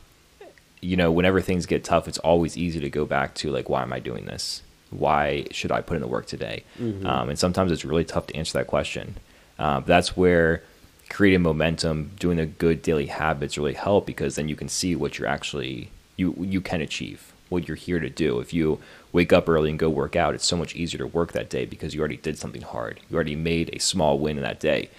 you 0.79 0.95
know, 0.95 1.11
whenever 1.11 1.41
things 1.41 1.65
get 1.65 1.83
tough, 1.83 2.07
it's 2.07 2.19
always 2.19 2.55
easy 2.55 2.79
to 2.79 2.89
go 2.89 3.03
back 3.05 3.33
to 3.35 3.49
like, 3.49 3.67
why 3.67 3.81
am 3.81 3.91
I 3.91 3.99
doing 3.99 4.25
this? 4.25 4.61
Why 4.91 5.45
should 5.51 5.71
I 5.71 5.81
put 5.81 5.95
in 5.95 6.01
the 6.01 6.07
work 6.07 6.27
today? 6.27 6.63
Um, 7.05 7.29
and 7.29 7.39
sometimes 7.39 7.71
it's 7.71 7.83
really 7.83 8.05
tough 8.05 8.27
to 8.27 8.35
answer 8.35 8.59
that 8.59 8.67
question. 8.67 9.15
Uh, 9.57 9.79
that's 9.79 10.15
where 10.15 10.61
creating 11.09 11.41
momentum, 11.41 12.11
doing 12.19 12.37
the 12.37 12.45
good 12.45 12.81
daily 12.81 13.07
habits 13.07 13.57
really 13.57 13.73
help 13.73 14.05
because 14.05 14.35
then 14.35 14.47
you 14.49 14.55
can 14.55 14.69
see 14.69 14.95
what 14.95 15.17
you're 15.17 15.27
actually 15.27 15.89
you 16.15 16.35
you 16.39 16.61
can 16.61 16.81
achieve, 16.81 17.33
what 17.49 17.67
you're 17.67 17.75
here 17.75 17.99
to 17.99 18.09
do. 18.09 18.39
If 18.39 18.53
you 18.53 18.79
wake 19.11 19.33
up 19.33 19.47
early 19.47 19.69
and 19.69 19.79
go 19.79 19.89
work 19.89 20.15
out, 20.15 20.35
it's 20.35 20.45
so 20.45 20.57
much 20.57 20.75
easier 20.75 20.99
to 20.99 21.07
work 21.07 21.31
that 21.31 21.49
day 21.49 21.65
because 21.65 21.93
you 21.93 21.99
already 21.99 22.17
did 22.17 22.37
something 22.37 22.61
hard. 22.61 22.99
You 23.09 23.15
already 23.15 23.35
made 23.35 23.69
a 23.73 23.79
small 23.79 24.19
win 24.19 24.37
in 24.37 24.43
that 24.43 24.59
day. 24.59 24.89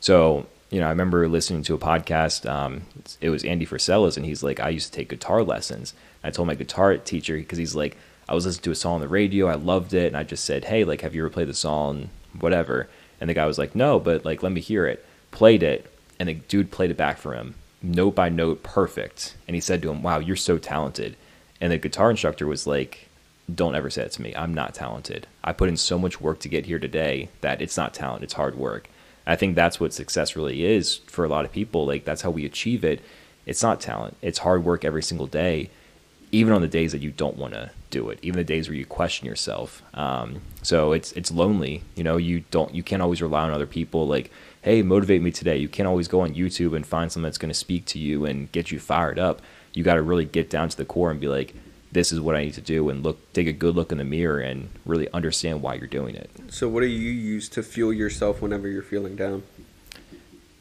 So, 0.00 0.46
you 0.70 0.80
know, 0.80 0.86
I 0.86 0.90
remember 0.90 1.28
listening 1.28 1.62
to 1.64 1.74
a 1.74 1.78
podcast. 1.78 2.48
Um, 2.48 2.82
it 3.20 3.30
was 3.30 3.44
Andy 3.44 3.64
Frisella's, 3.64 4.16
and 4.16 4.26
he's 4.26 4.42
like, 4.42 4.60
I 4.60 4.68
used 4.68 4.92
to 4.92 4.96
take 4.96 5.08
guitar 5.08 5.42
lessons. 5.42 5.94
I 6.22 6.30
told 6.30 6.48
my 6.48 6.54
guitar 6.54 6.96
teacher 6.98 7.36
because 7.36 7.58
he's 7.58 7.74
like, 7.74 7.96
I 8.28 8.34
was 8.34 8.44
listening 8.44 8.64
to 8.64 8.70
a 8.72 8.74
song 8.74 8.94
on 8.96 9.00
the 9.00 9.08
radio, 9.08 9.46
I 9.46 9.54
loved 9.54 9.94
it, 9.94 10.08
and 10.08 10.16
I 10.16 10.24
just 10.24 10.44
said, 10.44 10.64
Hey, 10.64 10.84
like, 10.84 11.02
have 11.02 11.14
you 11.14 11.22
ever 11.22 11.30
played 11.30 11.48
the 11.48 11.54
song, 11.54 12.10
whatever? 12.40 12.88
And 13.20 13.30
the 13.30 13.34
guy 13.34 13.46
was 13.46 13.58
like, 13.58 13.74
No, 13.74 14.00
but 14.00 14.24
like, 14.24 14.42
let 14.42 14.52
me 14.52 14.60
hear 14.60 14.86
it. 14.86 15.04
Played 15.30 15.62
it, 15.62 15.90
and 16.18 16.28
the 16.28 16.34
dude 16.34 16.72
played 16.72 16.90
it 16.90 16.96
back 16.96 17.18
for 17.18 17.34
him, 17.34 17.54
note 17.82 18.14
by 18.16 18.28
note, 18.28 18.62
perfect. 18.62 19.36
And 19.46 19.54
he 19.54 19.60
said 19.60 19.80
to 19.82 19.90
him, 19.90 20.02
Wow, 20.02 20.18
you're 20.18 20.34
so 20.34 20.58
talented. 20.58 21.16
And 21.60 21.72
the 21.72 21.78
guitar 21.78 22.10
instructor 22.10 22.46
was 22.46 22.66
like, 22.66 23.05
don't 23.52 23.74
ever 23.74 23.90
say 23.90 24.02
that 24.02 24.12
to 24.12 24.22
me. 24.22 24.34
I'm 24.34 24.54
not 24.54 24.74
talented. 24.74 25.26
I 25.44 25.52
put 25.52 25.68
in 25.68 25.76
so 25.76 25.98
much 25.98 26.20
work 26.20 26.40
to 26.40 26.48
get 26.48 26.66
here 26.66 26.78
today 26.78 27.28
that 27.40 27.62
it's 27.62 27.76
not 27.76 27.94
talent, 27.94 28.24
it's 28.24 28.34
hard 28.34 28.56
work. 28.56 28.88
I 29.26 29.36
think 29.36 29.54
that's 29.54 29.80
what 29.80 29.92
success 29.92 30.36
really 30.36 30.64
is 30.64 30.96
for 31.06 31.24
a 31.24 31.28
lot 31.28 31.44
of 31.44 31.52
people. 31.52 31.86
Like 31.86 32.04
that's 32.04 32.22
how 32.22 32.30
we 32.30 32.44
achieve 32.44 32.84
it. 32.84 33.00
It's 33.44 33.62
not 33.62 33.80
talent. 33.80 34.16
It's 34.22 34.38
hard 34.38 34.64
work 34.64 34.84
every 34.84 35.02
single 35.02 35.26
day, 35.26 35.70
even 36.32 36.52
on 36.52 36.62
the 36.62 36.68
days 36.68 36.92
that 36.92 37.00
you 37.00 37.10
don't 37.10 37.36
want 37.36 37.54
to 37.54 37.70
do 37.90 38.08
it, 38.10 38.18
even 38.22 38.36
the 38.36 38.44
days 38.44 38.68
where 38.68 38.76
you 38.76 38.84
question 38.84 39.26
yourself. 39.26 39.82
Um, 39.94 40.42
so 40.62 40.92
it's 40.92 41.12
it's 41.12 41.30
lonely. 41.30 41.82
You 41.94 42.04
know, 42.04 42.16
you 42.16 42.44
don't 42.50 42.74
you 42.74 42.82
can't 42.82 43.02
always 43.02 43.22
rely 43.22 43.42
on 43.42 43.52
other 43.52 43.66
people. 43.66 44.06
Like, 44.06 44.30
hey, 44.62 44.82
motivate 44.82 45.22
me 45.22 45.30
today. 45.30 45.56
You 45.56 45.68
can't 45.68 45.88
always 45.88 46.08
go 46.08 46.20
on 46.20 46.34
YouTube 46.34 46.74
and 46.74 46.86
find 46.86 47.10
something 47.10 47.24
that's 47.24 47.38
going 47.38 47.50
to 47.50 47.54
speak 47.54 47.84
to 47.86 47.98
you 47.98 48.24
and 48.24 48.50
get 48.50 48.70
you 48.70 48.80
fired 48.80 49.18
up. 49.18 49.42
You 49.72 49.84
got 49.84 49.94
to 49.94 50.02
really 50.02 50.24
get 50.24 50.50
down 50.50 50.68
to 50.68 50.76
the 50.76 50.84
core 50.84 51.10
and 51.10 51.20
be 51.20 51.28
like, 51.28 51.54
this 51.92 52.12
is 52.12 52.20
what 52.20 52.36
I 52.36 52.44
need 52.44 52.54
to 52.54 52.60
do, 52.60 52.88
and 52.88 53.02
look, 53.02 53.32
take 53.32 53.46
a 53.46 53.52
good 53.52 53.74
look 53.74 53.92
in 53.92 53.98
the 53.98 54.04
mirror 54.04 54.40
and 54.40 54.68
really 54.84 55.08
understand 55.12 55.62
why 55.62 55.74
you're 55.74 55.86
doing 55.86 56.14
it. 56.14 56.30
so 56.48 56.68
what 56.68 56.80
do 56.80 56.86
you 56.86 57.10
use 57.10 57.48
to 57.50 57.62
fuel 57.62 57.92
yourself 57.92 58.42
whenever 58.42 58.68
you're 58.68 58.82
feeling 58.82 59.16
down 59.16 59.42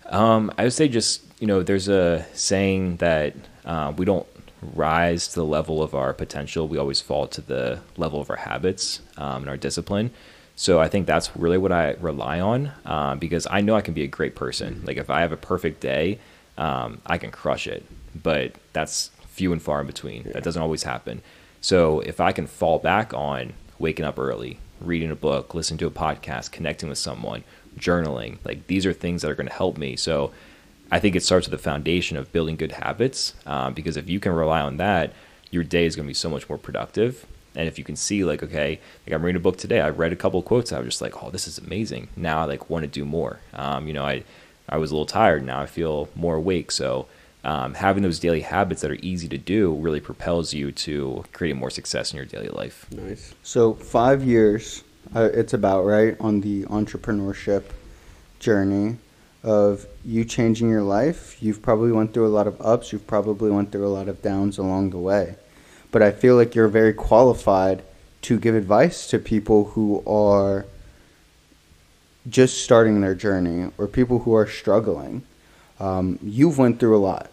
Um, 0.09 0.51
I 0.57 0.63
would 0.63 0.73
say 0.73 0.87
just 0.87 1.25
you 1.39 1.47
know, 1.47 1.63
there's 1.63 1.87
a 1.87 2.25
saying 2.33 2.97
that 2.97 3.33
uh, 3.65 3.93
we 3.95 4.05
don't 4.05 4.25
rise 4.73 5.27
to 5.29 5.35
the 5.35 5.45
level 5.45 5.83
of 5.83 5.93
our 5.93 6.13
potential. 6.13 6.67
We 6.67 6.77
always 6.77 7.01
fall 7.01 7.27
to 7.27 7.41
the 7.41 7.81
level 7.97 8.21
of 8.21 8.29
our 8.29 8.37
habits 8.37 9.01
um, 9.17 9.43
and 9.43 9.49
our 9.49 9.57
discipline. 9.57 10.11
So 10.55 10.79
I 10.79 10.87
think 10.87 11.05
that's 11.05 11.35
really 11.35 11.57
what 11.57 11.71
I 11.71 11.91
rely 11.99 12.39
on 12.39 12.71
uh, 12.85 13.15
because 13.15 13.45
I 13.51 13.61
know 13.61 13.75
I 13.75 13.81
can 13.81 13.93
be 13.93 14.03
a 14.03 14.07
great 14.07 14.35
person. 14.35 14.81
Like 14.85 14.97
if 14.97 15.09
I 15.09 15.19
have 15.19 15.33
a 15.33 15.37
perfect 15.37 15.81
day, 15.81 16.19
um, 16.57 17.01
I 17.05 17.17
can 17.17 17.31
crush 17.31 17.67
it. 17.67 17.83
But 18.15 18.53
that's 18.71 19.11
few 19.35 19.51
and 19.51 19.61
far 19.61 19.81
in 19.81 19.87
between. 19.87 20.23
Yeah. 20.25 20.33
That 20.33 20.43
doesn't 20.43 20.61
always 20.61 20.83
happen. 20.83 21.21
So 21.61 21.99
if 22.01 22.19
I 22.21 22.31
can 22.31 22.47
fall 22.47 22.79
back 22.79 23.13
on 23.13 23.53
waking 23.77 24.05
up 24.05 24.17
early, 24.17 24.59
reading 24.79 25.11
a 25.11 25.15
book, 25.15 25.53
listening 25.53 25.77
to 25.79 25.87
a 25.87 25.91
podcast, 25.91 26.51
connecting 26.51 26.89
with 26.89 26.97
someone, 26.97 27.43
journaling, 27.77 28.37
like 28.45 28.67
these 28.67 28.85
are 28.85 28.93
things 28.93 29.21
that 29.21 29.31
are 29.31 29.35
going 29.35 29.47
to 29.47 29.53
help 29.53 29.77
me. 29.77 29.95
So 29.97 30.31
I 30.89 30.99
think 30.99 31.15
it 31.15 31.23
starts 31.23 31.47
with 31.47 31.59
the 31.59 31.63
foundation 31.63 32.15
of 32.15 32.31
building 32.31 32.55
good 32.55 32.71
habits 32.71 33.33
um, 33.45 33.73
because 33.73 33.97
if 33.97 34.09
you 34.09 34.19
can 34.19 34.31
rely 34.31 34.61
on 34.61 34.77
that, 34.77 35.11
your 35.51 35.63
day 35.63 35.85
is 35.85 35.95
going 35.95 36.05
to 36.05 36.09
be 36.09 36.13
so 36.13 36.29
much 36.29 36.47
more 36.47 36.57
productive. 36.57 37.25
And 37.55 37.67
if 37.67 37.77
you 37.77 37.83
can 37.83 37.95
see, 37.95 38.23
like, 38.23 38.43
okay, 38.43 38.79
like 39.05 39.13
I'm 39.13 39.23
reading 39.23 39.39
a 39.39 39.43
book 39.43 39.57
today, 39.57 39.81
I 39.81 39.89
read 39.89 40.13
a 40.13 40.17
couple 40.17 40.39
of 40.39 40.45
quotes, 40.45 40.71
I 40.71 40.79
was 40.79 40.87
just 40.87 41.01
like, 41.01 41.23
oh, 41.23 41.29
this 41.29 41.47
is 41.47 41.57
amazing. 41.57 42.07
Now 42.15 42.41
I 42.41 42.45
like 42.45 42.69
want 42.69 42.83
to 42.83 42.87
do 42.87 43.05
more. 43.05 43.39
Um, 43.53 43.87
you 43.87 43.93
know, 43.93 44.05
I 44.05 44.23
I 44.67 44.77
was 44.77 44.91
a 44.91 44.93
little 44.93 45.05
tired. 45.05 45.43
Now 45.43 45.61
I 45.61 45.65
feel 45.65 46.09
more 46.15 46.35
awake. 46.35 46.71
So 46.71 47.07
um, 47.45 47.75
having 47.75 48.01
those 48.01 48.19
daily 48.19 48.41
habits 48.41 48.81
that 48.81 48.89
are 48.89 48.97
easy 49.01 49.27
to 49.27 49.37
do 49.37 49.75
really 49.75 49.99
propels 49.99 50.51
you 50.53 50.71
to 50.71 51.23
creating 51.31 51.59
more 51.59 51.69
success 51.69 52.11
in 52.11 52.17
your 52.17 52.25
daily 52.25 52.49
life. 52.49 52.87
Nice. 52.91 53.35
So 53.43 53.75
five 53.75 54.23
years, 54.23 54.83
uh, 55.15 55.29
it's 55.31 55.53
about 55.53 55.85
right 55.85 56.17
on 56.19 56.41
the 56.41 56.63
entrepreneurship 56.63 57.63
journey 58.39 58.97
of 59.43 59.85
you 60.03 60.25
changing 60.25 60.69
your 60.69 60.81
life. 60.81 61.37
You've 61.39 61.61
probably 61.61 61.91
went 61.91 62.15
through 62.15 62.25
a 62.25 62.33
lot 62.33 62.47
of 62.47 62.59
ups. 62.59 62.91
You've 62.91 63.05
probably 63.05 63.51
went 63.51 63.71
through 63.71 63.85
a 63.85 63.93
lot 63.93 64.07
of 64.07 64.23
downs 64.23 64.57
along 64.57 64.89
the 64.89 64.97
way. 64.97 65.35
But 65.91 66.01
I 66.01 66.11
feel 66.11 66.35
like 66.35 66.55
you're 66.55 66.67
very 66.67 66.93
qualified 66.93 67.83
to 68.23 68.39
give 68.39 68.55
advice 68.55 69.05
to 69.11 69.19
people 69.19 69.65
who 69.65 70.03
are 70.07 70.65
just 72.27 72.63
starting 72.63 73.01
their 73.01 73.13
journey 73.13 73.71
or 73.77 73.87
people 73.87 74.19
who 74.19 74.33
are 74.33 74.47
struggling. 74.47 75.21
Um, 75.79 76.17
you've 76.23 76.57
went 76.57 76.79
through 76.79 76.97
a 76.97 76.97
lot. 76.97 77.29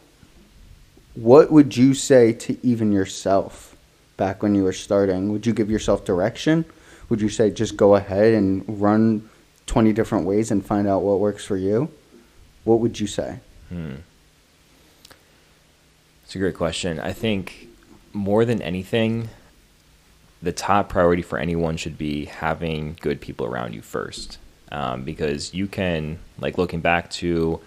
What 1.15 1.51
would 1.53 1.77
you 1.77 1.95
say 1.95 2.33
to 2.33 2.57
even 2.67 2.93
yourself 2.93 3.77
back 4.17 4.43
when 4.43 4.55
you 4.55 4.65
were 4.65 4.73
starting? 4.73 5.33
Would 5.33 5.47
you 5.47 5.53
give 5.53 5.71
yourself 5.71 6.05
direction? 6.05 6.65
Would 7.09 7.21
you 7.21 7.29
say 7.29 7.51
just 7.51 7.77
go 7.77 7.95
ahead 7.97 8.35
and 8.35 8.65
run 8.81 9.29
20 9.67 9.93
different 9.93 10.27
ways 10.27 10.51
and 10.51 10.65
find 10.65 10.89
out 10.89 11.03
what 11.03 11.21
works 11.21 11.45
for 11.45 11.57
you? 11.57 11.91
what 12.65 12.81
would 12.81 12.99
you 13.01 13.07
say? 13.07 13.41
Hmm. 13.69 13.97
It's 16.25 16.35
a 16.35 16.39
great 16.39 16.55
question. 16.55 17.01
I 17.01 17.13
think 17.13 17.69
more 18.13 18.45
than 18.45 18.63
anything, 18.63 19.29
the 20.41 20.53
top 20.53 20.89
priority 20.89 21.23
for 21.23 21.39
anyone 21.39 21.77
should 21.77 21.99
be 21.99 22.27
having 22.27 22.97
good 23.01 23.21
people 23.21 23.47
around 23.47 23.75
you 23.75 23.83
first. 23.83 24.39
Um, 24.71 25.05
because 25.05 25.53
you 25.53 25.67
can, 25.67 26.19
like 26.39 26.57
looking 26.57 26.81
back 26.81 27.11
to 27.11 27.61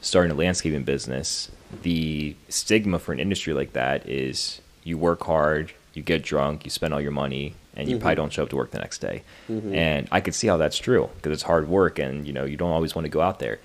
starting 0.00 0.30
a 0.30 0.34
landscaping 0.34 0.84
business, 0.84 1.50
the 1.82 2.36
stigma 2.48 2.98
for 2.98 3.12
an 3.12 3.20
industry 3.20 3.54
like 3.54 3.72
that 3.72 4.08
is 4.08 4.60
you 4.84 4.98
work 4.98 5.22
hard, 5.24 5.72
you 5.94 6.02
get 6.02 6.22
drunk, 6.22 6.64
you 6.64 6.70
spend 6.70 6.92
all 6.92 7.00
your 7.00 7.10
money, 7.10 7.54
and 7.74 7.88
you 7.88 7.96
mm-hmm. 7.96 8.02
probably 8.02 8.16
don't 8.16 8.32
show 8.32 8.42
up 8.42 8.50
to 8.50 8.56
work 8.56 8.70
the 8.70 8.78
next 8.78 8.98
day. 8.98 9.22
Mm-hmm. 9.48 9.74
And 9.74 10.08
I 10.12 10.20
could 10.20 10.34
see 10.34 10.48
how 10.48 10.56
that's 10.56 10.78
true 10.78 11.08
because 11.16 11.32
it's 11.32 11.42
hard 11.42 11.68
work, 11.68 11.98
and 11.98 12.26
you 12.26 12.32
know 12.32 12.44
you 12.44 12.56
don't 12.56 12.70
always 12.70 12.94
want 12.94 13.04
to 13.06 13.10
go 13.10 13.20
out 13.20 13.38
there 13.38 13.58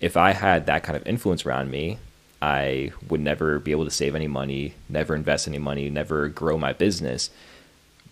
if 0.00 0.16
I 0.16 0.32
had 0.32 0.66
that 0.66 0.82
kind 0.82 0.96
of 0.96 1.06
influence 1.06 1.44
around 1.44 1.70
me, 1.70 1.98
I 2.40 2.92
would 3.08 3.20
never 3.20 3.58
be 3.58 3.72
able 3.72 3.84
to 3.84 3.90
save 3.90 4.14
any 4.14 4.28
money, 4.28 4.74
never 4.88 5.14
invest 5.14 5.48
any 5.48 5.58
money, 5.58 5.90
never 5.90 6.28
grow 6.28 6.56
my 6.56 6.72
business. 6.72 7.30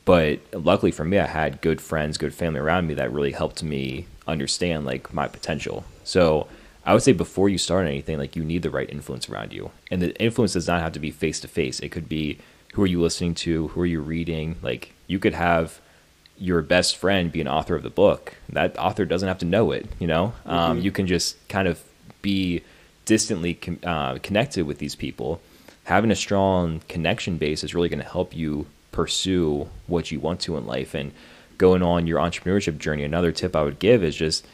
But 0.04 0.40
luckily 0.52 0.92
for 0.92 1.04
me, 1.04 1.18
I 1.18 1.26
had 1.26 1.60
good 1.60 1.80
friends, 1.80 2.18
good 2.18 2.34
family 2.34 2.60
around 2.60 2.86
me 2.86 2.94
that 2.94 3.12
really 3.12 3.32
helped 3.32 3.62
me 3.62 4.06
understand 4.26 4.84
like 4.84 5.12
my 5.12 5.28
potential. 5.28 5.84
So 6.04 6.48
I 6.86 6.94
would 6.94 7.02
say 7.02 7.12
before 7.12 7.48
you 7.48 7.58
start 7.58 7.86
anything, 7.86 8.16
like 8.16 8.36
you 8.36 8.44
need 8.44 8.62
the 8.62 8.70
right 8.70 8.88
influence 8.88 9.28
around 9.28 9.52
you. 9.52 9.72
And 9.90 10.00
the 10.00 10.16
influence 10.22 10.52
does 10.52 10.68
not 10.68 10.80
have 10.80 10.92
to 10.92 11.00
be 11.00 11.10
face 11.10 11.40
to 11.40 11.48
face. 11.48 11.80
It 11.80 11.90
could 11.90 12.08
be 12.08 12.38
who 12.74 12.82
are 12.84 12.86
you 12.86 13.00
listening 13.00 13.34
to, 13.34 13.68
who 13.68 13.80
are 13.80 13.86
you 13.86 14.00
reading. 14.00 14.56
Like 14.62 14.92
you 15.08 15.18
could 15.18 15.34
have 15.34 15.80
your 16.38 16.62
best 16.62 16.96
friend 16.96 17.32
be 17.32 17.40
an 17.40 17.48
author 17.48 17.74
of 17.74 17.82
the 17.82 17.90
book. 17.90 18.34
That 18.48 18.78
author 18.78 19.04
doesn't 19.04 19.26
have 19.26 19.38
to 19.38 19.44
know 19.44 19.72
it, 19.72 19.88
you 19.98 20.06
know? 20.06 20.34
Um, 20.44 20.58
mm-hmm. 20.58 20.70
Um, 20.70 20.80
you 20.80 20.92
can 20.92 21.06
just 21.06 21.48
kind 21.48 21.66
of 21.66 21.82
be 22.22 22.62
distantly 23.04 23.54
com- 23.54 23.80
uh, 23.82 24.18
connected 24.22 24.66
with 24.66 24.78
these 24.78 24.94
people. 24.94 25.40
Having 25.84 26.12
a 26.12 26.16
strong 26.16 26.82
connection 26.88 27.36
base 27.36 27.64
is 27.64 27.74
really 27.74 27.88
going 27.88 28.02
to 28.02 28.08
help 28.08 28.34
you 28.34 28.66
pursue 28.92 29.68
what 29.86 30.10
you 30.12 30.20
want 30.20 30.40
to 30.40 30.56
in 30.56 30.66
life. 30.66 30.94
And 30.94 31.12
going 31.58 31.82
on 31.82 32.06
your 32.06 32.20
entrepreneurship 32.20 32.78
journey, 32.78 33.02
another 33.02 33.32
tip 33.32 33.56
I 33.56 33.62
would 33.62 33.78
give 33.78 34.04
is 34.04 34.14
just 34.14 34.46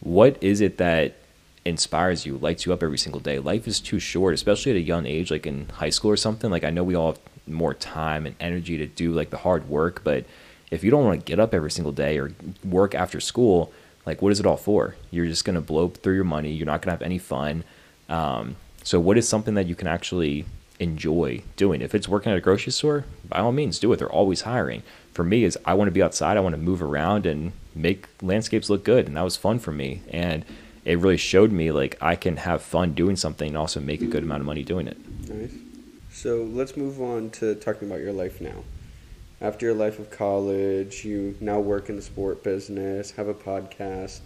what 0.00 0.42
is 0.42 0.60
it 0.60 0.78
that 0.78 1.16
inspires 1.64 2.26
you, 2.26 2.36
lights 2.38 2.66
you 2.66 2.72
up 2.72 2.82
every 2.82 2.98
single 2.98 3.20
day? 3.20 3.38
Life 3.38 3.66
is 3.66 3.80
too 3.80 3.98
short, 3.98 4.34
especially 4.34 4.72
at 4.72 4.76
a 4.76 4.80
young 4.80 5.06
age, 5.06 5.30
like 5.30 5.46
in 5.46 5.68
high 5.68 5.90
school 5.90 6.10
or 6.10 6.16
something. 6.16 6.50
Like 6.50 6.64
I 6.64 6.70
know 6.70 6.84
we 6.84 6.94
all 6.94 7.12
have 7.12 7.20
more 7.46 7.74
time 7.74 8.26
and 8.26 8.34
energy 8.40 8.76
to 8.78 8.86
do 8.86 9.12
like 9.12 9.30
the 9.30 9.38
hard 9.38 9.68
work, 9.68 10.02
but 10.04 10.24
if 10.70 10.82
you 10.82 10.90
don't 10.90 11.04
want 11.04 11.20
to 11.20 11.24
get 11.24 11.38
up 11.38 11.54
every 11.54 11.70
single 11.70 11.92
day 11.92 12.18
or 12.18 12.32
work 12.64 12.94
after 12.94 13.20
school, 13.20 13.72
like 14.06 14.20
what 14.20 14.32
is 14.32 14.40
it 14.40 14.46
all 14.46 14.56
for? 14.56 14.96
You're 15.10 15.26
just 15.26 15.44
to 15.54 15.60
blow 15.60 15.88
through 15.88 16.14
your 16.14 16.24
money. 16.24 16.52
You're 16.52 16.66
not 16.66 16.82
to 16.82 16.90
have 16.90 17.02
any 17.02 17.18
fun. 17.18 17.64
Um, 18.08 18.56
so 18.82 19.00
what 19.00 19.16
is 19.16 19.26
something 19.28 19.54
that 19.54 19.66
you 19.66 19.74
can 19.74 19.88
actually 19.88 20.44
enjoy 20.78 21.42
doing? 21.56 21.80
If 21.80 21.94
it's 21.94 22.08
working 22.08 22.32
at 22.32 22.38
a 22.38 22.40
grocery 22.40 22.72
store, 22.72 23.04
by 23.28 23.38
all 23.38 23.52
means 23.52 23.78
do 23.78 23.92
it. 23.92 23.98
They're 23.98 24.10
always 24.10 24.42
hiring. 24.42 24.82
For 25.12 25.22
me, 25.22 25.44
is 25.44 25.56
I 25.64 25.74
want 25.74 25.88
to 25.88 25.92
be 25.92 26.02
outside. 26.02 26.36
I 26.36 26.40
want 26.40 26.54
to 26.54 26.60
move 26.60 26.82
around 26.82 27.24
and 27.24 27.52
make 27.74 28.08
landscapes 28.20 28.68
look 28.68 28.84
good, 28.84 29.06
and 29.06 29.16
that 29.16 29.22
was 29.22 29.36
fun 29.36 29.58
for 29.58 29.72
me. 29.72 30.02
And 30.10 30.44
it 30.84 30.98
really 30.98 31.16
showed 31.16 31.52
me 31.52 31.72
like 31.72 31.96
I 32.00 32.16
can 32.16 32.36
have 32.36 32.62
fun 32.62 32.94
doing 32.94 33.16
something 33.16 33.48
and 33.48 33.56
also 33.56 33.80
make 33.80 34.02
a 34.02 34.06
good 34.06 34.22
amount 34.22 34.40
of 34.40 34.46
money 34.46 34.62
doing 34.62 34.86
it. 34.86 34.98
Nice. 35.28 35.52
So 36.10 36.44
let's 36.44 36.76
move 36.76 37.00
on 37.00 37.30
to 37.30 37.54
talking 37.56 37.88
about 37.88 38.00
your 38.00 38.12
life 38.12 38.40
now 38.40 38.64
after 39.44 39.66
your 39.66 39.74
life 39.74 39.98
of 39.98 40.10
college, 40.10 41.04
you 41.04 41.36
now 41.38 41.60
work 41.60 41.90
in 41.90 41.96
the 41.96 42.02
sport 42.02 42.42
business, 42.42 43.10
have 43.12 43.28
a 43.28 43.34
podcast, 43.34 44.20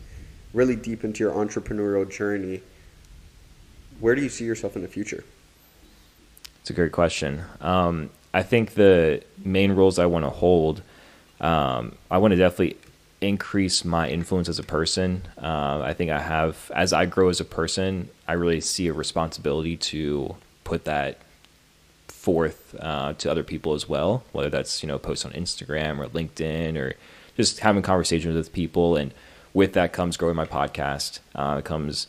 really 0.55 0.77
deep 0.77 1.03
into 1.03 1.25
your 1.25 1.33
entrepreneurial 1.33 2.09
journey. 2.09 2.63
Where 3.99 4.15
do 4.15 4.23
you 4.23 4.29
see 4.29 4.45
yourself 4.45 4.77
in 4.77 4.83
the 4.83 4.89
future? 4.89 5.25
It's 6.61 6.71
a 6.71 6.73
great 6.73 6.93
question. 6.93 7.43
Um, 7.61 8.11
I 8.33 8.45
think 8.45 8.75
the 8.75 9.23
main 9.45 9.73
roles 9.73 9.99
I 9.99 10.07
want 10.07 10.25
to 10.25 10.31
hold, 10.31 10.83
um, 11.41 11.97
I 12.11 12.19
want 12.19 12.33
to 12.33 12.37
definitely 12.37 12.77
increase 13.21 13.85
my 13.85 14.09
influence 14.09 14.49
as 14.49 14.59
a 14.59 14.63
person. 14.63 15.23
Uh, 15.41 15.81
I 15.83 15.93
think 15.95 16.11
I 16.11 16.21
have, 16.21 16.71
as 16.75 16.93
I 16.93 17.07
grow 17.07 17.29
as 17.29 17.41
a 17.41 17.45
person, 17.45 18.09
I 18.27 18.35
really 18.35 18.61
see 18.61 18.89
a 18.89 18.93
responsibility 18.93 19.77
to 19.77 20.37
put 20.65 20.85
that 20.85 21.19
forth 22.07 22.75
uh, 22.81 23.15
to 23.15 23.31
other 23.31 23.43
people 23.43 23.75
as 23.75 23.89
well, 23.89 24.25
whether 24.33 24.51
that's 24.51 24.83
you 24.83 24.87
know 24.87 24.99
posts 24.99 25.25
on 25.25 25.33
Instagram 25.33 25.99
or 25.99 26.09
LinkedIn 26.09 26.77
or 26.77 26.95
just 27.37 27.61
having 27.61 27.83
conversations 27.83 28.35
with 28.35 28.53
people. 28.53 28.97
And 28.97 29.13
with 29.55 29.73
that 29.73 29.93
comes 29.93 30.17
growing 30.17 30.37
my 30.37 30.45
podcast. 30.45 31.21
Uh, 31.35 31.61
comes 31.61 32.07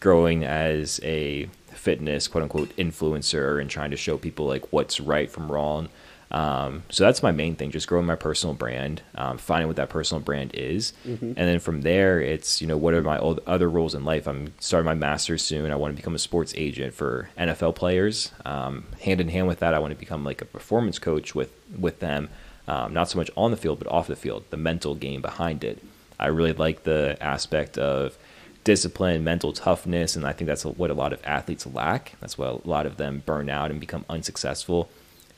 growing 0.00 0.44
as 0.44 1.00
a 1.02 1.48
fitness 1.68 2.28
quote 2.28 2.42
unquote 2.42 2.76
influencer 2.76 3.60
and 3.60 3.68
trying 3.68 3.90
to 3.90 3.96
show 3.96 4.16
people 4.16 4.46
like 4.46 4.72
what's 4.72 5.00
right 5.00 5.30
from 5.30 5.50
wrong 5.50 5.88
um, 6.30 6.82
so 6.90 7.04
that's 7.04 7.22
my 7.22 7.32
main 7.32 7.54
thing, 7.54 7.70
just 7.70 7.86
growing 7.86 8.06
my 8.06 8.16
personal 8.16 8.54
brand, 8.54 9.02
um, 9.14 9.38
finding 9.38 9.68
what 9.68 9.76
that 9.76 9.88
personal 9.88 10.20
brand 10.20 10.52
is, 10.54 10.92
mm-hmm. 11.06 11.26
and 11.26 11.36
then 11.36 11.60
from 11.60 11.82
there, 11.82 12.20
it's 12.20 12.60
you 12.60 12.66
know 12.66 12.76
what 12.76 12.94
are 12.94 13.02
my 13.02 13.18
old, 13.18 13.40
other 13.46 13.68
roles 13.68 13.94
in 13.94 14.04
life. 14.04 14.26
I'm 14.26 14.52
starting 14.58 14.86
my 14.86 14.94
master's 14.94 15.44
soon. 15.44 15.70
I 15.70 15.76
want 15.76 15.92
to 15.92 15.96
become 15.96 16.14
a 16.14 16.18
sports 16.18 16.54
agent 16.56 16.94
for 16.94 17.30
NFL 17.38 17.74
players. 17.76 18.32
Um, 18.44 18.84
hand 19.00 19.20
in 19.20 19.28
hand 19.28 19.46
with 19.46 19.60
that, 19.60 19.74
I 19.74 19.78
want 19.78 19.92
to 19.92 19.98
become 19.98 20.24
like 20.24 20.42
a 20.42 20.46
performance 20.46 20.98
coach 20.98 21.34
with 21.34 21.52
with 21.78 22.00
them, 22.00 22.30
um, 22.66 22.92
not 22.92 23.08
so 23.10 23.18
much 23.18 23.30
on 23.36 23.50
the 23.50 23.56
field 23.56 23.78
but 23.78 23.88
off 23.88 24.06
the 24.06 24.16
field, 24.16 24.44
the 24.50 24.56
mental 24.56 24.94
game 24.94 25.20
behind 25.20 25.62
it. 25.62 25.82
I 26.18 26.28
really 26.28 26.52
like 26.52 26.84
the 26.84 27.16
aspect 27.20 27.76
of 27.76 28.16
discipline, 28.64 29.22
mental 29.22 29.52
toughness, 29.52 30.16
and 30.16 30.26
I 30.26 30.32
think 30.32 30.48
that's 30.48 30.64
what 30.64 30.90
a 30.90 30.94
lot 30.94 31.12
of 31.12 31.20
athletes 31.24 31.66
lack. 31.66 32.14
That's 32.20 32.38
what 32.38 32.64
a 32.64 32.68
lot 32.68 32.86
of 32.86 32.96
them 32.96 33.22
burn 33.24 33.50
out 33.50 33.70
and 33.70 33.78
become 33.78 34.06
unsuccessful 34.08 34.88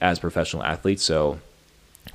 as 0.00 0.18
professional 0.18 0.62
athletes. 0.62 1.02
So 1.02 1.38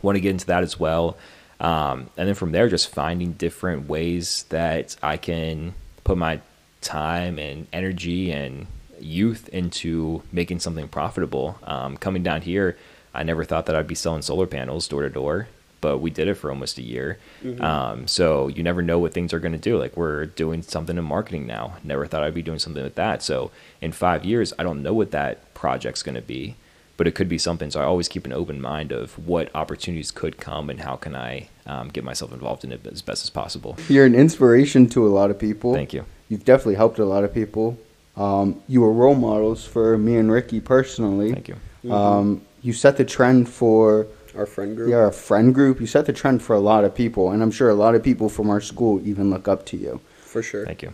want 0.02 0.16
to 0.16 0.22
get 0.22 0.32
into 0.32 0.48
that 0.48 0.64
as 0.64 0.80
well. 0.80 1.18
Um, 1.60 2.10
and 2.18 2.28
then 2.28 2.36
from 2.36 2.52
there, 2.52 2.70
just 2.70 2.90
finding 2.90 3.34
different 3.34 3.88
ways 3.88 4.46
that 4.50 4.96
I 5.04 5.18
can 5.18 5.76
put 6.04 6.18
my 6.18 6.42
time 6.82 7.38
and 7.38 7.68
energy 7.72 8.32
and 8.32 8.66
youth 9.00 9.48
into 9.50 10.24
making 10.32 10.60
something 10.60 10.88
profitable. 10.88 11.60
Um, 11.64 11.98
coming 11.98 12.24
down 12.24 12.42
here, 12.42 12.78
I 13.14 13.24
never 13.24 13.44
thought 13.44 13.66
that 13.68 13.76
I'd 13.76 13.88
be 13.88 13.96
selling 13.96 14.22
solar 14.22 14.48
panels 14.48 14.88
door 14.88 15.04
to 15.04 15.10
door, 15.10 15.48
but 15.82 16.00
we 16.00 16.10
did 16.10 16.28
it 16.28 16.36
for 16.36 16.50
almost 16.50 16.78
a 16.78 16.82
year. 16.84 17.20
Um, 17.62 18.08
so 18.08 18.48
you 18.48 18.64
never 18.64 18.82
know 18.82 18.98
what 19.00 19.14
things 19.14 19.34
are 19.34 19.40
going 19.40 19.52
to 19.52 19.60
do. 19.60 19.78
Like 19.78 19.96
we're 19.98 20.26
doing 20.26 20.62
something 20.64 20.98
in 20.98 21.04
marketing 21.04 21.46
now. 21.46 21.78
Never 21.84 22.08
thought 22.08 22.24
I'd 22.24 22.34
be 22.34 22.42
doing 22.42 22.60
something 22.60 22.84
with 22.84 22.96
that. 22.96 23.22
So 23.22 23.52
in 23.82 23.92
five 23.92 24.26
years, 24.26 24.54
I 24.58 24.64
don't 24.64 24.82
know 24.82 24.94
what 24.94 25.12
that 25.12 25.54
project's 25.54 26.02
going 26.04 26.16
to 26.16 26.22
be, 26.22 26.56
but 26.98 27.08
it 27.08 27.16
could 27.16 27.30
be 27.30 27.38
something. 27.38 27.72
So 27.72 27.82
I 27.82 27.86
always 27.86 28.08
keep 28.08 28.26
an 28.26 28.34
open 28.34 28.62
mind 28.62 28.92
of 28.92 29.14
what 29.28 29.50
opportunities 29.56 30.12
could 30.12 30.38
come 30.38 30.70
and 30.70 30.80
how 30.82 30.96
can 30.96 31.16
I 31.16 31.50
um, 31.66 31.90
get 31.90 32.04
myself 32.04 32.32
involved 32.34 32.64
in 32.64 32.72
it 32.72 32.86
as 32.88 33.02
best 33.02 33.24
as 33.24 33.30
possible. 33.30 33.78
You're 33.90 34.06
an 34.06 34.16
inspiration 34.16 34.88
to 34.90 35.08
a 35.08 35.10
lot 35.10 35.32
of 35.32 35.40
people. 35.40 35.74
Thank 35.74 35.94
you. 35.94 36.06
You've 36.30 36.46
definitely 36.46 36.76
helped 36.76 37.00
a 37.00 37.06
lot 37.06 37.24
of 37.24 37.34
people. 37.34 37.78
Um, 38.16 38.62
you 38.68 38.82
were 38.82 38.92
role 38.92 39.16
models 39.16 39.66
for 39.66 39.98
me 39.98 40.18
and 40.18 40.32
Ricky 40.32 40.60
personally. 40.60 41.32
Thank 41.34 41.48
you. 41.50 41.92
Um, 41.92 42.42
you 42.62 42.74
set 42.74 42.98
the 42.98 43.06
trend 43.06 43.50
for 43.50 44.08
Our 44.36 44.46
friend 44.46 44.76
group. 44.76 44.90
yeah, 44.90 44.98
our 44.98 45.12
friend 45.12 45.54
group. 45.56 45.80
You 45.82 45.88
set 45.88 46.06
the 46.06 46.14
trend 46.14 46.44
for 46.44 46.56
a 46.56 46.60
lot 46.60 46.84
of 46.84 46.94
people, 46.94 47.32
and 47.32 47.42
I'm 47.42 47.52
sure 47.52 47.70
a 47.70 47.74
lot 47.74 47.96
of 47.96 48.04
people 48.04 48.30
from 48.30 48.50
our 48.50 48.62
school 48.62 49.02
even 49.08 49.30
look 49.32 49.48
up 49.48 49.66
to 49.68 49.78
you. 49.78 50.00
For 50.22 50.44
sure. 50.44 50.66
Thank 50.66 50.84
you. 50.84 50.92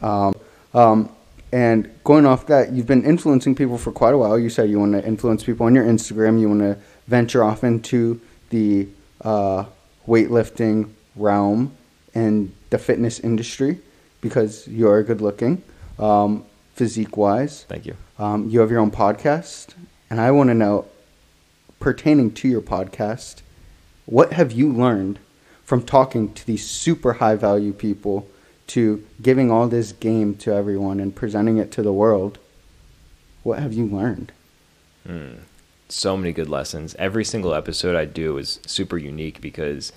Um, 0.74 1.10
and 1.58 1.89
going 2.03 2.28
off 2.28 2.45
that, 2.47 2.72
you've 2.72 2.86
been 2.86 3.03
influencing 3.03 3.55
people 3.55 3.80
for 3.80 3.91
quite 3.91 4.14
a 4.14 4.18
while. 4.20 4.38
You 4.38 4.47
said 4.47 4.70
you 4.70 4.80
want 4.80 4.93
to 4.93 5.03
influence 5.03 5.43
people 5.43 5.66
on 5.66 5.74
your 5.74 5.86
Instagram. 5.86 6.39
You 6.39 6.49
want 6.49 6.62
to 6.62 6.78
venture 7.08 7.43
off 7.43 7.64
into 7.64 8.22
the 8.51 8.88
uh, 9.22 9.66
weightlifting 10.08 10.91
realm 11.16 11.76
and 12.14 12.53
the 12.70 12.78
fitness 12.78 13.20
industry 13.20 13.80
because 14.22 14.68
you 14.68 14.88
are 14.88 15.01
good 15.01 15.20
looking, 15.20 15.64
um, 15.97 16.45
physique 16.76 17.18
wise. 17.18 17.64
Thank 17.64 17.88
you. 17.88 17.97
Um, 18.20 18.47
you 18.49 18.60
have 18.60 18.70
your 18.70 18.80
own 18.80 18.91
podcast, 18.91 19.74
and 20.12 20.22
I 20.22 20.30
want 20.30 20.51
to 20.51 20.53
know, 20.53 20.86
pertaining 21.80 22.36
to 22.36 22.47
your 22.47 22.62
podcast, 22.62 23.41
what 24.05 24.32
have 24.34 24.51
you 24.51 24.72
learned 24.72 25.18
from 25.64 25.82
talking 25.82 26.36
to 26.36 26.45
these 26.45 26.70
super 26.70 27.14
high 27.14 27.36
value 27.36 27.74
people 27.74 28.30
to 28.68 29.05
giving 29.22 29.51
all 29.51 29.68
this 29.68 29.91
game 29.91 30.36
to 30.36 30.53
everyone 30.53 30.99
and 30.99 31.15
presenting 31.15 31.57
it 31.57 31.72
to 31.74 31.82
the 31.82 31.93
world? 31.93 32.38
What 33.43 33.59
have 33.59 33.74
you 33.74 33.86
learned? 33.86 34.32
so 35.89 36.18
many 36.18 36.34
good 36.34 36.49
lessons. 36.49 36.95
Every 36.99 37.24
single 37.24 37.53
episode 37.53 37.95
I 37.95 38.05
do 38.05 38.38
is 38.38 38.59
super 38.65 38.97
unique 38.97 39.41
because 39.41 39.93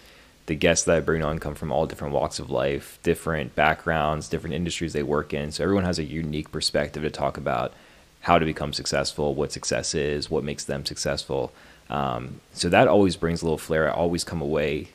the 0.47 0.55
guests 0.55 0.85
that 0.85 0.97
I 0.97 1.01
bring 1.01 1.23
on 1.23 1.39
come 1.39 1.55
from 1.55 1.73
all 1.73 1.87
different 1.87 2.15
walks 2.15 2.39
of 2.39 2.51
life, 2.51 2.99
different 3.03 3.55
backgrounds, 3.55 4.29
different 4.29 4.55
industries 4.55 4.93
they 4.93 5.03
work 5.03 5.35
in. 5.35 5.53
So 5.53 5.65
everyone 5.65 5.85
has 5.85 5.99
a 5.99 6.05
unique 6.05 6.51
perspective 6.53 7.03
to 7.03 7.11
talk 7.11 7.37
about 7.37 7.73
how 8.21 8.39
to 8.39 8.45
become 8.45 8.73
successful, 8.73 9.35
what 9.35 9.53
success 9.53 9.95
is, 9.95 10.31
what 10.31 10.45
makes 10.45 10.65
them 10.65 10.85
successful. 10.85 11.53
Um, 11.89 12.41
so 12.53 12.69
that 12.69 12.87
always 12.87 13.17
brings 13.17 13.43
a 13.43 13.45
little 13.45 13.59
flair. 13.59 13.91
I 13.91 13.95
always 13.95 14.25
come 14.25 14.43
away 14.43 14.89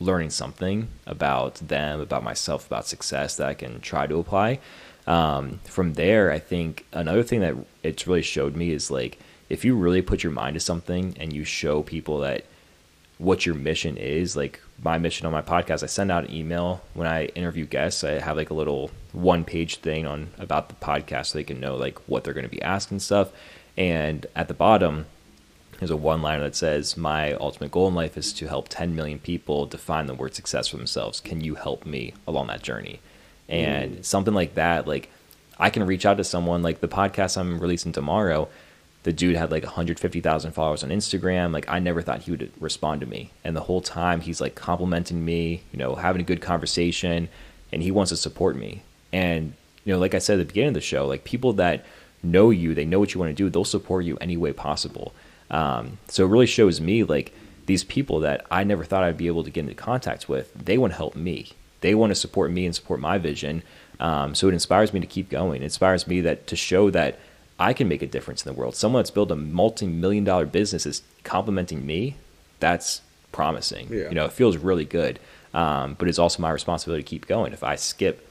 learning 0.00 0.30
something 0.30 0.88
about 1.06 1.56
them, 1.56 2.00
about 2.00 2.24
myself, 2.24 2.66
about 2.66 2.86
success 2.86 3.36
that 3.36 3.46
I 3.46 3.54
can 3.54 3.80
try 3.80 4.06
to 4.06 4.18
apply. 4.18 4.58
Um, 5.06 5.60
from 5.64 5.94
there, 5.94 6.32
I 6.32 6.38
think 6.38 6.86
another 6.92 7.22
thing 7.22 7.40
that 7.40 7.54
it's 7.82 8.06
really 8.06 8.22
showed 8.22 8.56
me 8.56 8.70
is 8.70 8.90
like 8.90 9.18
if 9.48 9.64
you 9.64 9.76
really 9.76 10.00
put 10.00 10.22
your 10.22 10.32
mind 10.32 10.54
to 10.54 10.60
something 10.60 11.16
and 11.18 11.32
you 11.32 11.44
show 11.44 11.82
people 11.82 12.18
that 12.20 12.44
what 13.18 13.44
your 13.44 13.54
mission 13.54 13.98
is 13.98 14.34
like 14.34 14.62
my 14.82 14.96
mission 14.96 15.26
on 15.26 15.32
my 15.32 15.42
podcast 15.42 15.82
i 15.82 15.86
send 15.86 16.10
out 16.10 16.24
an 16.24 16.34
email 16.34 16.80
when 16.94 17.06
i 17.06 17.26
interview 17.26 17.66
guests 17.66 18.02
i 18.02 18.12
have 18.12 18.34
like 18.34 18.48
a 18.48 18.54
little 18.54 18.90
one 19.12 19.44
page 19.44 19.76
thing 19.76 20.06
on 20.06 20.30
about 20.38 20.70
the 20.70 20.74
podcast 20.76 21.26
so 21.26 21.38
they 21.38 21.44
can 21.44 21.60
know 21.60 21.76
like 21.76 21.98
what 22.08 22.24
they're 22.24 22.32
going 22.32 22.46
to 22.46 22.50
be 22.50 22.62
asked 22.62 22.90
and 22.90 23.02
stuff 23.02 23.30
and 23.76 24.24
at 24.34 24.48
the 24.48 24.54
bottom 24.54 25.04
there's 25.80 25.90
a 25.90 25.96
one 25.96 26.22
liner 26.22 26.44
that 26.44 26.54
says 26.54 26.96
my 26.96 27.32
ultimate 27.34 27.72
goal 27.72 27.88
in 27.88 27.94
life 27.94 28.16
is 28.16 28.32
to 28.32 28.46
help 28.46 28.68
10 28.68 28.94
million 28.94 29.18
people 29.18 29.66
define 29.66 30.06
the 30.06 30.14
word 30.14 30.34
success 30.34 30.68
for 30.68 30.76
themselves 30.76 31.20
can 31.20 31.40
you 31.40 31.56
help 31.56 31.84
me 31.84 32.14
along 32.28 32.46
that 32.46 32.62
journey 32.62 33.00
and 33.48 33.98
mm. 33.98 34.04
something 34.04 34.34
like 34.34 34.54
that 34.54 34.86
like 34.86 35.10
i 35.58 35.68
can 35.68 35.84
reach 35.84 36.06
out 36.06 36.16
to 36.16 36.24
someone 36.24 36.62
like 36.62 36.80
the 36.80 36.88
podcast 36.88 37.36
i'm 37.36 37.58
releasing 37.58 37.92
tomorrow 37.92 38.48
the 39.02 39.12
dude 39.12 39.36
had 39.36 39.50
like 39.50 39.62
150,000 39.62 40.52
followers 40.52 40.84
on 40.84 40.90
Instagram. 40.90 41.52
Like 41.52 41.68
I 41.68 41.78
never 41.78 42.02
thought 42.02 42.22
he 42.22 42.30
would 42.30 42.52
respond 42.60 43.00
to 43.00 43.06
me. 43.06 43.30
And 43.44 43.56
the 43.56 43.62
whole 43.62 43.80
time 43.80 44.20
he's 44.20 44.40
like 44.40 44.54
complimenting 44.54 45.24
me, 45.24 45.62
you 45.72 45.78
know, 45.78 45.94
having 45.94 46.20
a 46.20 46.24
good 46.24 46.42
conversation 46.42 47.28
and 47.72 47.82
he 47.82 47.90
wants 47.90 48.10
to 48.10 48.16
support 48.16 48.56
me. 48.56 48.82
And 49.12 49.54
you 49.84 49.94
know, 49.94 49.98
like 49.98 50.14
I 50.14 50.18
said 50.18 50.34
at 50.34 50.38
the 50.38 50.44
beginning 50.44 50.68
of 50.68 50.74
the 50.74 50.80
show, 50.82 51.06
like 51.06 51.24
people 51.24 51.54
that 51.54 51.86
know 52.22 52.50
you, 52.50 52.74
they 52.74 52.84
know 52.84 52.98
what 52.98 53.14
you 53.14 53.20
want 53.20 53.30
to 53.30 53.34
do, 53.34 53.48
they'll 53.48 53.64
support 53.64 54.04
you 54.04 54.18
any 54.20 54.36
way 54.36 54.52
possible. 54.52 55.14
Um, 55.50 55.98
so 56.08 56.24
it 56.24 56.28
really 56.28 56.46
shows 56.46 56.80
me 56.80 57.04
like 57.04 57.32
these 57.66 57.84
people 57.84 58.20
that 58.20 58.46
I 58.50 58.64
never 58.64 58.84
thought 58.84 59.02
I'd 59.04 59.16
be 59.16 59.26
able 59.26 59.44
to 59.44 59.50
get 59.50 59.60
into 59.60 59.74
contact 59.74 60.28
with, 60.28 60.52
they 60.54 60.78
want 60.78 60.92
to 60.92 60.96
help 60.96 61.16
me. 61.16 61.52
They 61.80 61.94
want 61.94 62.10
to 62.10 62.14
support 62.14 62.50
me 62.50 62.66
and 62.66 62.74
support 62.74 63.00
my 63.00 63.18
vision. 63.18 63.62
Um, 63.98 64.34
so 64.34 64.48
it 64.48 64.54
inspires 64.54 64.92
me 64.92 65.00
to 65.00 65.06
keep 65.06 65.28
going. 65.30 65.62
It 65.62 65.64
inspires 65.64 66.06
me 66.06 66.20
that 66.22 66.46
to 66.48 66.56
show 66.56 66.90
that 66.90 67.18
I 67.58 67.72
can 67.72 67.88
make 67.88 68.02
a 68.02 68.06
difference 68.06 68.44
in 68.44 68.52
the 68.52 68.58
world. 68.58 68.74
Someone 68.74 69.00
that's 69.00 69.10
built 69.10 69.30
a 69.30 69.36
multi-million 69.36 70.24
dollar 70.24 70.46
business 70.46 70.86
is 70.86 71.02
complimenting 71.24 71.84
me. 71.84 72.16
That's 72.58 73.02
promising. 73.32 73.88
Yeah. 73.92 74.08
You 74.08 74.14
know, 74.14 74.24
it 74.24 74.32
feels 74.32 74.56
really 74.56 74.84
good. 74.84 75.20
Um, 75.52 75.94
but 75.98 76.08
it's 76.08 76.18
also 76.18 76.40
my 76.40 76.50
responsibility 76.50 77.02
to 77.02 77.08
keep 77.08 77.26
going. 77.26 77.52
If 77.52 77.64
I 77.64 77.76
skip 77.76 78.26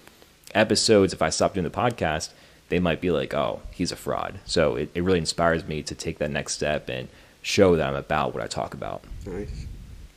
episodes, 0.55 1.13
if 1.13 1.21
I 1.21 1.29
stop 1.29 1.53
doing 1.53 1.65
the 1.65 1.69
podcast, 1.69 2.29
they 2.69 2.79
might 2.79 3.01
be 3.01 3.11
like, 3.11 3.33
"Oh, 3.33 3.61
he's 3.71 3.91
a 3.91 3.95
fraud." 3.95 4.39
So 4.45 4.75
it, 4.75 4.89
it 4.93 5.03
really 5.03 5.19
inspires 5.19 5.67
me 5.67 5.83
to 5.83 5.95
take 5.95 6.19
that 6.19 6.31
next 6.31 6.53
step 6.53 6.89
and 6.89 7.07
show 7.41 7.75
that 7.75 7.87
I'm 7.87 7.95
about 7.95 8.33
what 8.33 8.43
I 8.43 8.47
talk 8.47 8.73
about. 8.73 9.03
Nice. 9.25 9.65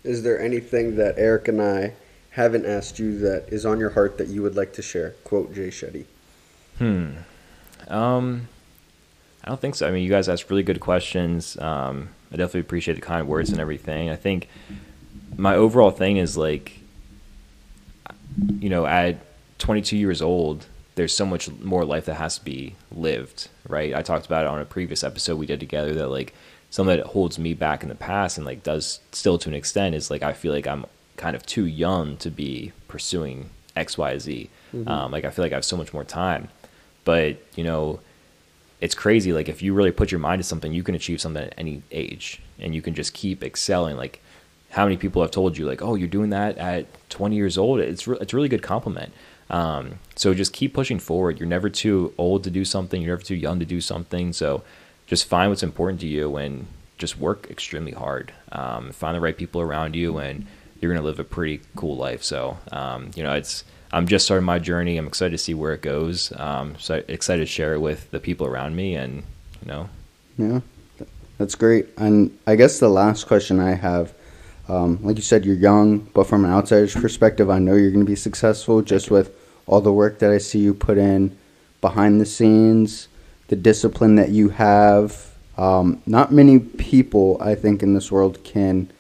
Is 0.05 0.23
there 0.23 0.41
anything 0.41 0.97
that 0.97 1.19
Erik 1.19 1.49
and 1.49 1.63
I 1.63 1.95
haven't 2.31 2.67
asked 2.67 2.99
you 2.99 3.19
that 3.21 3.49
is 3.49 3.65
on 3.65 3.79
your 3.79 3.91
heart 3.91 4.19
that 4.19 4.29
you 4.29 4.43
would 4.43 4.57
like 4.57 4.73
to 4.75 4.83
share? 4.83 5.11
Quote 5.25 5.55
Jay 5.55 5.69
Shetty. 5.69 6.07
Um, 7.89 8.49
I 9.45 9.49
don't 9.49 9.61
think 9.61 9.75
so. 9.75 9.87
I 9.87 9.91
mean, 9.91 10.03
you 10.03 10.11
guys 10.11 10.29
asked 10.29 10.51
really 10.51 10.63
good 10.63 10.81
questions. 10.81 11.59
Um, 11.59 12.09
I 12.33 12.37
definitely 12.37 12.61
appreciate 12.61 12.95
the 12.95 13.01
kind 13.01 13.29
words 13.29 13.51
and 13.51 13.61
everything. 13.61 14.11
I 14.11 14.17
think 14.17 14.49
my 15.37 15.55
overall 15.55 15.91
thing 15.91 16.17
is 16.17 16.37
like, 16.37 16.79
you 18.59 18.71
know, 18.71 18.87
at 18.87 19.17
22 19.59 19.97
years 19.97 20.23
old, 20.23 20.67
there's 20.95 21.15
so 21.15 21.25
much 21.25 21.51
more 21.51 21.85
life 21.85 22.05
that 22.07 22.15
has 22.15 22.39
to 22.39 22.45
be 22.45 22.75
lived, 22.91 23.49
right? 23.69 23.95
I 23.95 24.03
talked 24.03 24.27
about 24.27 24.45
it 24.45 24.49
on 24.49 24.61
a 24.61 24.65
previous 24.65 25.03
episode 25.03 25.39
we 25.39 25.47
did 25.47 25.61
together 25.61 25.95
that 25.95 26.09
like 26.09 26.35
something 26.71 26.97
that 26.97 27.07
holds 27.07 27.39
me 27.39 27.55
back 27.55 27.83
in 27.83 27.89
the 27.89 27.95
past 27.95 28.37
and 28.37 28.47
like 28.47 28.63
does 28.63 29.01
still 29.13 29.39
to 29.39 29.49
an 29.49 29.55
extent 29.55 29.95
is 29.95 30.11
like 30.11 30.23
I 30.23 30.33
feel 30.33 30.53
like 30.53 30.67
I'm 30.67 30.87
kind 31.17 31.37
of 31.37 31.45
too 31.47 31.67
young 31.67 32.17
to 32.19 32.31
be 32.31 32.73
pursuing 32.89 33.51
X, 33.77 33.97
Y, 33.97 34.19
Z. 34.19 34.51
Um, 34.87 35.13
like 35.13 35.25
I 35.25 35.31
feel 35.31 35.45
like 35.45 35.53
I 35.53 35.57
have 35.57 35.65
so 35.65 35.77
much 35.77 35.93
more 35.93 36.05
time, 36.05 36.49
but 37.05 37.37
you 37.57 37.65
know, 37.65 38.01
it's 38.81 38.95
crazy. 38.95 39.33
Like 39.33 39.49
if 39.49 39.63
you 39.63 39.75
really 39.75 39.93
put 39.93 40.11
your 40.11 40.19
mind 40.19 40.41
to 40.41 40.45
something, 40.45 40.73
you 40.73 40.83
can 40.83 40.95
achieve 40.95 41.21
something 41.21 41.45
at 41.45 41.55
any 41.57 41.83
age, 41.91 42.41
and 42.59 42.75
you 42.75 42.83
can 42.83 42.95
just 42.95 43.15
keep 43.15 43.43
excelling. 43.43 43.97
Like 43.97 44.21
how 44.71 44.85
many 44.85 44.97
people 44.97 45.21
have 45.23 45.31
told 45.31 45.57
you, 45.59 45.67
like, 45.67 45.83
"Oh, 45.83 45.95
you're 45.95 46.09
doing 46.09 46.31
that 46.31 46.57
at 46.59 46.87
20 47.11 47.37
years 47.37 47.59
old." 47.59 47.81
It's 47.81 48.07
re- 48.07 48.19
it's 48.21 48.33
a 48.33 48.37
really 48.37 48.49
good 48.49 48.63
compliment. 48.63 49.13
Um, 49.53 49.99
so 50.17 50.35
just 50.35 50.53
keep 50.53 50.73
pushing 50.73 50.99
forward. 50.99 51.39
You're 51.39 51.49
never 51.49 51.69
too 51.69 52.15
old 52.19 52.43
to 52.45 52.51
do 52.51 52.65
something. 52.65 53.01
You're 53.01 53.13
never 53.13 53.23
too 53.23 53.37
young 53.37 53.61
to 53.61 53.67
do 53.67 53.81
something. 53.81 54.33
So 54.33 54.65
just 55.07 55.27
find 55.27 55.51
what's 55.51 55.63
important 55.63 56.01
to 56.01 56.07
you 56.07 56.37
and 56.37 56.67
just 56.97 57.19
work 57.19 57.49
extremely 57.51 57.93
hard. 57.93 58.33
Um, 58.51 58.93
find 58.93 59.15
the 59.15 59.21
right 59.21 59.37
people 59.37 59.61
around 59.61 59.95
you, 59.95 60.19
and 60.19 60.47
you're 60.81 60.93
gonna 60.93 61.05
live 61.05 61.21
a 61.21 61.25
pretty 61.25 61.61
cool 61.77 61.97
life. 61.97 62.23
So 62.23 62.57
um, 62.73 63.11
you 63.15 63.23
know, 63.23 63.35
it's 63.35 63.65
I'm 63.93 64.07
just 64.07 64.25
starting 64.25 64.47
my 64.47 64.59
journey. 64.59 64.97
I'm 64.97 65.07
excited 65.07 65.33
to 65.33 65.39
see 65.39 65.53
where 65.53 65.75
it 65.75 65.83
goes. 65.83 66.33
Um, 66.37 66.77
so 66.79 67.03
excited 67.09 67.43
to 67.43 67.47
share 67.47 67.75
it 67.75 67.81
with 67.81 68.11
the 68.11 68.21
people 68.21 68.47
around 68.47 68.75
me, 68.75 68.95
and 68.95 69.23
you 69.61 69.69
know, 69.69 69.91
Yeah, 70.39 70.61
that's 71.37 71.55
great. 71.57 71.89
And 71.99 72.37
I 72.47 72.57
guess 72.57 72.79
the 72.79 72.89
last 72.89 73.27
question 73.27 73.61
I 73.61 73.75
have, 73.75 74.15
um, 74.69 74.99
like 75.03 75.17
you 75.17 75.23
said, 75.23 75.45
you're 75.45 75.57
young, 75.57 75.99
but 76.15 76.27
from 76.27 76.45
an 76.45 76.53
outsider's 76.53 76.95
perspective, 76.95 77.51
I 77.51 77.59
know 77.59 77.75
you're 77.75 77.91
going 77.91 78.07
to 78.07 78.11
be 78.11 78.17
successful 78.17 78.81
just 78.81 79.11
with 79.11 79.42
all 79.67 79.81
the 79.81 79.93
work 79.93 80.19
that 80.19 80.31
I 80.31 80.39
see 80.39 80.59
you 80.59 80.75
put 80.75 80.99
in 80.99 81.37
behind 81.81 82.21
the 82.21 82.27
scenes, 82.27 83.09
the 83.49 83.57
discipline 83.57 84.17
that 84.17 84.31
you 84.31 84.49
have. 84.51 85.31
Um, 85.59 86.03
not 86.07 86.33
many 86.33 86.59
people, 86.59 87.37
I 87.41 87.55
think, 87.55 87.83
in 87.83 87.95
this 87.95 88.11
world 88.11 88.43
can 88.45 88.91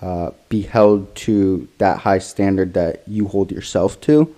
uh, 0.00 0.32
be 0.48 0.62
held 0.62 1.14
to 1.14 1.68
that 1.78 1.98
high 1.98 2.18
standard 2.18 2.74
that 2.74 3.02
you 3.06 3.28
hold 3.28 3.52
yourself 3.52 4.00
to. 4.02 4.34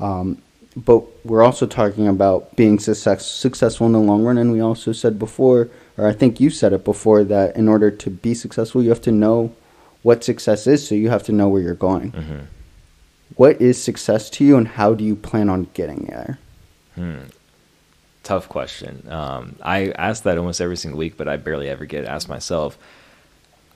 Um, 0.00 0.42
but 0.76 1.04
we're 1.24 1.42
also 1.42 1.66
talking 1.66 2.06
about 2.06 2.54
being 2.56 2.78
success, 2.78 3.26
successful 3.26 3.86
in 3.86 3.92
the 3.92 3.98
long 3.98 4.24
run. 4.24 4.38
And 4.38 4.52
we 4.52 4.60
also 4.60 4.92
said 4.92 5.18
before, 5.18 5.68
or 5.96 6.06
I 6.06 6.12
think 6.12 6.38
you 6.40 6.50
said 6.50 6.72
it 6.72 6.84
before, 6.84 7.24
that 7.24 7.56
in 7.56 7.68
order 7.68 7.90
to 7.90 8.10
be 8.10 8.34
successful, 8.34 8.82
you 8.82 8.90
have 8.90 9.00
to 9.02 9.12
know 9.12 9.54
what 10.02 10.22
success 10.22 10.66
is. 10.66 10.86
So 10.86 10.94
you 10.94 11.08
have 11.10 11.22
to 11.24 11.32
know 11.32 11.48
where 11.48 11.62
you're 11.62 11.74
going. 11.74 12.12
What 13.34 13.60
is 13.60 13.82
success 13.82 14.30
to 14.30 14.44
you, 14.44 14.56
and 14.56 14.68
how 14.68 14.94
do 14.94 15.04
you 15.04 15.16
plan 15.16 15.48
on 15.48 15.68
getting 15.74 16.06
there? 16.06 16.38
tough 18.26 18.48
question. 18.48 19.06
Um, 19.08 19.56
I 19.62 19.90
ask 19.90 20.24
that 20.24 20.36
almost 20.36 20.60
every 20.60 20.76
single 20.76 20.98
week, 20.98 21.16
but 21.16 21.28
I 21.28 21.36
barely 21.36 21.68
ever 21.68 21.84
get 21.84 22.04
asked 22.04 22.28
myself. 22.28 22.76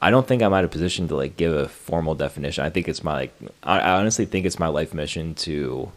I 0.03 0.11
don't 0.11 0.27
think 0.27 0.43
I'm 0.43 0.53
out 0.53 0.65
of 0.65 0.71
position 0.71 1.07
to 1.09 1.17
like 1.17 1.37
give 1.37 1.53
a 1.53 1.69
formal 1.69 2.15
definition. 2.15 2.65
I 2.65 2.71
think 2.71 2.89
it's 2.89 3.05
my 3.05 3.13
like 3.13 3.35
I 3.63 3.93
honestly 3.93 4.25
think 4.25 4.47
it's 4.47 4.59
my 4.59 4.67
life 4.69 4.93
mission 4.93 5.35
to 5.37 5.93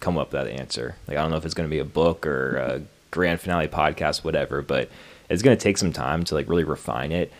come 0.00 0.18
up 0.18 0.32
with 0.32 0.44
that 0.44 0.52
answer. 0.52 0.96
Like 1.08 1.16
I 1.16 1.22
don't 1.22 1.30
know 1.30 1.36
if 1.36 1.44
it's 1.44 1.54
going 1.54 1.68
to 1.68 1.74
be 1.74 1.80
a 1.80 1.84
book 1.84 2.26
or 2.26 2.56
a 2.56 2.82
grand 3.10 3.40
finale 3.40 3.66
podcast, 3.66 4.24
whatever, 4.24 4.62
but 4.62 4.88
it's 5.28 5.42
going 5.42 5.56
to 5.56 5.62
take 5.62 5.78
some 5.78 5.92
time 5.92 6.24
to 6.24 6.34
like 6.34 6.48
really 6.48 6.64
refine 6.64 7.10
it. 7.10 7.32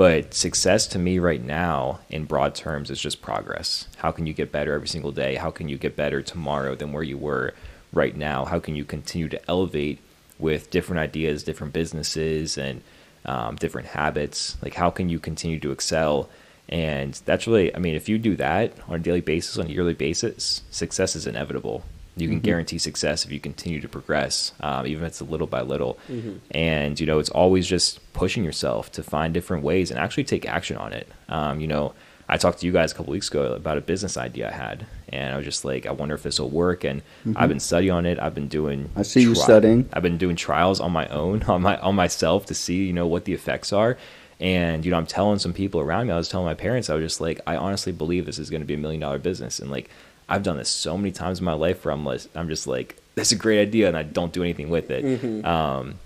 But 0.00 0.32
success 0.32 0.86
to 0.86 0.98
me 0.98 1.18
right 1.18 1.44
now, 1.44 2.00
in 2.08 2.24
broad 2.24 2.54
terms, 2.54 2.88
is 2.88 2.98
just 2.98 3.20
progress. 3.20 3.86
How 3.98 4.10
can 4.10 4.26
you 4.26 4.32
get 4.32 4.50
better 4.50 4.72
every 4.72 4.88
single 4.88 5.12
day? 5.12 5.34
How 5.34 5.50
can 5.50 5.68
you 5.68 5.76
get 5.76 5.94
better 5.94 6.22
tomorrow 6.22 6.74
than 6.74 6.92
where 6.92 7.02
you 7.02 7.18
were 7.18 7.52
right 7.92 8.16
now? 8.16 8.46
How 8.46 8.60
can 8.60 8.74
you 8.74 8.86
continue 8.86 9.28
to 9.28 9.50
elevate 9.50 9.98
with 10.38 10.70
different 10.70 11.00
ideas, 11.00 11.42
different 11.42 11.74
businesses, 11.74 12.56
and 12.56 12.80
um, 13.26 13.56
different 13.56 13.88
habits? 13.88 14.56
Like, 14.62 14.72
how 14.72 14.88
can 14.88 15.10
you 15.10 15.18
continue 15.18 15.60
to 15.60 15.70
excel? 15.70 16.30
And 16.70 17.12
that's 17.26 17.46
really, 17.46 17.76
I 17.76 17.78
mean, 17.78 17.94
if 17.94 18.08
you 18.08 18.16
do 18.16 18.36
that 18.36 18.72
on 18.88 18.94
a 18.94 19.00
daily 19.00 19.20
basis, 19.20 19.58
on 19.58 19.66
a 19.66 19.68
yearly 19.68 19.92
basis, 19.92 20.62
success 20.70 21.14
is 21.14 21.26
inevitable. 21.26 21.84
You 22.20 22.28
can 22.28 22.38
Mm-hmm. 22.38 22.44
guarantee 22.44 22.78
success 22.78 23.24
if 23.24 23.32
you 23.32 23.40
continue 23.40 23.80
to 23.80 23.88
progress, 23.88 24.52
um, 24.60 24.86
even 24.86 25.04
if 25.04 25.08
it's 25.08 25.20
a 25.20 25.24
little 25.24 25.46
by 25.46 25.62
little. 25.62 25.98
Mm-hmm. 26.08 26.36
And 26.52 26.98
you 27.00 27.06
know, 27.06 27.18
it's 27.18 27.30
always 27.30 27.66
just 27.66 28.00
pushing 28.12 28.44
yourself 28.44 28.90
to 28.92 29.02
find 29.02 29.34
different 29.34 29.62
ways 29.62 29.90
and 29.90 29.98
actually 29.98 30.24
take 30.24 30.46
action 30.46 30.76
on 30.76 30.92
it. 30.92 31.08
Um, 31.28 31.60
you 31.60 31.66
know, 31.66 31.94
I 32.28 32.36
talked 32.36 32.60
to 32.60 32.66
you 32.66 32.72
guys 32.72 32.92
a 32.92 32.94
couple 32.94 33.10
weeks 33.10 33.28
ago 33.28 33.54
about 33.54 33.76
a 33.76 33.80
business 33.80 34.16
idea 34.16 34.48
I 34.48 34.52
had, 34.52 34.86
and 35.08 35.34
I 35.34 35.36
was 35.36 35.44
just 35.44 35.64
like, 35.64 35.84
I 35.86 35.90
wonder 35.90 36.14
if 36.14 36.22
this 36.22 36.38
will 36.38 36.48
work. 36.48 36.84
And 36.84 37.02
I've 37.34 37.48
been 37.48 37.58
studying 37.58 37.92
on 37.92 38.06
it. 38.06 38.20
I've 38.20 38.34
been 38.34 38.46
doing. 38.48 38.84
Mm-hmm. 38.84 38.98
I 39.00 39.02
see 39.02 39.22
you 39.22 39.34
studying. 39.34 39.88
I've 39.92 40.02
been 40.04 40.18
doing 40.18 40.36
trials 40.36 40.78
on 40.80 40.92
my 40.92 41.08
own, 41.08 41.42
on 41.48 41.60
my 41.62 41.76
on 41.78 41.96
myself 41.96 42.46
to 42.46 42.54
see, 42.54 42.84
you 42.86 42.92
know, 42.92 43.06
what 43.06 43.24
the 43.24 43.34
effects 43.34 43.72
are. 43.72 43.98
And 44.38 44.84
you 44.86 44.90
know, 44.90 44.96
I'm 44.96 45.06
telling 45.06 45.38
some 45.38 45.52
people 45.52 45.80
around 45.80 46.06
me. 46.06 46.12
I 46.12 46.16
was 46.16 46.28
telling 46.28 46.46
my 46.46 46.54
parents. 46.54 46.88
I 46.88 46.94
was 46.94 47.04
just 47.04 47.20
like, 47.20 47.40
I 47.46 47.56
honestly 47.56 47.92
believe 47.92 48.24
this 48.26 48.38
is 48.38 48.48
going 48.48 48.62
to 48.62 48.66
be 48.66 48.74
a 48.74 48.78
million 48.78 49.00
dollar 49.00 49.18
business. 49.18 49.58
And 49.58 49.70
like, 49.70 49.90
I've 50.30 50.42
done 50.44 50.56
this 50.56 50.68
so 50.70 50.96
many 50.96 51.10
times 51.10 51.40
in 51.40 51.44
my 51.44 51.52
life 51.52 51.84
where 51.84 51.92
I'm 51.92 52.04
like, 52.04 52.22
I'm 52.34 52.48
just 52.48 52.66
like, 52.66 52.96
that's 53.16 53.32
a 53.32 53.36
great 53.36 53.60
idea, 53.60 53.88
and 53.88 53.96
I 53.96 54.04
don't 54.04 54.32
do 54.32 54.42
anything 54.42 54.70
with 54.70 54.90
it. 54.90 55.44
Um, 55.44 55.96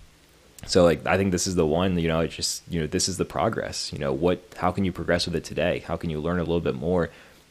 so 0.66 0.82
like, 0.82 1.06
I 1.06 1.16
think 1.18 1.30
this 1.30 1.46
is 1.46 1.54
the 1.54 1.66
one. 1.66 1.98
You 1.98 2.08
know, 2.08 2.20
it's 2.20 2.34
just 2.34 2.62
you 2.70 2.80
know, 2.80 2.86
this 2.86 3.08
is 3.08 3.18
the 3.18 3.26
progress. 3.26 3.92
You 3.92 3.98
know, 3.98 4.12
what? 4.12 4.42
How 4.56 4.72
can 4.72 4.84
you 4.84 4.92
progress 4.92 5.26
with 5.26 5.36
it 5.36 5.44
today? 5.44 5.80
How 5.86 5.96
can 5.96 6.08
you 6.10 6.18
learn 6.20 6.38
a 6.38 6.42
little 6.42 6.60
bit 6.60 6.74
more? 6.74 7.10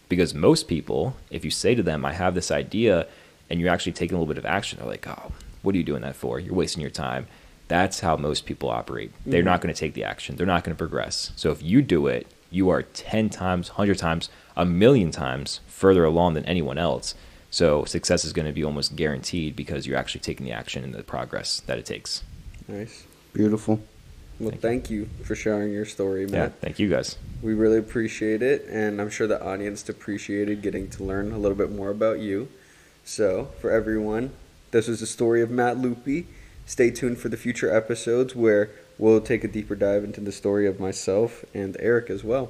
Because 0.10 0.34
most 0.34 0.68
people, 0.68 1.16
if 1.30 1.46
you 1.46 1.52
say 1.52 1.76
to 1.76 1.84
them, 1.84 2.04
I 2.06 2.14
have 2.14 2.34
this 2.36 2.52
idea, 2.52 3.08
and 3.50 3.60
you're 3.60 3.70
actually 3.70 3.94
taking 3.94 4.16
a 4.16 4.20
little 4.20 4.34
bit 4.34 4.40
of 4.40 4.46
action, 4.46 4.80
they're 4.80 4.88
like, 4.88 5.08
oh, 5.08 5.32
what 5.62 5.76
are 5.76 5.78
you 5.78 5.84
doing 5.84 6.02
that 6.02 6.16
for? 6.16 6.40
You're 6.40 6.56
wasting 6.56 6.82
your 6.82 6.90
time. 6.92 7.28
That's 7.68 8.02
how 8.02 8.18
most 8.18 8.46
people 8.46 8.70
operate. 8.70 9.12
They're 9.26 9.44
not 9.44 9.62
going 9.62 9.74
to 9.74 9.80
take 9.80 9.94
the 9.94 10.04
action. 10.04 10.36
They're 10.36 10.46
not 10.46 10.64
going 10.64 10.76
to 10.76 10.78
progress. 10.78 11.32
So 11.36 11.52
if 11.52 11.64
you 11.64 11.82
do 11.82 12.08
it, 12.08 12.28
you 12.52 12.70
are 12.70 12.84
10 12.84 13.30
times, 13.30 13.70
100 13.70 13.98
times, 13.98 14.30
a 14.56 14.66
million 14.66 15.12
times 15.12 15.60
further 15.68 16.04
along 16.06 16.34
than 16.34 16.45
anyone 16.45 16.78
else. 16.78 17.16
So 17.49 17.86
success 17.86 18.26
is 18.26 18.34
going 18.34 18.47
to 18.47 18.51
be 18.51 18.64
almost 18.64 18.95
guaranteed 18.95 19.56
because 19.56 19.86
you're 19.86 19.97
actually 19.97 20.22
taking 20.22 20.45
the 20.45 20.51
action 20.51 20.84
and 20.84 20.93
the 20.93 21.04
progress 21.04 21.60
that 21.68 21.78
it 21.78 21.86
takes. 21.86 22.24
Nice. 22.68 23.06
Beautiful. 23.34 23.82
Well, 24.39 24.49
Thank 24.49 24.62
thank 24.62 24.89
you 24.89 25.10
for 25.24 25.36
sharing 25.36 25.72
your 25.72 25.86
story, 25.86 26.22
Yeah, 26.26 26.32
Matt. 26.32 26.60
thank 26.62 26.80
you 26.80 26.89
guys. 26.89 27.18
We 27.43 27.54
really 27.54 27.78
appreciate 27.78 28.41
it, 28.41 28.66
and 28.68 28.99
I'm 28.99 29.10
sure 29.12 29.28
the 29.28 29.43
audience 29.43 29.88
appreciated 29.88 30.62
getting 30.64 30.89
to 30.91 31.04
learn 31.04 31.32
a 31.32 31.38
little 31.38 31.58
bit 31.58 31.72
more 31.72 31.91
about 31.91 32.20
you. 32.20 32.47
So, 33.06 33.49
for 33.62 33.70
everyone, 33.70 34.32
this 34.72 34.88
was 34.88 35.01
the 35.01 35.06
story 35.06 35.41
of 35.43 35.51
Matt 35.51 35.78
Loopy. 35.78 36.26
Stay 36.66 36.89
tuned 36.89 37.20
for 37.20 37.30
the 37.30 37.38
future 37.38 37.74
episodes 37.74 38.36
where 38.36 38.72
we'll 38.97 39.22
take 39.22 39.43
a 39.43 39.47
deeper 39.47 39.76
dive 39.76 40.04
into 40.04 40.22
the 40.22 40.32
story 40.32 40.66
of 40.66 40.80
myself 40.80 41.45
and 41.54 41.78
Erik 41.80 42.10
as 42.10 42.24
well. 42.24 42.49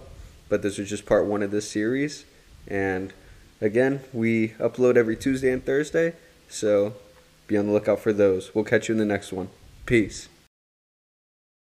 But 0.54 0.62
this 0.62 0.78
was 0.78 0.88
just 0.88 1.08
part 1.08 1.26
one 1.26 1.41
of 1.41 1.49
this 1.49 1.68
series, 1.68 2.26
and 2.68 3.12
again, 3.60 4.01
we 4.14 4.49
upload 4.60 4.97
every 4.97 5.16
Tuesday 5.16 5.51
and 5.51 5.66
Thursday, 5.66 6.14
so 6.47 6.93
be 7.47 7.58
on 7.58 7.66
the 7.66 7.74
lookout 7.74 7.99
for 7.99 8.14
those. 8.14 8.54
We'll 8.54 8.64
catch 8.64 8.88
you 8.88 8.93
in 8.93 8.99
the 8.99 9.04
next 9.04 9.34
one. 9.34 9.49
Peace. 9.88 10.30